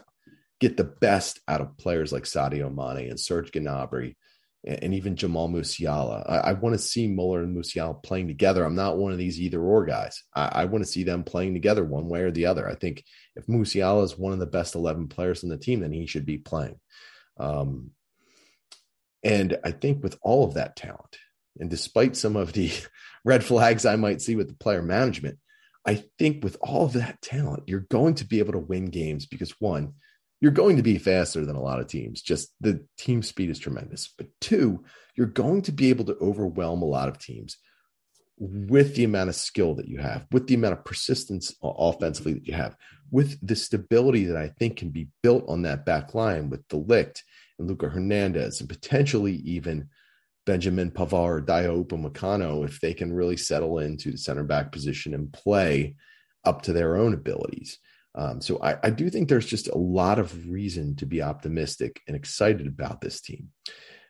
get 0.59 0.77
the 0.77 0.83
best 0.83 1.39
out 1.47 1.61
of 1.61 1.77
players 1.77 2.11
like 2.11 2.23
Sadio 2.23 2.73
Mane 2.73 3.09
and 3.09 3.19
Serge 3.19 3.51
Gnabry 3.51 4.15
and 4.65 4.93
even 4.93 5.15
Jamal 5.15 5.49
Musiala. 5.49 6.29
I, 6.29 6.37
I 6.49 6.53
want 6.53 6.73
to 6.73 6.79
see 6.79 7.07
Muller 7.07 7.41
and 7.41 7.55
Musiala 7.55 8.01
playing 8.03 8.27
together. 8.27 8.63
I'm 8.63 8.75
not 8.75 8.97
one 8.97 9.11
of 9.11 9.17
these 9.17 9.39
either 9.39 9.61
or 9.61 9.85
guys. 9.85 10.23
I, 10.35 10.49
I, 10.61 10.65
want 10.65 10.83
to 10.83 10.89
see 10.89 11.03
them 11.03 11.23
playing 11.23 11.53
together 11.53 11.85
one 11.85 12.07
way 12.07 12.21
or 12.21 12.31
the 12.31 12.47
other. 12.47 12.67
I 12.67 12.75
think 12.75 13.03
if 13.35 13.45
Musiala 13.47 14.03
is 14.03 14.17
one 14.17 14.33
of 14.33 14.39
the 14.39 14.45
best 14.45 14.75
11 14.75 15.07
players 15.09 15.43
in 15.43 15.49
the 15.49 15.57
team, 15.57 15.81
then 15.81 15.91
he 15.91 16.07
should 16.07 16.25
be 16.25 16.37
playing. 16.37 16.79
Um, 17.39 17.91
and 19.23 19.57
I 19.63 19.71
think 19.71 20.03
with 20.03 20.17
all 20.21 20.45
of 20.45 20.55
that 20.55 20.75
talent, 20.75 21.17
and 21.59 21.69
despite 21.69 22.15
some 22.15 22.35
of 22.35 22.53
the 22.53 22.71
red 23.25 23.43
flags 23.43 23.85
I 23.85 23.95
might 23.95 24.21
see 24.21 24.35
with 24.35 24.47
the 24.47 24.55
player 24.55 24.81
management, 24.81 25.37
I 25.85 26.03
think 26.19 26.43
with 26.43 26.57
all 26.59 26.85
of 26.85 26.93
that 26.93 27.21
talent, 27.21 27.63
you're 27.67 27.85
going 27.89 28.15
to 28.15 28.25
be 28.25 28.39
able 28.39 28.53
to 28.53 28.59
win 28.59 28.85
games 28.87 29.25
because 29.25 29.51
one, 29.59 29.93
you're 30.39 30.51
going 30.51 30.77
to 30.77 30.83
be 30.83 30.97
faster 30.97 31.45
than 31.45 31.55
a 31.55 31.61
lot 31.61 31.79
of 31.79 31.87
teams. 31.87 32.21
Just 32.21 32.53
the 32.61 32.85
team 32.97 33.23
speed 33.23 33.49
is 33.49 33.59
tremendous. 33.59 34.13
But 34.17 34.27
two, 34.39 34.83
you're 35.15 35.27
going 35.27 35.63
to 35.63 35.71
be 35.71 35.89
able 35.89 36.05
to 36.05 36.17
overwhelm 36.21 36.81
a 36.81 36.85
lot 36.85 37.09
of 37.09 37.17
teams 37.17 37.57
with 38.39 38.95
the 38.95 39.03
amount 39.03 39.29
of 39.29 39.35
skill 39.35 39.73
that 39.75 39.87
you 39.87 39.97
have, 39.97 40.27
with 40.31 40.45
the 40.47 40.53
amount 40.53 40.73
of 40.73 40.85
persistence 40.85 41.55
offensively 41.63 42.33
that 42.33 42.45
you 42.45 42.53
have, 42.53 42.75
with 43.09 43.39
the 43.45 43.55
stability 43.55 44.25
that 44.25 44.37
I 44.37 44.49
think 44.59 44.77
can 44.77 44.89
be 44.89 45.07
built 45.23 45.45
on 45.47 45.63
that 45.63 45.85
back 45.85 46.13
line 46.13 46.49
with 46.49 46.67
de 46.67 46.77
Ligt 46.77 47.21
and 47.57 47.67
Luca 47.67 47.89
Hernandez 47.89 48.59
and 48.59 48.69
potentially 48.69 49.33
even 49.37 49.89
Benjamin 50.45 50.91
Pavard 50.91 51.45
Dayot 51.45 51.87
Upamecano 51.87 52.63
if 52.63 52.79
they 52.79 52.93
can 52.93 53.11
really 53.11 53.37
settle 53.37 53.79
into 53.79 54.11
the 54.11 54.17
center 54.17 54.43
back 54.43 54.71
position 54.71 55.13
and 55.13 55.33
play 55.33 55.95
up 56.45 56.61
to 56.63 56.73
their 56.73 56.95
own 56.95 57.13
abilities. 57.13 57.79
Um, 58.17 58.41
so 58.41 58.59
I, 58.63 58.77
I, 58.83 58.89
do 58.89 59.11
think 59.11 59.29
there's 59.29 59.45
just 59.45 59.67
a 59.67 59.77
lot 59.77 60.17
of 60.17 60.49
reason 60.49 60.95
to 60.95 61.05
be 61.05 61.21
optimistic 61.21 62.01
and 62.07 62.15
excited 62.15 62.65
about 62.65 62.99
this 62.99 63.21
team. 63.21 63.49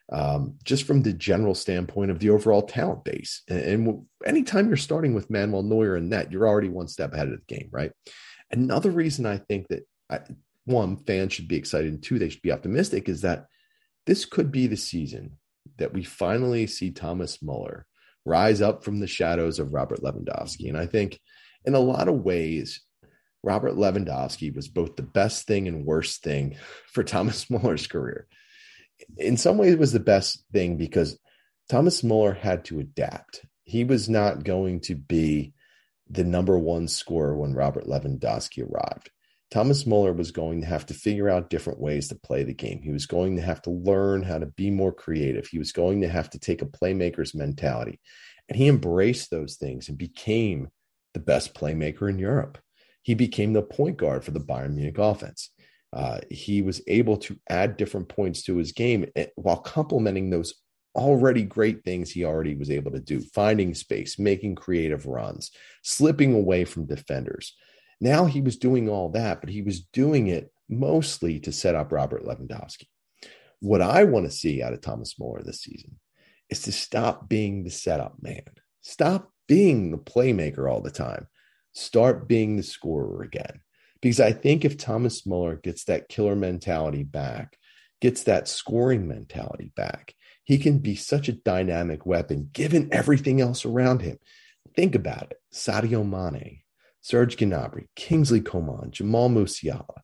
Um, 0.09 0.55
just 0.63 0.85
from 0.85 1.01
the 1.01 1.11
general 1.11 1.53
standpoint 1.53 2.11
of 2.11 2.19
the 2.19 2.29
overall 2.29 2.61
talent 2.61 3.03
base. 3.03 3.41
And, 3.49 3.59
and 3.59 4.05
anytime 4.25 4.69
you're 4.69 4.77
starting 4.77 5.13
with 5.13 5.29
Manuel 5.29 5.63
Neuer 5.63 5.97
and 5.97 6.09
net, 6.09 6.31
you're 6.31 6.47
already 6.47 6.69
one 6.69 6.87
step 6.87 7.13
ahead 7.13 7.27
of 7.27 7.33
the 7.33 7.55
game, 7.55 7.67
right? 7.71 7.91
Another 8.49 8.89
reason 8.89 9.25
I 9.25 9.37
think 9.37 9.67
that 9.67 9.85
I, 10.09 10.21
one, 10.63 10.95
fans 10.95 11.33
should 11.33 11.49
be 11.49 11.57
excited, 11.57 11.91
and 11.91 12.01
two, 12.01 12.19
they 12.19 12.29
should 12.29 12.41
be 12.41 12.53
optimistic 12.53 13.09
is 13.09 13.21
that 13.21 13.47
this 14.05 14.23
could 14.23 14.49
be 14.49 14.67
the 14.67 14.77
season 14.77 15.37
that 15.77 15.93
we 15.93 16.03
finally 16.03 16.67
see 16.67 16.91
Thomas 16.91 17.41
Muller 17.43 17.85
rise 18.25 18.61
up 18.61 18.85
from 18.85 18.99
the 18.99 19.07
shadows 19.07 19.59
of 19.59 19.73
Robert 19.73 20.01
Lewandowski. 20.01 20.69
And 20.69 20.77
I 20.77 20.85
think 20.85 21.19
in 21.65 21.75
a 21.75 21.79
lot 21.79 22.07
of 22.07 22.23
ways, 22.23 22.81
Robert 23.47 23.75
Lewandowski 23.75 24.53
was 24.53 24.67
both 24.67 24.97
the 24.97 25.03
best 25.03 25.47
thing 25.47 25.69
and 25.69 25.85
worst 25.85 26.21
thing 26.21 26.57
for 26.91 27.01
Thomas 27.01 27.49
Muller's 27.49 27.87
career. 27.87 28.27
In 29.15 29.37
some 29.37 29.57
ways, 29.57 29.71
it 29.71 29.79
was 29.79 29.93
the 29.93 30.01
best 30.01 30.43
thing 30.51 30.75
because 30.75 31.17
Thomas 31.69 32.03
Muller 32.03 32.33
had 32.33 32.65
to 32.65 32.81
adapt. 32.81 33.45
He 33.63 33.85
was 33.85 34.09
not 34.09 34.43
going 34.43 34.81
to 34.81 34.95
be 34.95 35.53
the 36.09 36.25
number 36.25 36.59
one 36.59 36.89
scorer 36.89 37.37
when 37.37 37.53
Robert 37.53 37.85
Lewandowski 37.87 38.69
arrived. 38.69 39.11
Thomas 39.49 39.85
Muller 39.85 40.11
was 40.11 40.31
going 40.31 40.59
to 40.59 40.67
have 40.67 40.85
to 40.87 40.93
figure 40.93 41.29
out 41.29 41.49
different 41.49 41.79
ways 41.79 42.09
to 42.09 42.15
play 42.15 42.43
the 42.43 42.53
game. 42.53 42.81
He 42.81 42.91
was 42.91 43.05
going 43.05 43.37
to 43.37 43.41
have 43.41 43.61
to 43.61 43.69
learn 43.69 44.23
how 44.23 44.39
to 44.39 44.45
be 44.45 44.71
more 44.71 44.91
creative. 44.91 45.47
He 45.47 45.57
was 45.57 45.71
going 45.71 46.01
to 46.01 46.09
have 46.09 46.29
to 46.31 46.39
take 46.39 46.61
a 46.61 46.65
playmaker's 46.65 47.33
mentality. 47.33 48.01
And 48.49 48.57
he 48.57 48.67
embraced 48.67 49.31
those 49.31 49.55
things 49.55 49.87
and 49.87 49.97
became 49.97 50.67
the 51.13 51.21
best 51.21 51.53
playmaker 51.53 52.09
in 52.09 52.19
Europe 52.19 52.57
he 53.07 53.13
became 53.13 53.53
the 53.53 53.61
point 53.61 53.95
guard 53.95 54.21
for 54.25 54.31
the 54.31 54.39
Bayern 54.41 54.73
Munich 54.73 54.97
offense. 54.97 55.51
Uh, 55.93 56.19
he 56.29 56.61
was 56.61 56.81
able 56.87 57.15
to 57.15 57.39
add 57.49 57.77
different 57.77 58.09
points 58.09 58.43
to 58.43 58.57
his 58.57 58.73
game 58.73 59.05
eh, 59.15 59.27
while 59.35 59.55
complementing 59.55 60.29
those 60.29 60.55
already 60.93 61.43
great 61.43 61.85
things 61.85 62.11
he 62.11 62.25
already 62.25 62.53
was 62.53 62.69
able 62.69 62.91
to 62.91 62.99
do 62.99 63.21
finding 63.21 63.73
space, 63.73 64.19
making 64.19 64.55
creative 64.55 65.05
runs, 65.05 65.51
slipping 65.83 66.33
away 66.33 66.65
from 66.65 66.85
defenders. 66.85 67.55
Now 68.01 68.25
he 68.25 68.41
was 68.41 68.57
doing 68.57 68.89
all 68.89 69.07
that, 69.11 69.39
but 69.39 69.51
he 69.51 69.61
was 69.61 69.85
doing 69.93 70.27
it 70.27 70.51
mostly 70.67 71.39
to 71.39 71.53
set 71.53 71.75
up 71.75 71.93
Robert 71.93 72.25
Lewandowski. 72.25 72.89
What 73.61 73.81
I 73.81 74.03
want 74.03 74.25
to 74.25 74.31
see 74.31 74.61
out 74.61 74.73
of 74.73 74.81
Thomas 74.81 75.17
Muller 75.17 75.43
this 75.43 75.61
season 75.61 75.97
is 76.49 76.63
to 76.63 76.73
stop 76.73 77.29
being 77.29 77.63
the 77.63 77.71
setup 77.71 78.21
man, 78.21 78.43
stop 78.81 79.31
being 79.47 79.91
the 79.91 79.97
playmaker 79.97 80.69
all 80.69 80.81
the 80.81 80.91
time 80.91 81.27
start 81.77 82.27
being 82.27 82.57
the 82.57 82.63
scorer 82.63 83.23
again. 83.23 83.61
Because 84.01 84.19
I 84.19 84.31
think 84.31 84.65
if 84.65 84.77
Thomas 84.77 85.25
Muller 85.25 85.55
gets 85.55 85.85
that 85.85 86.09
killer 86.09 86.35
mentality 86.35 87.03
back, 87.03 87.57
gets 88.01 88.23
that 88.23 88.47
scoring 88.47 89.07
mentality 89.07 89.71
back, 89.75 90.13
he 90.43 90.57
can 90.57 90.79
be 90.79 90.95
such 90.95 91.27
a 91.27 91.33
dynamic 91.33 92.05
weapon 92.05 92.49
given 92.53 92.89
everything 92.91 93.41
else 93.41 93.65
around 93.65 94.01
him. 94.01 94.17
Think 94.75 94.95
about 94.95 95.31
it 95.31 95.37
Sadio 95.53 96.07
Mane, 96.07 96.61
Serge 97.01 97.37
Gnabry, 97.37 97.87
Kingsley 97.95 98.41
Coman, 98.41 98.91
Jamal 98.91 99.29
Musiala. 99.29 100.01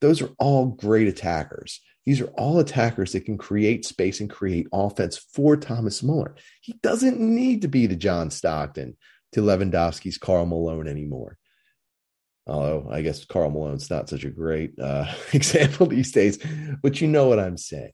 Those 0.00 0.22
are 0.22 0.30
all 0.38 0.66
great 0.66 1.08
attackers. 1.08 1.80
These 2.06 2.20
are 2.20 2.32
all 2.38 2.58
attackers 2.58 3.12
that 3.12 3.24
can 3.24 3.36
create 3.38 3.84
space 3.84 4.20
and 4.20 4.30
create 4.30 4.66
offense 4.72 5.18
for 5.18 5.56
Thomas 5.56 6.02
Muller. 6.02 6.36
He 6.60 6.74
doesn't 6.82 7.20
need 7.20 7.62
to 7.62 7.68
be 7.68 7.86
the 7.86 7.96
John 7.96 8.30
Stockton 8.30 8.96
to 9.32 9.40
Lewandowski's 9.40 10.18
Karl 10.18 10.46
Malone 10.46 10.88
anymore. 10.88 11.38
Although 12.46 12.88
I 12.90 13.02
guess 13.02 13.24
Karl 13.24 13.50
Malone's 13.50 13.90
not 13.90 14.08
such 14.08 14.24
a 14.24 14.30
great 14.30 14.78
uh, 14.78 15.12
example 15.32 15.86
these 15.86 16.12
days, 16.12 16.38
but 16.82 17.00
you 17.00 17.08
know 17.08 17.28
what 17.28 17.38
I'm 17.38 17.58
saying. 17.58 17.92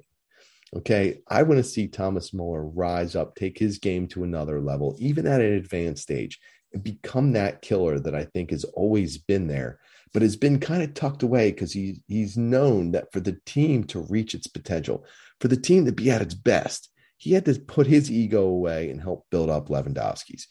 Okay. 0.77 1.21
I 1.29 1.43
want 1.43 1.59
to 1.59 1.65
see 1.65 1.87
Thomas 1.87 2.33
Muller 2.33 2.65
rise 2.65 3.15
up, 3.15 3.35
take 3.35 3.59
his 3.59 3.79
game 3.79 4.07
to 4.09 4.25
another 4.25 4.61
level, 4.61 4.97
even 4.99 5.27
at 5.27 5.41
an 5.41 5.53
advanced 5.53 6.03
stage, 6.03 6.41
and 6.73 6.83
become 6.83 7.33
that 7.33 7.63
killer 7.63 8.01
that 8.01 8.15
I 8.15 8.25
think 8.25 8.51
has 8.51 8.65
always 8.65 9.19
been 9.19 9.47
there, 9.47 9.79
but 10.13 10.23
has 10.23 10.37
been 10.37 10.59
kind 10.59 10.83
of 10.83 10.95
tucked 10.95 11.23
away 11.23 11.53
because 11.53 11.73
he, 11.73 12.03
he's 12.09 12.37
known 12.37 12.93
that 12.93 13.13
for 13.13 13.21
the 13.21 13.39
team 13.47 13.85
to 13.85 14.01
reach 14.01 14.35
its 14.35 14.49
potential, 14.49 15.05
for 15.41 15.49
the 15.49 15.57
team 15.57 15.85
to 15.85 15.93
be 15.93 16.11
at 16.11 16.23
its 16.23 16.35
best, 16.35 16.91
he 17.19 17.33
had 17.33 17.45
to 17.45 17.55
put 17.55 17.87
his 17.87 18.11
ego 18.11 18.43
away 18.43 18.91
and 18.91 19.01
help 19.01 19.27
build 19.31 19.51
up 19.51 19.69
Lewandowski's. 19.69 20.49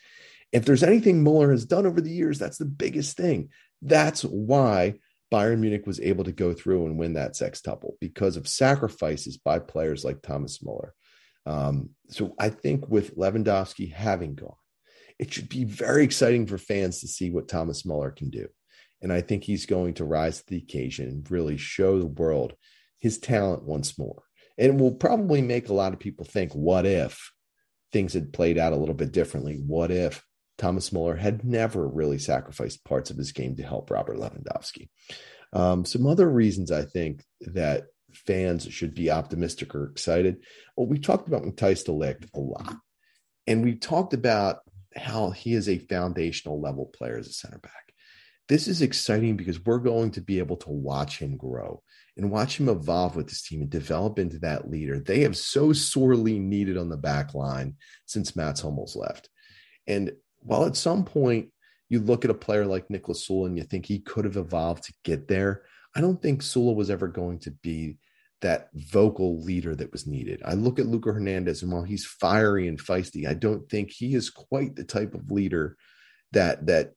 If 0.54 0.66
there's 0.66 0.84
anything 0.84 1.24
Muller 1.24 1.52
has 1.52 1.66
done 1.66 1.86
over 1.86 2.00
the 2.00 2.12
years, 2.12 2.40
that's 2.40 2.60
the 2.60 2.66
biggest 2.66 3.18
thing. 3.18 3.50
That's 3.82 4.22
why 4.22 5.00
Bayern 5.34 5.60
Munich 5.60 5.88
was 5.88 6.00
able 6.00 6.24
to 6.26 6.32
go 6.32 6.54
through 6.54 6.86
and 6.86 6.98
win 6.98 7.14
that 7.14 7.34
sextuple 7.34 7.94
because 8.00 8.38
of 8.38 8.48
sacrifices 8.48 9.38
by 9.38 9.58
players 9.60 10.06
like 10.06 10.22
Thomas 10.22 10.64
Muller. 10.64 10.94
Um, 11.46 11.90
so 12.08 12.36
I 12.40 12.50
think 12.50 12.88
with 12.88 13.18
Lewandowski 13.18 13.92
having 13.92 14.36
gone, 14.36 14.56
it 15.18 15.34
should 15.34 15.50
be 15.50 15.64
very 15.64 16.04
exciting 16.04 16.46
for 16.46 16.58
fans 16.58 17.02
to 17.02 17.08
see 17.08 17.32
what 17.32 17.48
Thomas 17.48 17.84
Muller 17.84 18.12
can 18.12 18.30
do. 18.30 18.48
And 19.02 19.12
I 19.12 19.22
think 19.22 19.44
he's 19.44 19.66
going 19.66 19.96
to 19.96 20.06
rise 20.06 20.38
to 20.38 20.46
the 20.48 20.58
occasion 20.58 21.10
and 21.10 21.30
really 21.30 21.58
show 21.58 22.00
the 22.00 22.06
world 22.06 22.54
his 23.00 23.18
talent 23.18 23.64
once 23.64 23.98
more. 23.98 24.24
And 24.58 24.80
will 24.80 24.94
probably 24.94 25.42
make 25.42 25.68
a 25.70 25.74
lot 25.74 25.94
of 25.94 26.00
people 26.00 26.26
think, 26.26 26.54
what 26.54 26.86
if 26.86 27.32
things 27.92 28.14
had 28.14 28.32
played 28.32 28.58
out 28.58 28.72
a 28.72 28.78
little 28.78 28.96
bit 28.96 29.12
differently? 29.12 29.60
What 29.66 29.92
if 29.92 30.24
Thomas 30.58 30.92
Muller 30.92 31.16
had 31.16 31.44
never 31.44 31.88
really 31.88 32.20
sacrificed 32.20 32.86
parts 32.86 33.10
of 33.10 33.18
his 33.18 33.32
game 33.32 33.56
to 33.56 33.64
help 33.64 33.90
Robert 33.90 34.18
Lewandowski? 34.18 34.90
Um, 35.52 35.86
some 35.86 36.08
other 36.08 36.30
reasons 36.30 36.72
I 36.72 36.84
think 36.84 37.24
that 37.42 37.86
fans 38.14 38.68
should 38.72 38.94
be 38.94 39.12
optimistic 39.12 39.74
or 39.76 39.86
excited. 39.86 40.38
Well, 40.76 40.88
we 40.88 41.00
talked 41.00 41.28
about 41.28 41.44
Matthijs 41.44 41.86
de 41.86 41.92
Ligt 41.92 42.30
a 42.34 42.40
lot, 42.40 42.78
and 43.48 43.64
we 43.64 43.76
talked 43.76 44.14
about 44.14 44.60
how 44.96 45.32
he 45.32 45.54
is 45.54 45.68
a 45.68 45.80
foundational 45.80 46.62
level 46.62 46.86
player 46.86 47.18
as 47.18 47.28
a 47.28 47.34
center 47.34 47.60
back. 47.60 47.72
This 48.50 48.68
is 48.68 48.82
exciting 48.82 49.38
because 49.38 49.64
we're 49.64 49.80
going 49.80 50.12
to 50.12 50.22
be 50.22 50.40
able 50.40 50.58
to 50.58 50.70
watch 50.70 51.18
him 51.18 51.38
grow 51.38 51.82
and 52.18 52.30
watch 52.30 52.60
him 52.60 52.70
evolve 52.70 53.16
with 53.16 53.28
this 53.28 53.42
team 53.42 53.62
and 53.62 53.70
develop 53.70 54.20
into 54.20 54.38
that 54.40 54.70
leader 54.70 55.00
they 55.00 55.22
have 55.22 55.38
so 55.38 55.74
sorely 55.74 56.40
needed 56.40 56.78
on 56.78 56.90
the 56.90 56.98
back 56.98 57.34
line 57.34 57.76
since 58.06 58.36
Mats 58.36 58.62
Hummels 58.62 58.96
left. 58.96 59.30
And 59.88 60.12
while 60.44 60.66
at 60.66 60.76
some 60.76 61.06
point 61.06 61.50
you 61.90 62.00
look 62.00 62.26
at 62.26 62.32
a 62.32 62.36
player 62.36 62.66
like 62.66 62.90
Nicholas 62.90 63.28
Süle 63.28 63.46
and 63.46 63.58
you 63.58 63.64
think 63.64 63.86
he 63.86 64.00
could 64.00 64.26
have 64.26 64.38
evolved 64.38 64.84
to 64.86 64.94
get 65.04 65.28
there, 65.28 65.64
I 65.96 66.02
don't 66.02 66.22
think 66.22 66.42
Süle 66.42 66.76
was 66.76 66.90
ever 66.90 67.08
going 67.08 67.40
to 67.40 67.52
be 67.52 67.98
that 68.42 68.70
vocal 68.74 69.42
leader 69.42 69.76
that 69.76 69.92
was 69.92 70.06
needed. 70.06 70.42
I 70.44 70.54
look 70.54 70.78
at 70.78 70.86
Luca 70.86 71.14
Hernandez, 71.14 71.64
and 71.64 71.72
while 71.72 71.84
he's 71.84 72.06
fiery 72.06 72.68
and 72.68 72.80
feisty, 72.80 73.28
I 73.28 73.34
don't 73.34 73.70
think 73.70 73.92
he 73.92 74.16
is 74.16 74.30
quite 74.30 74.76
the 74.76 74.84
type 74.84 75.14
of 75.14 75.32
leader 75.32 75.78
that 76.34 76.66
that 76.68 76.94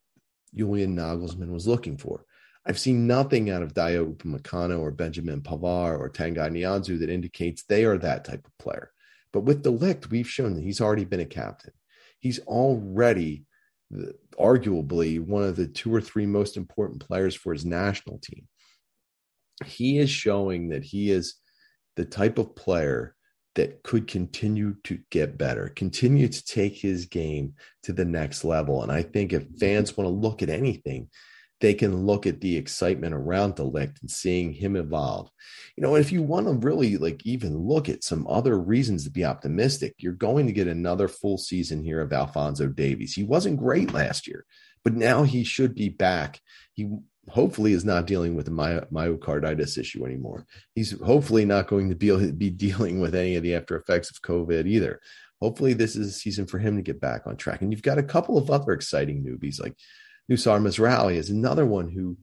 Julian 0.55 0.97
Nagelsmann 0.97 1.53
was 1.53 1.67
looking 1.67 1.99
for. 1.99 2.25
I've 2.67 2.79
seen 2.79 3.07
nothing 3.07 3.49
out 3.49 3.63
of 3.63 3.75
Dayot 3.75 4.17
Upamecano 4.17 4.81
or 4.81 4.91
Benjamin 4.91 5.41
Pavard 5.41 6.01
or 6.01 6.11
Tanguy 6.11 6.51
Nianzou 6.51 6.99
that 6.99 7.11
indicates 7.11 7.63
they 7.63 7.85
are 7.85 7.99
that 7.99 8.25
type 8.25 8.45
of 8.45 8.59
player. 8.59 8.91
But 9.33 9.43
with 9.43 9.63
de 9.63 9.71
Ligt, 9.71 10.11
we've 10.11 10.29
shown 10.29 10.55
that 10.55 10.65
he's 10.65 10.81
already 10.81 11.05
been 11.05 11.21
a 11.21 11.27
captain. 11.27 11.73
He's 12.27 12.41
already 12.41 13.45
arguably 14.37 15.21
one 15.21 15.45
of 15.45 15.55
the 15.55 15.69
two 15.69 15.95
or 15.95 16.01
three 16.01 16.27
most 16.27 16.57
important 16.57 17.07
players 17.07 17.37
for 17.37 17.53
his 17.53 17.65
national 17.65 18.19
team. 18.19 18.49
He 19.65 19.99
is 19.99 20.11
showing 20.11 20.71
that 20.71 20.83
he 20.83 21.13
is 21.13 21.37
the 21.95 22.05
type 22.05 22.39
of 22.39 22.57
player 22.57 23.15
that 23.55 23.85
could 23.85 24.09
continue 24.09 24.75
to 24.83 24.99
get 25.13 25.39
better, 25.39 25.69
continue 25.69 26.27
to 26.27 26.45
take 26.45 26.77
his 26.77 27.05
game 27.05 27.55
to 27.85 27.93
the 27.93 28.05
next 28.05 28.43
level. 28.43 28.83
And 28.83 28.91
I 28.91 29.03
think 29.03 29.33
if 29.33 29.47
fans 29.61 29.97
want 29.97 30.07
to 30.07 30.13
look 30.13 30.43
at 30.43 30.51
anything, 30.51 31.09
they 31.67 31.75
can 31.75 32.07
look 32.07 32.29
at 32.29 32.41
the 32.41 32.57
excitement 32.57 33.13
around 33.13 33.57
de 33.57 33.63
Ligt 33.65 34.01
and 34.01 34.09
seeing 34.09 34.53
him 34.53 34.77
evolve. 34.77 35.29
You 35.77 35.83
know, 35.83 35.97
if 35.97 36.13
you 36.13 36.23
want 36.23 36.47
to 36.47 36.53
really 36.53 36.97
like 36.97 37.27
even 37.27 37.59
look 37.59 37.89
at 37.89 38.05
some 38.05 38.25
other 38.29 38.57
reasons 38.57 39.03
to 39.03 39.11
be 39.11 39.25
optimistic, 39.25 39.97
you're 39.99 40.13
going 40.13 40.47
to 40.47 40.53
get 40.53 40.69
another 40.69 41.09
full 41.09 41.39
season 41.39 41.83
here 41.83 42.01
of 42.01 42.13
Alphonso 42.13 42.69
Davies. 42.69 43.15
He 43.15 43.25
wasn't 43.25 43.59
great 43.59 43.93
last 43.93 44.29
year, 44.29 44.47
but 44.85 44.95
now 44.95 45.25
he 45.25 45.43
should 45.43 45.75
be 45.75 45.89
back. 45.89 46.41
He 46.73 46.89
hopefully 47.29 47.73
is 47.73 47.85
not 47.85 48.07
dealing 48.07 48.37
with 48.37 48.47
a 48.47 48.53
my, 48.53 48.75
myocarditis 48.93 49.77
issue 49.77 50.07
anymore. 50.07 50.47
He's 50.77 50.97
hopefully 51.01 51.45
not 51.45 51.67
going 51.67 51.89
to 51.89 51.97
be, 51.97 52.31
be 52.31 52.51
dealing 52.51 53.01
with 53.01 53.17
any 53.17 53.35
of 53.35 53.43
the 53.43 53.57
after 53.57 53.77
effects 53.77 54.09
of 54.09 54.23
COVID 54.23 54.69
either. 54.69 55.01
Hopefully, 55.43 55.73
this 55.73 55.97
is 55.97 56.07
a 56.07 56.13
season 56.13 56.47
for 56.47 56.61
him 56.61 56.77
to 56.77 56.83
get 56.83 57.01
back 57.01 57.27
on 57.27 57.37
track. 57.37 57.61
And 57.61 57.73
you've 57.73 57.83
got 57.83 57.99
a 57.99 58.05
couple 58.05 58.39
of 58.39 58.51
other 58.53 58.71
exciting 58.71 59.25
newbies 59.25 59.61
like 59.61 59.75
Noussair 60.31 60.61
Mazraoui 60.61 61.15
is 61.15 61.31
another 61.31 61.67
one 61.67 61.89
who, 61.89 62.17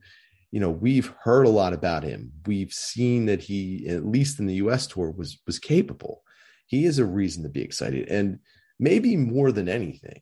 you 0.50 0.60
know, 0.60 0.70
we've 0.70 1.12
heard 1.22 1.46
a 1.46 1.50
lot 1.50 1.72
about 1.72 2.02
him. 2.02 2.32
We've 2.46 2.72
seen 2.72 3.26
that 3.26 3.40
he, 3.40 3.86
at 3.88 4.06
least 4.06 4.38
in 4.38 4.46
the 4.46 4.54
U.S. 4.56 4.86
tour, 4.86 5.10
was 5.10 5.40
was 5.46 5.58
capable. 5.58 6.22
He 6.66 6.84
is 6.84 6.98
a 6.98 7.04
reason 7.04 7.42
to 7.42 7.48
be 7.48 7.62
excited, 7.62 8.08
and 8.08 8.38
maybe 8.78 9.16
more 9.16 9.52
than 9.52 9.68
anything, 9.68 10.20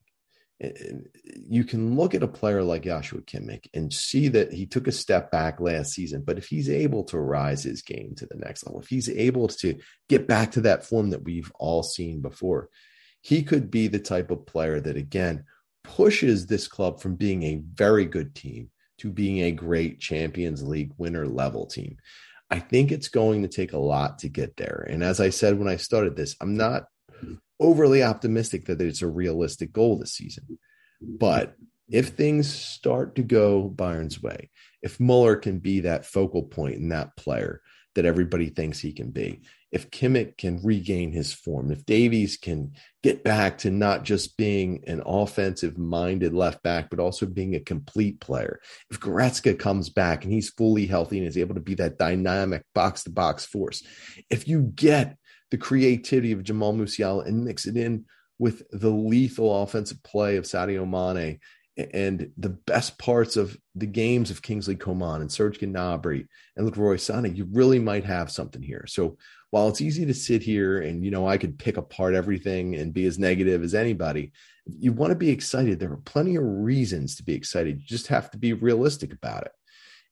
you 1.49 1.65
can 1.65 1.97
look 1.97 2.15
at 2.15 2.23
a 2.23 2.29
player 2.29 2.63
like 2.63 2.85
Joshua 2.85 3.21
Kimmich 3.21 3.67
and 3.75 3.93
see 3.93 4.29
that 4.29 4.53
he 4.53 4.67
took 4.67 4.87
a 4.87 4.93
step 4.93 5.31
back 5.31 5.61
last 5.61 5.93
season. 5.93 6.23
But 6.25 6.39
if 6.39 6.47
he's 6.47 6.71
able 6.71 7.05
to 7.05 7.19
rise 7.19 7.65
his 7.65 7.83
game 7.83 8.15
to 8.17 8.27
the 8.27 8.37
next 8.37 8.65
level, 8.65 8.81
if 8.81 8.89
he's 8.89 9.09
able 9.09 9.49
to 9.49 9.79
get 10.09 10.29
back 10.29 10.53
to 10.53 10.61
that 10.63 10.85
form 10.85 11.11
that 11.11 11.25
we've 11.25 11.51
all 11.59 11.83
seen 11.83 12.21
before, 12.21 12.69
he 13.23 13.43
could 13.43 13.71
be 13.71 13.89
the 13.89 13.99
type 13.99 14.31
of 14.31 14.47
player 14.47 14.81
that, 14.81 14.97
again, 14.97 15.45
pushes 15.85 16.47
this 16.47 16.69
club 16.69 17.01
from 17.01 17.17
being 17.17 17.43
a 17.43 17.63
very 17.75 18.05
good 18.05 18.35
team 18.35 18.71
to 18.99 19.11
being 19.11 19.41
a 19.41 19.53
great 19.53 20.01
Champions 20.01 20.63
League 20.63 20.93
winner 20.97 21.27
level 21.27 21.67
team. 21.67 21.97
I 22.51 22.59
think 22.59 22.93
it's 22.93 23.09
going 23.09 23.43
to 23.43 23.49
take 23.49 23.73
a 23.73 23.79
lot 23.79 24.19
to 24.21 24.29
get 24.29 24.57
there. 24.57 24.87
And 24.89 25.03
as 25.03 25.21
I 25.21 25.31
said 25.31 25.59
when 25.59 25.69
I 25.69 25.77
started 25.77 26.17
this, 26.17 26.37
I'm 26.41 26.57
not 26.57 26.85
overly 27.59 28.03
optimistic 28.03 28.67
that 28.67 28.81
it's 28.81 29.03
a 29.03 29.09
realistic 29.09 29.73
goal 29.73 29.99
this 29.99 30.15
season. 30.15 30.59
But 31.01 31.55
if 31.89 32.09
things 32.09 32.53
start 32.53 33.17
to 33.17 33.23
go 33.23 33.69
Bayern's 33.69 34.23
way, 34.23 34.51
if 34.83 35.01
Muller 35.01 35.37
can 35.37 35.59
be 35.59 35.81
that 35.81 36.07
focal 36.07 36.43
point 36.43 36.77
and 36.77 36.93
that 36.93 37.17
player 37.17 37.61
that 37.95 38.05
everybody 38.05 38.51
thinks 38.51 38.79
he 38.79 38.93
can 38.93 39.11
be, 39.11 39.43
if 39.73 39.91
Kimmich 39.91 40.37
can 40.37 40.61
regain 40.63 41.13
his 41.13 41.33
form, 41.33 41.73
if 41.73 41.87
Davies 41.87 42.37
can 42.37 42.73
get 43.03 43.25
back 43.25 43.59
to 43.59 43.71
not 43.71 44.05
just 44.05 44.37
being 44.37 44.85
an 44.87 45.03
offensive 45.07 45.79
minded 45.79 46.35
left 46.35 46.63
back, 46.63 46.91
but 46.91 47.01
also 47.01 47.25
being 47.25 47.55
a 47.55 47.61
complete 47.61 48.21
player, 48.21 48.61
if 48.91 49.01
Goretzka 49.01 49.59
comes 49.59 49.89
back 49.89 50.25
and 50.25 50.33
he's 50.33 50.51
fully 50.51 50.87
healthy 50.87 51.19
and 51.19 51.27
is 51.27 51.39
able 51.39 51.55
to 51.55 51.61
be 51.61 51.75
that 51.77 51.99
dynamic 51.99 52.65
box 52.75 53.05
to 53.05 53.11
box 53.11 53.47
force, 53.47 53.83
if 54.29 54.47
you 54.47 54.71
get 54.75 55.17
the 55.51 55.59
creativity 55.59 56.33
of 56.33 56.45
Jamal 56.45 56.75
Musiala 56.75 57.27
and 57.27 57.45
mix 57.45 57.67
it 57.67 57.77
in 57.77 58.05
with 58.39 58.63
the 58.73 58.91
lethal 58.91 59.63
offensive 59.63 60.03
play 60.03 60.37
of 60.37 60.45
Sadio 60.45 60.87
Mane 60.87 61.39
and 61.77 62.31
the 62.37 62.51
best 62.51 62.99
parts 62.99 63.37
of 63.37 63.57
the 63.75 63.87
games 63.87 64.31
of 64.31 64.43
Kingsley 64.43 64.77
Coman 64.77 65.23
and 65.23 65.33
Serge 65.33 65.59
Gnabry 65.59 66.27
and 66.57 66.67
Leroy 66.67 66.97
Sané, 66.97 67.35
you 67.35 67.49
really 67.51 67.79
might 67.79 68.05
have 68.05 68.31
something 68.31 68.61
here. 68.61 68.85
So 68.87 69.17
while 69.53 69.69
it's 69.69 69.83
easy 69.83 70.07
to 70.07 70.15
sit 70.15 70.43
here 70.43 70.81
and 70.81 71.05
you 71.05 71.11
know 71.11 71.29
I 71.29 71.37
could 71.37 71.59
pick 71.59 71.77
apart 71.77 72.15
everything 72.15 72.75
and 72.75 72.93
be 72.93 73.05
as 73.05 73.19
negative 73.19 73.63
as 73.63 73.75
anybody, 73.75 74.33
you 74.65 74.95
want 74.95 75.11
to 75.11 75.17
be 75.17 75.29
excited. 75.29 75.79
There 75.79 75.93
are 75.93 75.99
plenty 75.99 76.37
of 76.37 76.43
reasons 76.43 77.17
to 77.17 77.23
be 77.23 77.35
excited. 77.35 77.79
You 77.79 77.87
just 77.87 78.07
have 78.07 78.31
to 78.31 78.39
be 78.39 78.55
realistic 78.55 79.13
about 79.13 79.45
it. 79.45 79.53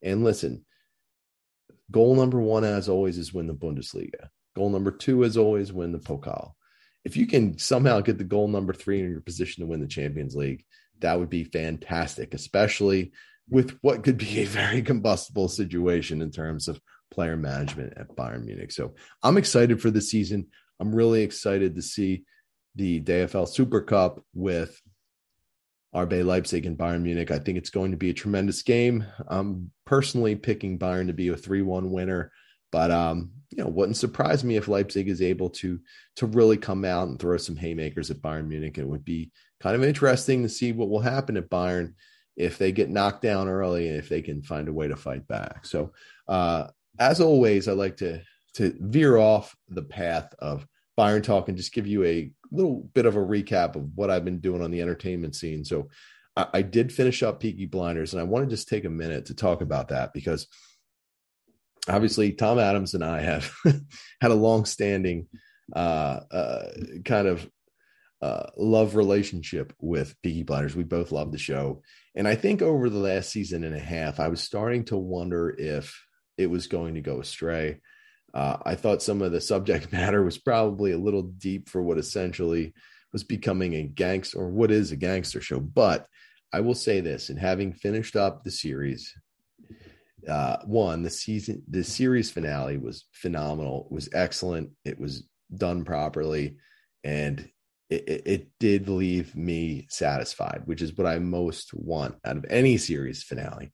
And 0.03 0.25
listen, 0.25 0.67
goal 1.91 2.15
number 2.15 2.39
one, 2.39 2.65
as 2.65 2.91
always, 2.91 3.17
is 3.17 3.33
win 3.33 3.47
the 3.47 3.55
Bundesliga. 3.55 4.29
Goal 4.55 4.69
number 4.69 4.91
two, 4.91 5.25
as 5.25 5.39
always, 5.39 5.73
win 5.73 5.93
the 5.93 5.99
Pokal. 5.99 6.53
If 7.07 7.17
you 7.17 7.27
can 7.27 7.57
somehow 7.57 8.03
get 8.03 8.19
the 8.19 8.25
goal 8.25 8.47
number 8.47 8.75
three 8.75 9.01
in 9.01 9.11
your 9.11 9.23
position 9.23 9.63
to 9.63 9.67
win 9.67 9.81
the 9.81 9.87
Champions 9.87 10.37
League, 10.37 10.67
that 10.99 11.19
would 11.19 11.31
be 11.31 11.45
fantastic, 11.45 12.35
especially 12.35 13.13
with 13.49 13.79
what 13.81 14.05
could 14.05 14.19
be 14.19 14.41
a 14.41 14.45
very 14.47 14.83
combustible 14.91 15.49
situation 15.49 16.21
in 16.21 16.31
terms 16.31 16.69
of 16.69 16.79
player 17.11 17.37
management 17.37 17.95
at 17.97 18.15
Bayern 18.17 18.45
Munich. 18.45 18.73
So 18.73 18.95
I'm 19.23 19.37
excited 19.37 19.81
for 19.81 19.91
the 19.91 20.01
season. 20.01 20.49
I'm 20.79 20.95
really 20.95 21.23
excited 21.23 21.75
to 21.75 21.83
see 21.83 22.25
the 22.77 23.01
DFL 23.01 23.49
Super 23.49 23.81
Cup 23.81 24.21
with 24.35 24.81
RB 25.95 26.25
Leipzig 26.25 26.67
and 26.67 26.79
Bayern 26.79 27.03
Munich. 27.03 27.31
I 27.31 27.39
think 27.39 27.59
it's 27.59 27.71
going 27.71 27.91
to 27.91 27.97
be 27.97 28.11
a 28.11 28.15
tremendous 28.15 28.63
game. 28.63 29.05
I'm 29.29 29.73
personally 29.85 30.37
picking 30.37 30.79
Bayern 30.79 31.09
to 31.09 31.13
be 31.13 31.29
a 31.29 31.37
3 31.37 31.63
1 31.63 31.91
winner, 31.91 32.33
but 32.71 32.91
um, 32.91 33.33
you 33.51 33.63
know, 33.63 33.69
wouldn't 33.69 33.97
surprise 33.97 34.45
me 34.45 34.57
if 34.57 34.69
Leipzig 34.69 35.09
is 35.09 35.21
able 35.21 35.51
to 35.51 35.81
to 36.17 36.27
really 36.27 36.57
come 36.57 36.85
out 36.85 37.09
and 37.09 37.19
throw 37.19 37.37
some 37.37 37.57
haymakers 37.57 38.11
at 38.11 38.23
Bayern 38.23 38.47
Munich. 38.47 38.79
It 38.79 38.87
would 38.87 39.05
be 39.05 39.33
kind 39.61 39.75
of 39.75 39.83
interesting 39.83 40.43
to 40.45 40.49
see 40.49 40.73
what 40.73 40.89
will 40.89 41.01
happen 41.01 41.37
at 41.37 41.51
Bayern 41.51 41.95
if 42.37 42.57
they 42.57 42.71
get 42.71 42.89
knocked 42.89 43.23
down 43.23 43.49
early 43.49 43.89
and 43.89 43.99
if 43.99 44.09
they 44.09 44.23
can 44.23 44.43
find 44.43 44.69
a 44.69 44.73
way 44.73 44.89
to 44.89 44.97
fight 44.97 45.27
back. 45.27 45.67
So 45.67 45.93
uh, 46.29 46.69
as 47.01 47.21
always, 47.21 47.67
I 47.67 47.73
like 47.73 47.97
to 47.99 48.23
to 48.55 48.75
veer 48.79 49.17
off 49.17 49.57
the 49.69 49.83
path 49.83 50.35
of 50.39 50.67
Bayern 50.99 51.23
talk 51.23 51.49
and 51.49 51.57
just 51.57 51.73
give 51.73 51.87
you 51.87 52.05
a 52.05 52.31
little 52.53 52.91
bit 52.95 53.07
of 53.07 53.17
a 53.17 53.21
recap 53.21 53.77
of 53.77 53.97
what 53.97 54.11
I've 54.11 54.25
been 54.25 54.41
doing 54.41 54.61
on 54.61 54.71
the 54.71 54.83
entertainment 54.83 55.37
scene. 55.37 55.65
So 55.65 55.89
I, 56.37 56.47
I 56.55 56.63
did 56.63 56.93
finish 56.93 57.23
up 57.23 57.41
Peaky 57.41 57.67
Blinders, 57.67 58.13
and 58.13 58.21
I 58.21 58.25
want 58.25 58.45
to 58.45 58.55
just 58.55 58.69
take 58.69 58.85
a 58.85 58.91
minute 58.91 59.27
to 59.27 59.35
talk 59.35 59.63
about 59.63 59.89
that 59.89 60.13
because 60.13 60.47
obviously 61.89 62.33
Tom 62.33 62.59
Adams 62.59 62.95
and 62.95 63.05
I 63.05 63.21
have 63.21 63.51
had 64.21 64.31
a 64.31 64.35
long-standing 64.35 65.29
uh, 65.75 66.21
uh, 66.31 66.69
kind 67.05 67.29
of 67.29 67.49
uh, 68.21 68.49
love 68.59 68.97
relationship 68.97 69.73
with 69.81 70.15
Peaky 70.23 70.43
Blinders. 70.43 70.77
We 70.77 70.85
both 70.85 71.13
love 71.13 71.33
the 71.33 71.39
show, 71.39 71.83
and 72.15 72.29
I 72.29 72.35
think 72.35 72.61
over 72.61 72.91
the 72.91 72.99
last 72.99 73.31
season 73.31 73.65
and 73.65 73.75
a 73.75 73.81
half, 73.81 74.21
I 74.21 74.29
was 74.29 74.43
starting 74.43 74.85
to 74.87 74.97
wonder 74.97 75.55
if 75.57 75.97
it 76.41 76.51
was 76.51 76.67
going 76.67 76.95
to 76.95 77.01
go 77.01 77.21
astray. 77.21 77.81
Uh, 78.33 78.57
I 78.65 78.75
thought 78.75 79.03
some 79.03 79.23
of 79.23 79.33
the 79.33 79.41
subject 79.41 79.93
matter 79.93 80.23
was 80.23 80.39
probably 80.39 80.93
a 80.93 80.99
little 80.99 81.23
deep 81.23 81.69
for 81.69 81.83
what 81.83 81.99
essentially 81.99 82.73
was 83.13 83.25
becoming 83.25 83.75
a 83.75 83.83
gangster 83.83 84.39
or 84.39 84.49
what 84.49 84.71
is 84.71 84.93
a 84.93 84.97
gangster 84.97 85.41
show. 85.41 85.61
But 85.61 86.07
I 86.53 86.61
will 86.61 86.75
say 86.75 87.01
this, 87.01 87.29
and 87.29 87.39
having 87.39 87.73
finished 87.73 88.17
up 88.17 88.43
the 88.43 88.51
series, 88.51 89.13
uh, 90.29 90.59
one, 90.65 91.03
the 91.03 91.11
season, 91.11 91.63
the 91.69 91.85
series 91.85 92.31
finale 92.31 92.77
was 92.77 93.07
phenomenal. 93.13 93.89
It 93.91 93.95
was 93.95 94.09
excellent. 94.13 94.71
It 94.85 94.99
was 94.99 95.29
done 95.55 95.85
properly, 95.85 96.57
and 97.05 97.49
it, 97.89 98.09
it, 98.09 98.23
it 98.27 98.49
did 98.59 98.89
leave 98.89 99.35
me 99.37 99.87
satisfied, 99.91 100.63
which 100.65 100.83
is 100.83 100.97
what 100.97 101.07
I 101.07 101.19
most 101.19 101.75
want 101.75 102.17
out 102.25 102.37
of 102.37 102.47
any 102.49 102.79
series 102.79 103.23
finale. 103.23 103.73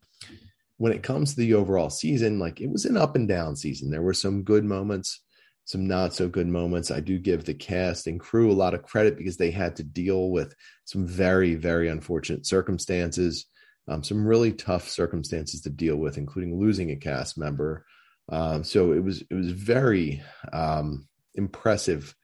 When 0.78 0.92
it 0.92 1.02
comes 1.02 1.34
to 1.34 1.40
the 1.40 1.54
overall 1.54 1.90
season, 1.90 2.38
like 2.38 2.60
it 2.60 2.70
was 2.70 2.84
an 2.84 2.96
up 2.96 3.16
and 3.16 3.26
down 3.26 3.56
season. 3.56 3.90
There 3.90 4.02
were 4.02 4.14
some 4.14 4.42
good 4.42 4.64
moments, 4.64 5.22
some 5.64 5.86
not 5.86 6.14
so 6.14 6.28
good 6.28 6.46
moments. 6.46 6.90
I 6.90 7.00
do 7.00 7.18
give 7.18 7.44
the 7.44 7.54
cast 7.54 8.06
and 8.06 8.20
crew 8.20 8.50
a 8.50 8.52
lot 8.52 8.74
of 8.74 8.82
credit 8.82 9.16
because 9.16 9.36
they 9.36 9.50
had 9.50 9.76
to 9.76 9.82
deal 9.82 10.30
with 10.30 10.54
some 10.84 11.06
very, 11.06 11.54
very 11.54 11.88
unfortunate 11.88 12.46
circumstances 12.46 13.46
um, 13.88 14.02
some 14.02 14.26
really 14.26 14.52
tough 14.52 14.88
circumstances 14.88 15.60
to 15.62 15.70
deal 15.70 15.96
with, 15.96 16.18
including 16.18 16.58
losing 16.58 16.90
a 16.90 16.96
cast 16.96 17.38
member. 17.38 17.84
Um, 18.28 18.64
so 18.64 18.92
it 18.92 19.02
was 19.02 19.22
it 19.30 19.34
was 19.34 19.52
very 19.52 20.22
um, 20.52 21.06
impressive 21.34 22.14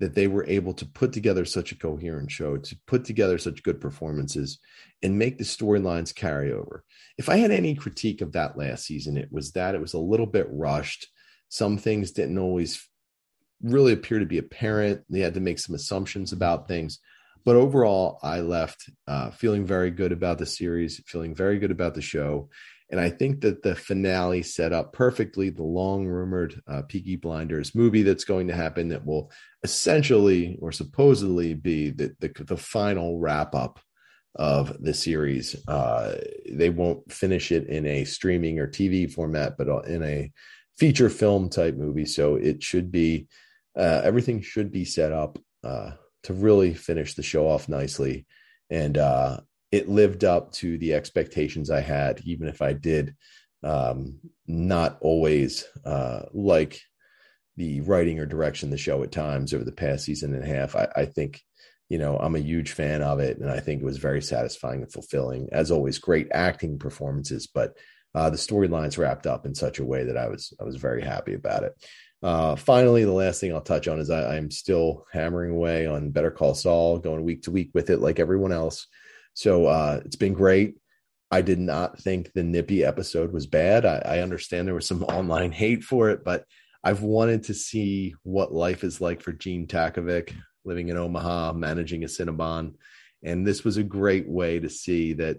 that 0.00 0.14
they 0.14 0.26
were 0.26 0.46
able 0.46 0.74
to 0.74 0.86
put 0.86 1.12
together 1.12 1.44
such 1.44 1.72
a 1.72 1.78
coherent 1.78 2.30
show, 2.30 2.56
to 2.56 2.76
put 2.86 3.04
together 3.04 3.38
such 3.38 3.62
good 3.62 3.80
performances, 3.80 4.58
and 5.02 5.18
make 5.18 5.38
the 5.38 5.44
storylines 5.44 6.14
carry 6.14 6.52
over. 6.52 6.84
If 7.16 7.28
I 7.28 7.36
had 7.36 7.50
any 7.50 7.74
critique 7.74 8.20
of 8.20 8.32
that 8.32 8.58
last 8.58 8.86
season, 8.86 9.16
it 9.16 9.30
was 9.30 9.52
that 9.52 9.74
it 9.74 9.80
was 9.80 9.94
a 9.94 9.98
little 9.98 10.26
bit 10.26 10.48
rushed. 10.50 11.06
Some 11.48 11.78
things 11.78 12.10
didn't 12.10 12.38
always 12.38 12.88
really 13.62 13.92
appear 13.92 14.18
to 14.18 14.26
be 14.26 14.38
apparent. 14.38 15.02
They 15.08 15.20
had 15.20 15.34
to 15.34 15.40
make 15.40 15.58
some 15.58 15.74
assumptions 15.74 16.32
about 16.32 16.66
things. 16.68 16.98
But 17.44 17.56
overall, 17.56 18.18
I 18.22 18.40
left 18.40 18.90
uh, 19.06 19.30
feeling 19.30 19.66
very 19.66 19.90
good 19.90 20.12
about 20.12 20.38
the 20.38 20.46
series, 20.46 21.02
feeling 21.06 21.34
very 21.34 21.58
good 21.58 21.70
about 21.70 21.94
the 21.94 22.02
show. 22.02 22.48
And 22.90 23.00
I 23.00 23.10
think 23.10 23.40
that 23.40 23.62
the 23.62 23.74
finale 23.74 24.42
set 24.42 24.72
up 24.72 24.92
perfectly 24.92 25.50
the 25.50 25.62
long 25.62 26.06
rumored 26.06 26.60
uh, 26.66 26.82
Peaky 26.82 27.16
Blinders 27.16 27.74
movie 27.74 28.02
that's 28.02 28.24
going 28.24 28.48
to 28.48 28.54
happen 28.54 28.88
that 28.88 29.06
will 29.06 29.30
essentially 29.62 30.58
or 30.60 30.70
supposedly 30.70 31.54
be 31.54 31.90
the, 31.90 32.14
the, 32.20 32.28
the 32.44 32.56
final 32.56 33.18
wrap 33.18 33.54
up 33.54 33.80
of 34.34 34.82
the 34.82 34.92
series. 34.92 35.56
Uh, 35.66 36.18
they 36.50 36.68
won't 36.68 37.10
finish 37.10 37.52
it 37.52 37.66
in 37.68 37.86
a 37.86 38.04
streaming 38.04 38.58
or 38.58 38.66
TV 38.66 39.10
format, 39.10 39.56
but 39.56 39.68
uh, 39.68 39.80
in 39.80 40.02
a 40.02 40.30
feature 40.76 41.08
film 41.08 41.48
type 41.48 41.76
movie. 41.76 42.04
So 42.06 42.34
it 42.34 42.62
should 42.62 42.90
be, 42.90 43.28
uh, 43.76 44.02
everything 44.04 44.42
should 44.42 44.72
be 44.72 44.84
set 44.84 45.12
up 45.12 45.38
uh, 45.62 45.92
to 46.24 46.32
really 46.34 46.74
finish 46.74 47.14
the 47.14 47.22
show 47.22 47.48
off 47.48 47.68
nicely. 47.68 48.26
And 48.70 48.98
uh, 48.98 49.40
it 49.74 49.88
lived 49.88 50.22
up 50.22 50.52
to 50.52 50.78
the 50.78 50.94
expectations 50.94 51.68
I 51.68 51.80
had, 51.80 52.20
even 52.24 52.46
if 52.46 52.62
I 52.62 52.74
did 52.74 53.16
um, 53.64 54.20
not 54.46 54.98
always 55.00 55.64
uh, 55.84 56.26
like 56.32 56.80
the 57.56 57.80
writing 57.80 58.20
or 58.20 58.26
direction 58.26 58.70
the 58.70 58.78
show 58.78 59.02
at 59.02 59.10
times 59.10 59.52
over 59.52 59.64
the 59.64 59.72
past 59.72 60.04
season 60.04 60.32
and 60.32 60.44
a 60.44 60.46
half. 60.46 60.76
I, 60.76 60.86
I 60.94 61.06
think, 61.06 61.42
you 61.88 61.98
know, 61.98 62.16
I'm 62.16 62.36
a 62.36 62.40
huge 62.40 62.70
fan 62.70 63.02
of 63.02 63.18
it, 63.18 63.38
and 63.38 63.50
I 63.50 63.58
think 63.58 63.82
it 63.82 63.84
was 63.84 63.98
very 63.98 64.22
satisfying 64.22 64.82
and 64.82 64.92
fulfilling. 64.92 65.48
As 65.50 65.72
always, 65.72 65.98
great 65.98 66.28
acting 66.30 66.78
performances, 66.78 67.48
but 67.48 67.76
uh, 68.14 68.30
the 68.30 68.36
storylines 68.36 68.96
wrapped 68.96 69.26
up 69.26 69.44
in 69.44 69.56
such 69.56 69.80
a 69.80 69.84
way 69.84 70.04
that 70.04 70.16
I 70.16 70.28
was 70.28 70.52
I 70.60 70.64
was 70.64 70.76
very 70.76 71.02
happy 71.02 71.34
about 71.34 71.64
it. 71.64 71.72
Uh, 72.22 72.54
finally, 72.54 73.04
the 73.04 73.12
last 73.12 73.40
thing 73.40 73.52
I'll 73.52 73.60
touch 73.60 73.88
on 73.88 73.98
is 73.98 74.08
I, 74.08 74.36
am 74.36 74.52
still 74.52 75.04
hammering 75.12 75.50
away 75.50 75.86
on 75.86 76.12
Better 76.12 76.30
Call 76.30 76.54
Saul, 76.54 76.98
going 76.98 77.24
week 77.24 77.42
to 77.42 77.50
week 77.50 77.70
with 77.74 77.90
it 77.90 78.00
like 78.00 78.20
everyone 78.20 78.52
else. 78.52 78.86
So 79.34 79.66
uh, 79.66 80.00
it's 80.04 80.16
been 80.16 80.32
great. 80.32 80.76
I 81.30 81.42
did 81.42 81.58
not 81.58 81.98
think 81.98 82.32
the 82.32 82.44
Nippy 82.44 82.84
episode 82.84 83.32
was 83.32 83.46
bad. 83.46 83.84
I, 83.84 84.02
I 84.04 84.18
understand 84.20 84.66
there 84.66 84.74
was 84.74 84.86
some 84.86 85.02
online 85.04 85.52
hate 85.52 85.84
for 85.84 86.10
it, 86.10 86.24
but 86.24 86.44
I've 86.82 87.02
wanted 87.02 87.44
to 87.44 87.54
see 87.54 88.14
what 88.22 88.52
life 88.52 88.84
is 88.84 89.00
like 89.00 89.22
for 89.22 89.32
Gene 89.32 89.66
Takovic 89.66 90.34
living 90.64 90.88
in 90.88 90.96
Omaha, 90.96 91.52
managing 91.54 92.04
a 92.04 92.06
Cinnabon. 92.06 92.74
And 93.22 93.46
this 93.46 93.64
was 93.64 93.76
a 93.78 93.82
great 93.82 94.28
way 94.28 94.60
to 94.60 94.68
see 94.68 95.14
that 95.14 95.38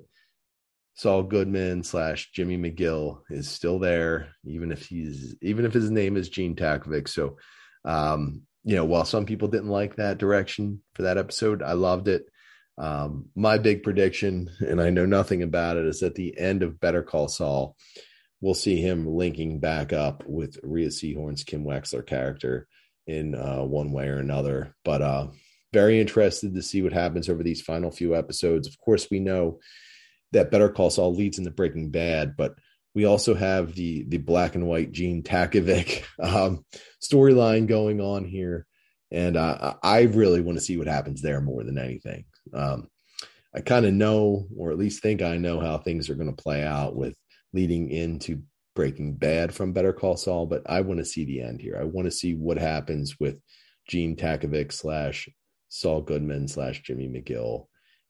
Saul 0.95 1.23
Goodman 1.23 1.83
slash 1.83 2.31
Jimmy 2.31 2.57
McGill 2.57 3.21
is 3.29 3.49
still 3.49 3.79
there, 3.79 4.29
even 4.45 4.71
if 4.71 4.87
he's 4.87 5.35
even 5.41 5.65
if 5.65 5.73
his 5.73 5.91
name 5.91 6.17
is 6.17 6.29
Gene 6.29 6.55
Takovic. 6.55 7.07
So, 7.07 7.37
um, 7.83 8.43
you 8.63 8.75
know, 8.75 8.85
while 8.85 9.05
some 9.05 9.25
people 9.25 9.49
didn't 9.49 9.69
like 9.69 9.97
that 9.97 10.17
direction 10.17 10.81
for 10.93 11.03
that 11.03 11.17
episode, 11.17 11.61
I 11.61 11.73
loved 11.73 12.07
it. 12.07 12.25
Um, 12.77 13.29
my 13.35 13.57
big 13.57 13.83
prediction, 13.83 14.49
and 14.59 14.81
I 14.81 14.89
know 14.89 15.05
nothing 15.05 15.43
about 15.43 15.77
it, 15.77 15.85
is 15.85 16.03
at 16.03 16.15
the 16.15 16.37
end 16.37 16.63
of 16.63 16.79
Better 16.79 17.03
Call 17.03 17.27
Saul, 17.27 17.75
we'll 18.41 18.53
see 18.53 18.81
him 18.81 19.07
linking 19.07 19.59
back 19.59 19.93
up 19.93 20.23
with 20.25 20.59
Rhea 20.61 20.89
Seehorn's 20.89 21.43
Kim 21.43 21.63
Wexler 21.63 22.05
character 22.05 22.67
in 23.07 23.35
uh, 23.35 23.63
one 23.63 23.91
way 23.91 24.07
or 24.07 24.17
another. 24.17 24.75
But 24.83 25.01
uh, 25.01 25.27
very 25.73 25.99
interested 25.99 26.53
to 26.53 26.61
see 26.61 26.81
what 26.81 26.93
happens 26.93 27.29
over 27.29 27.43
these 27.43 27.61
final 27.61 27.91
few 27.91 28.15
episodes. 28.15 28.67
Of 28.67 28.79
course, 28.79 29.07
we 29.09 29.19
know 29.19 29.59
that 30.31 30.51
Better 30.51 30.69
Call 30.69 30.89
Saul 30.89 31.13
leads 31.13 31.37
into 31.37 31.51
Breaking 31.51 31.91
Bad, 31.91 32.35
but 32.37 32.55
we 32.93 33.05
also 33.05 33.35
have 33.35 33.75
the 33.75 34.05
the 34.07 34.17
black 34.17 34.55
and 34.55 34.67
white 34.67 34.91
Gene 34.91 35.23
Takovic 35.23 36.03
um, 36.19 36.65
storyline 37.01 37.67
going 37.67 38.01
on 38.01 38.25
here, 38.25 38.65
and 39.11 39.37
uh, 39.37 39.75
I 39.83 40.03
really 40.03 40.41
want 40.41 40.57
to 40.57 40.63
see 40.63 40.77
what 40.77 40.87
happens 40.87 41.21
there 41.21 41.41
more 41.41 41.63
than 41.63 41.77
anything. 41.77 42.25
Um, 42.55 42.87
I 43.53 43.61
kind 43.61 43.85
of 43.85 43.93
know, 43.93 44.47
or 44.55 44.71
at 44.71 44.77
least 44.77 45.01
think 45.01 45.21
I 45.21 45.37
know, 45.37 45.59
how 45.59 45.77
things 45.77 46.09
are 46.09 46.15
going 46.15 46.33
to 46.33 46.43
play 46.43 46.63
out 46.63 46.95
with 46.95 47.15
leading 47.53 47.89
into 47.89 48.41
Breaking 48.75 49.13
Bad 49.15 49.53
from 49.53 49.71
Better 49.71 49.93
Call 49.93 50.17
Saul, 50.17 50.45
but 50.45 50.63
I 50.65 50.81
want 50.81 50.99
to 50.99 51.05
see 51.05 51.23
the 51.23 51.41
end 51.41 51.61
here. 51.61 51.77
I 51.79 51.85
want 51.85 52.05
to 52.05 52.11
see 52.11 52.35
what 52.35 52.57
happens 52.57 53.15
with 53.19 53.39
Gene 53.87 54.15
Takovic 54.15 54.73
slash 54.73 55.29
Saul 55.69 56.01
Goodman 56.01 56.47
slash 56.47 56.81
Jimmy 56.81 57.07
McGill 57.07 57.67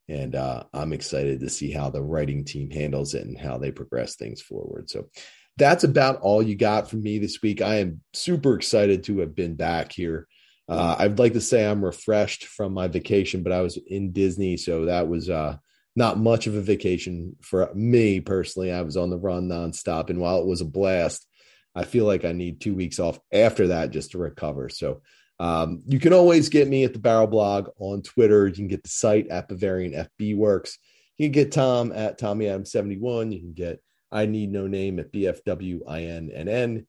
and 0.08 0.34
uh, 0.34 0.64
I'm 0.72 0.92
excited 0.92 1.40
to 1.40 1.50
see 1.50 1.70
how 1.70 1.90
the 1.90 2.02
writing 2.02 2.44
team 2.44 2.70
handles 2.70 3.14
it 3.14 3.26
and 3.26 3.38
how 3.38 3.58
they 3.58 3.72
progress 3.72 4.16
things 4.16 4.40
forward. 4.40 4.88
So 4.88 5.08
that's 5.56 5.84
about 5.84 6.20
all 6.20 6.42
you 6.42 6.54
got 6.54 6.88
from 6.88 7.02
me 7.02 7.18
this 7.18 7.42
week. 7.42 7.60
I 7.60 7.76
am 7.76 8.00
super 8.12 8.54
excited 8.54 9.04
to 9.04 9.18
have 9.20 9.34
been 9.34 9.56
back 9.56 9.92
here. 9.92 10.28
Uh, 10.68 10.96
I'd 10.98 11.18
like 11.18 11.34
to 11.34 11.40
say 11.40 11.64
I'm 11.64 11.84
refreshed 11.84 12.46
from 12.46 12.72
my 12.72 12.88
vacation, 12.88 13.42
but 13.42 13.52
I 13.52 13.60
was 13.60 13.76
in 13.76 14.12
Disney, 14.12 14.56
so 14.56 14.86
that 14.86 15.08
was 15.08 15.30
uh, 15.30 15.56
not 15.94 16.18
much 16.18 16.46
of 16.46 16.54
a 16.54 16.60
vacation 16.60 17.36
for 17.40 17.72
me 17.74 18.20
personally. 18.20 18.72
I 18.72 18.82
was 18.82 18.96
on 18.96 19.10
the 19.10 19.18
run 19.18 19.48
nonstop, 19.48 20.10
and 20.10 20.20
while 20.20 20.40
it 20.40 20.46
was 20.46 20.60
a 20.60 20.66
blast, 20.66 21.26
I 21.74 21.84
feel 21.84 22.04
like 22.04 22.24
I 22.24 22.32
need 22.32 22.60
two 22.60 22.74
weeks 22.74 22.98
off 22.98 23.18
after 23.32 23.68
that 23.68 23.90
just 23.90 24.12
to 24.12 24.18
recover. 24.18 24.68
So 24.68 25.02
um, 25.38 25.82
you 25.86 26.00
can 26.00 26.12
always 26.12 26.48
get 26.48 26.68
me 26.68 26.84
at 26.84 26.92
the 26.92 26.98
Barrel 26.98 27.26
Blog 27.26 27.68
on 27.78 28.02
Twitter. 28.02 28.48
You 28.48 28.54
can 28.54 28.68
get 28.68 28.82
the 28.82 28.88
site 28.88 29.28
at 29.28 29.48
Bavarian 29.48 29.92
FB 29.92 30.36
Works. 30.36 30.78
You 31.18 31.26
can 31.26 31.32
get 31.32 31.52
Tom 31.52 31.92
at 31.92 32.18
Tommy 32.18 32.48
Adam 32.48 32.64
71. 32.64 33.32
You 33.32 33.40
can 33.40 33.52
get 33.52 33.82
I 34.10 34.26
Need 34.26 34.52
No 34.52 34.66
Name 34.66 34.98
at 34.98 35.12
BFWINNN. 35.12 36.86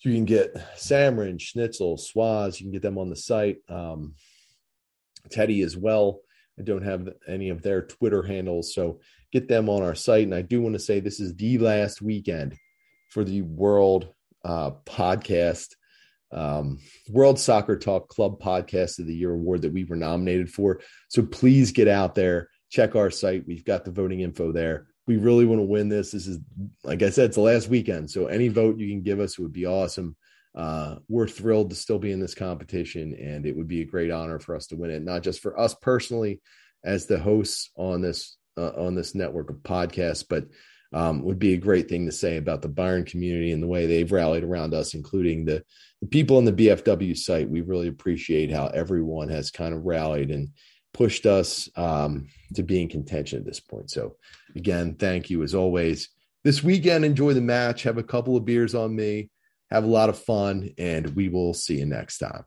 So 0.00 0.08
you 0.08 0.14
can 0.14 0.24
get 0.24 0.54
Samrin, 0.76 1.40
Schnitzel, 1.40 1.96
Swaz. 1.96 2.58
You 2.58 2.66
can 2.66 2.72
get 2.72 2.82
them 2.82 2.98
on 2.98 3.10
the 3.10 3.16
site. 3.16 3.58
Um, 3.68 4.14
Teddy 5.30 5.62
as 5.62 5.76
well. 5.76 6.20
I 6.58 6.62
don't 6.62 6.84
have 6.84 7.08
any 7.26 7.50
of 7.50 7.62
their 7.62 7.82
Twitter 7.82 8.22
handles, 8.22 8.74
so 8.74 9.00
get 9.32 9.48
them 9.48 9.68
on 9.68 9.82
our 9.82 9.94
site. 9.94 10.24
And 10.24 10.34
I 10.34 10.42
do 10.42 10.60
want 10.60 10.74
to 10.74 10.78
say 10.78 11.00
this 11.00 11.20
is 11.20 11.34
the 11.34 11.58
last 11.58 12.02
weekend 12.02 12.56
for 13.08 13.24
the 13.24 13.42
World 13.42 14.08
uh, 14.44 14.72
Podcast 14.86 15.74
um, 16.32 16.78
World 17.08 17.38
Soccer 17.38 17.76
Talk 17.76 18.08
Club 18.08 18.40
Podcast 18.40 18.98
of 18.98 19.06
the 19.06 19.14
Year 19.14 19.32
award 19.32 19.62
that 19.62 19.72
we 19.72 19.84
were 19.84 19.96
nominated 19.96 20.50
for. 20.50 20.80
So 21.08 21.22
please 21.22 21.72
get 21.72 21.88
out 21.88 22.14
there, 22.14 22.50
check 22.70 22.94
our 22.94 23.10
site. 23.10 23.46
We've 23.46 23.64
got 23.64 23.84
the 23.84 23.90
voting 23.90 24.20
info 24.20 24.52
there. 24.52 24.86
We 25.10 25.16
really 25.16 25.44
want 25.44 25.58
to 25.58 25.64
win 25.64 25.88
this. 25.88 26.12
This 26.12 26.28
is, 26.28 26.38
like 26.84 27.02
I 27.02 27.10
said, 27.10 27.26
it's 27.26 27.34
the 27.34 27.42
last 27.42 27.68
weekend. 27.68 28.08
So 28.08 28.26
any 28.26 28.46
vote 28.46 28.78
you 28.78 28.88
can 28.88 29.02
give 29.02 29.18
us 29.18 29.40
would 29.40 29.52
be 29.52 29.66
awesome. 29.66 30.14
Uh, 30.54 30.98
we're 31.08 31.26
thrilled 31.26 31.70
to 31.70 31.74
still 31.74 31.98
be 31.98 32.12
in 32.12 32.20
this 32.20 32.32
competition, 32.32 33.14
and 33.14 33.44
it 33.44 33.56
would 33.56 33.66
be 33.66 33.80
a 33.80 33.86
great 33.86 34.12
honor 34.12 34.38
for 34.38 34.54
us 34.54 34.68
to 34.68 34.76
win 34.76 34.92
it, 34.92 35.02
not 35.02 35.24
just 35.24 35.40
for 35.40 35.58
us 35.58 35.74
personally 35.74 36.40
as 36.84 37.06
the 37.06 37.18
hosts 37.18 37.70
on 37.74 38.00
this 38.00 38.36
uh, 38.56 38.70
on 38.76 38.94
this 38.94 39.16
network 39.16 39.50
of 39.50 39.56
podcasts, 39.56 40.24
but 40.28 40.44
um, 40.92 41.24
would 41.24 41.40
be 41.40 41.54
a 41.54 41.58
great 41.58 41.88
thing 41.88 42.06
to 42.06 42.12
say 42.12 42.36
about 42.36 42.62
the 42.62 42.68
Bayern 42.68 43.04
community 43.04 43.50
and 43.50 43.60
the 43.60 43.66
way 43.66 43.86
they've 43.86 44.12
rallied 44.12 44.44
around 44.44 44.74
us, 44.74 44.94
including 44.94 45.44
the, 45.44 45.64
the 46.02 46.06
people 46.06 46.36
on 46.36 46.44
the 46.44 46.52
BFW 46.52 47.18
site. 47.18 47.50
We 47.50 47.62
really 47.62 47.88
appreciate 47.88 48.52
how 48.52 48.68
everyone 48.68 49.28
has 49.28 49.50
kind 49.50 49.74
of 49.74 49.86
rallied 49.86 50.30
and 50.30 50.50
pushed 50.94 51.26
us 51.26 51.68
um, 51.74 52.28
to 52.54 52.62
be 52.62 52.80
in 52.80 52.88
contention 52.88 53.40
at 53.40 53.44
this 53.44 53.60
point. 53.60 53.90
So, 53.90 54.14
again, 54.56 54.94
thank 54.94 55.30
you 55.30 55.42
as 55.42 55.54
always. 55.54 56.08
This 56.44 56.62
weekend, 56.62 57.04
enjoy 57.04 57.34
the 57.34 57.40
match, 57.40 57.82
have 57.82 57.98
a 57.98 58.02
couple 58.02 58.36
of 58.36 58.44
beers 58.44 58.74
on 58.74 58.94
me, 58.94 59.30
have 59.70 59.84
a 59.84 59.88
lot 59.88 60.08
of 60.08 60.18
fun, 60.18 60.70
and 60.78 61.14
we 61.14 61.28
will 61.28 61.54
see 61.54 61.78
you 61.78 61.86
next 61.86 62.18
time. 62.18 62.44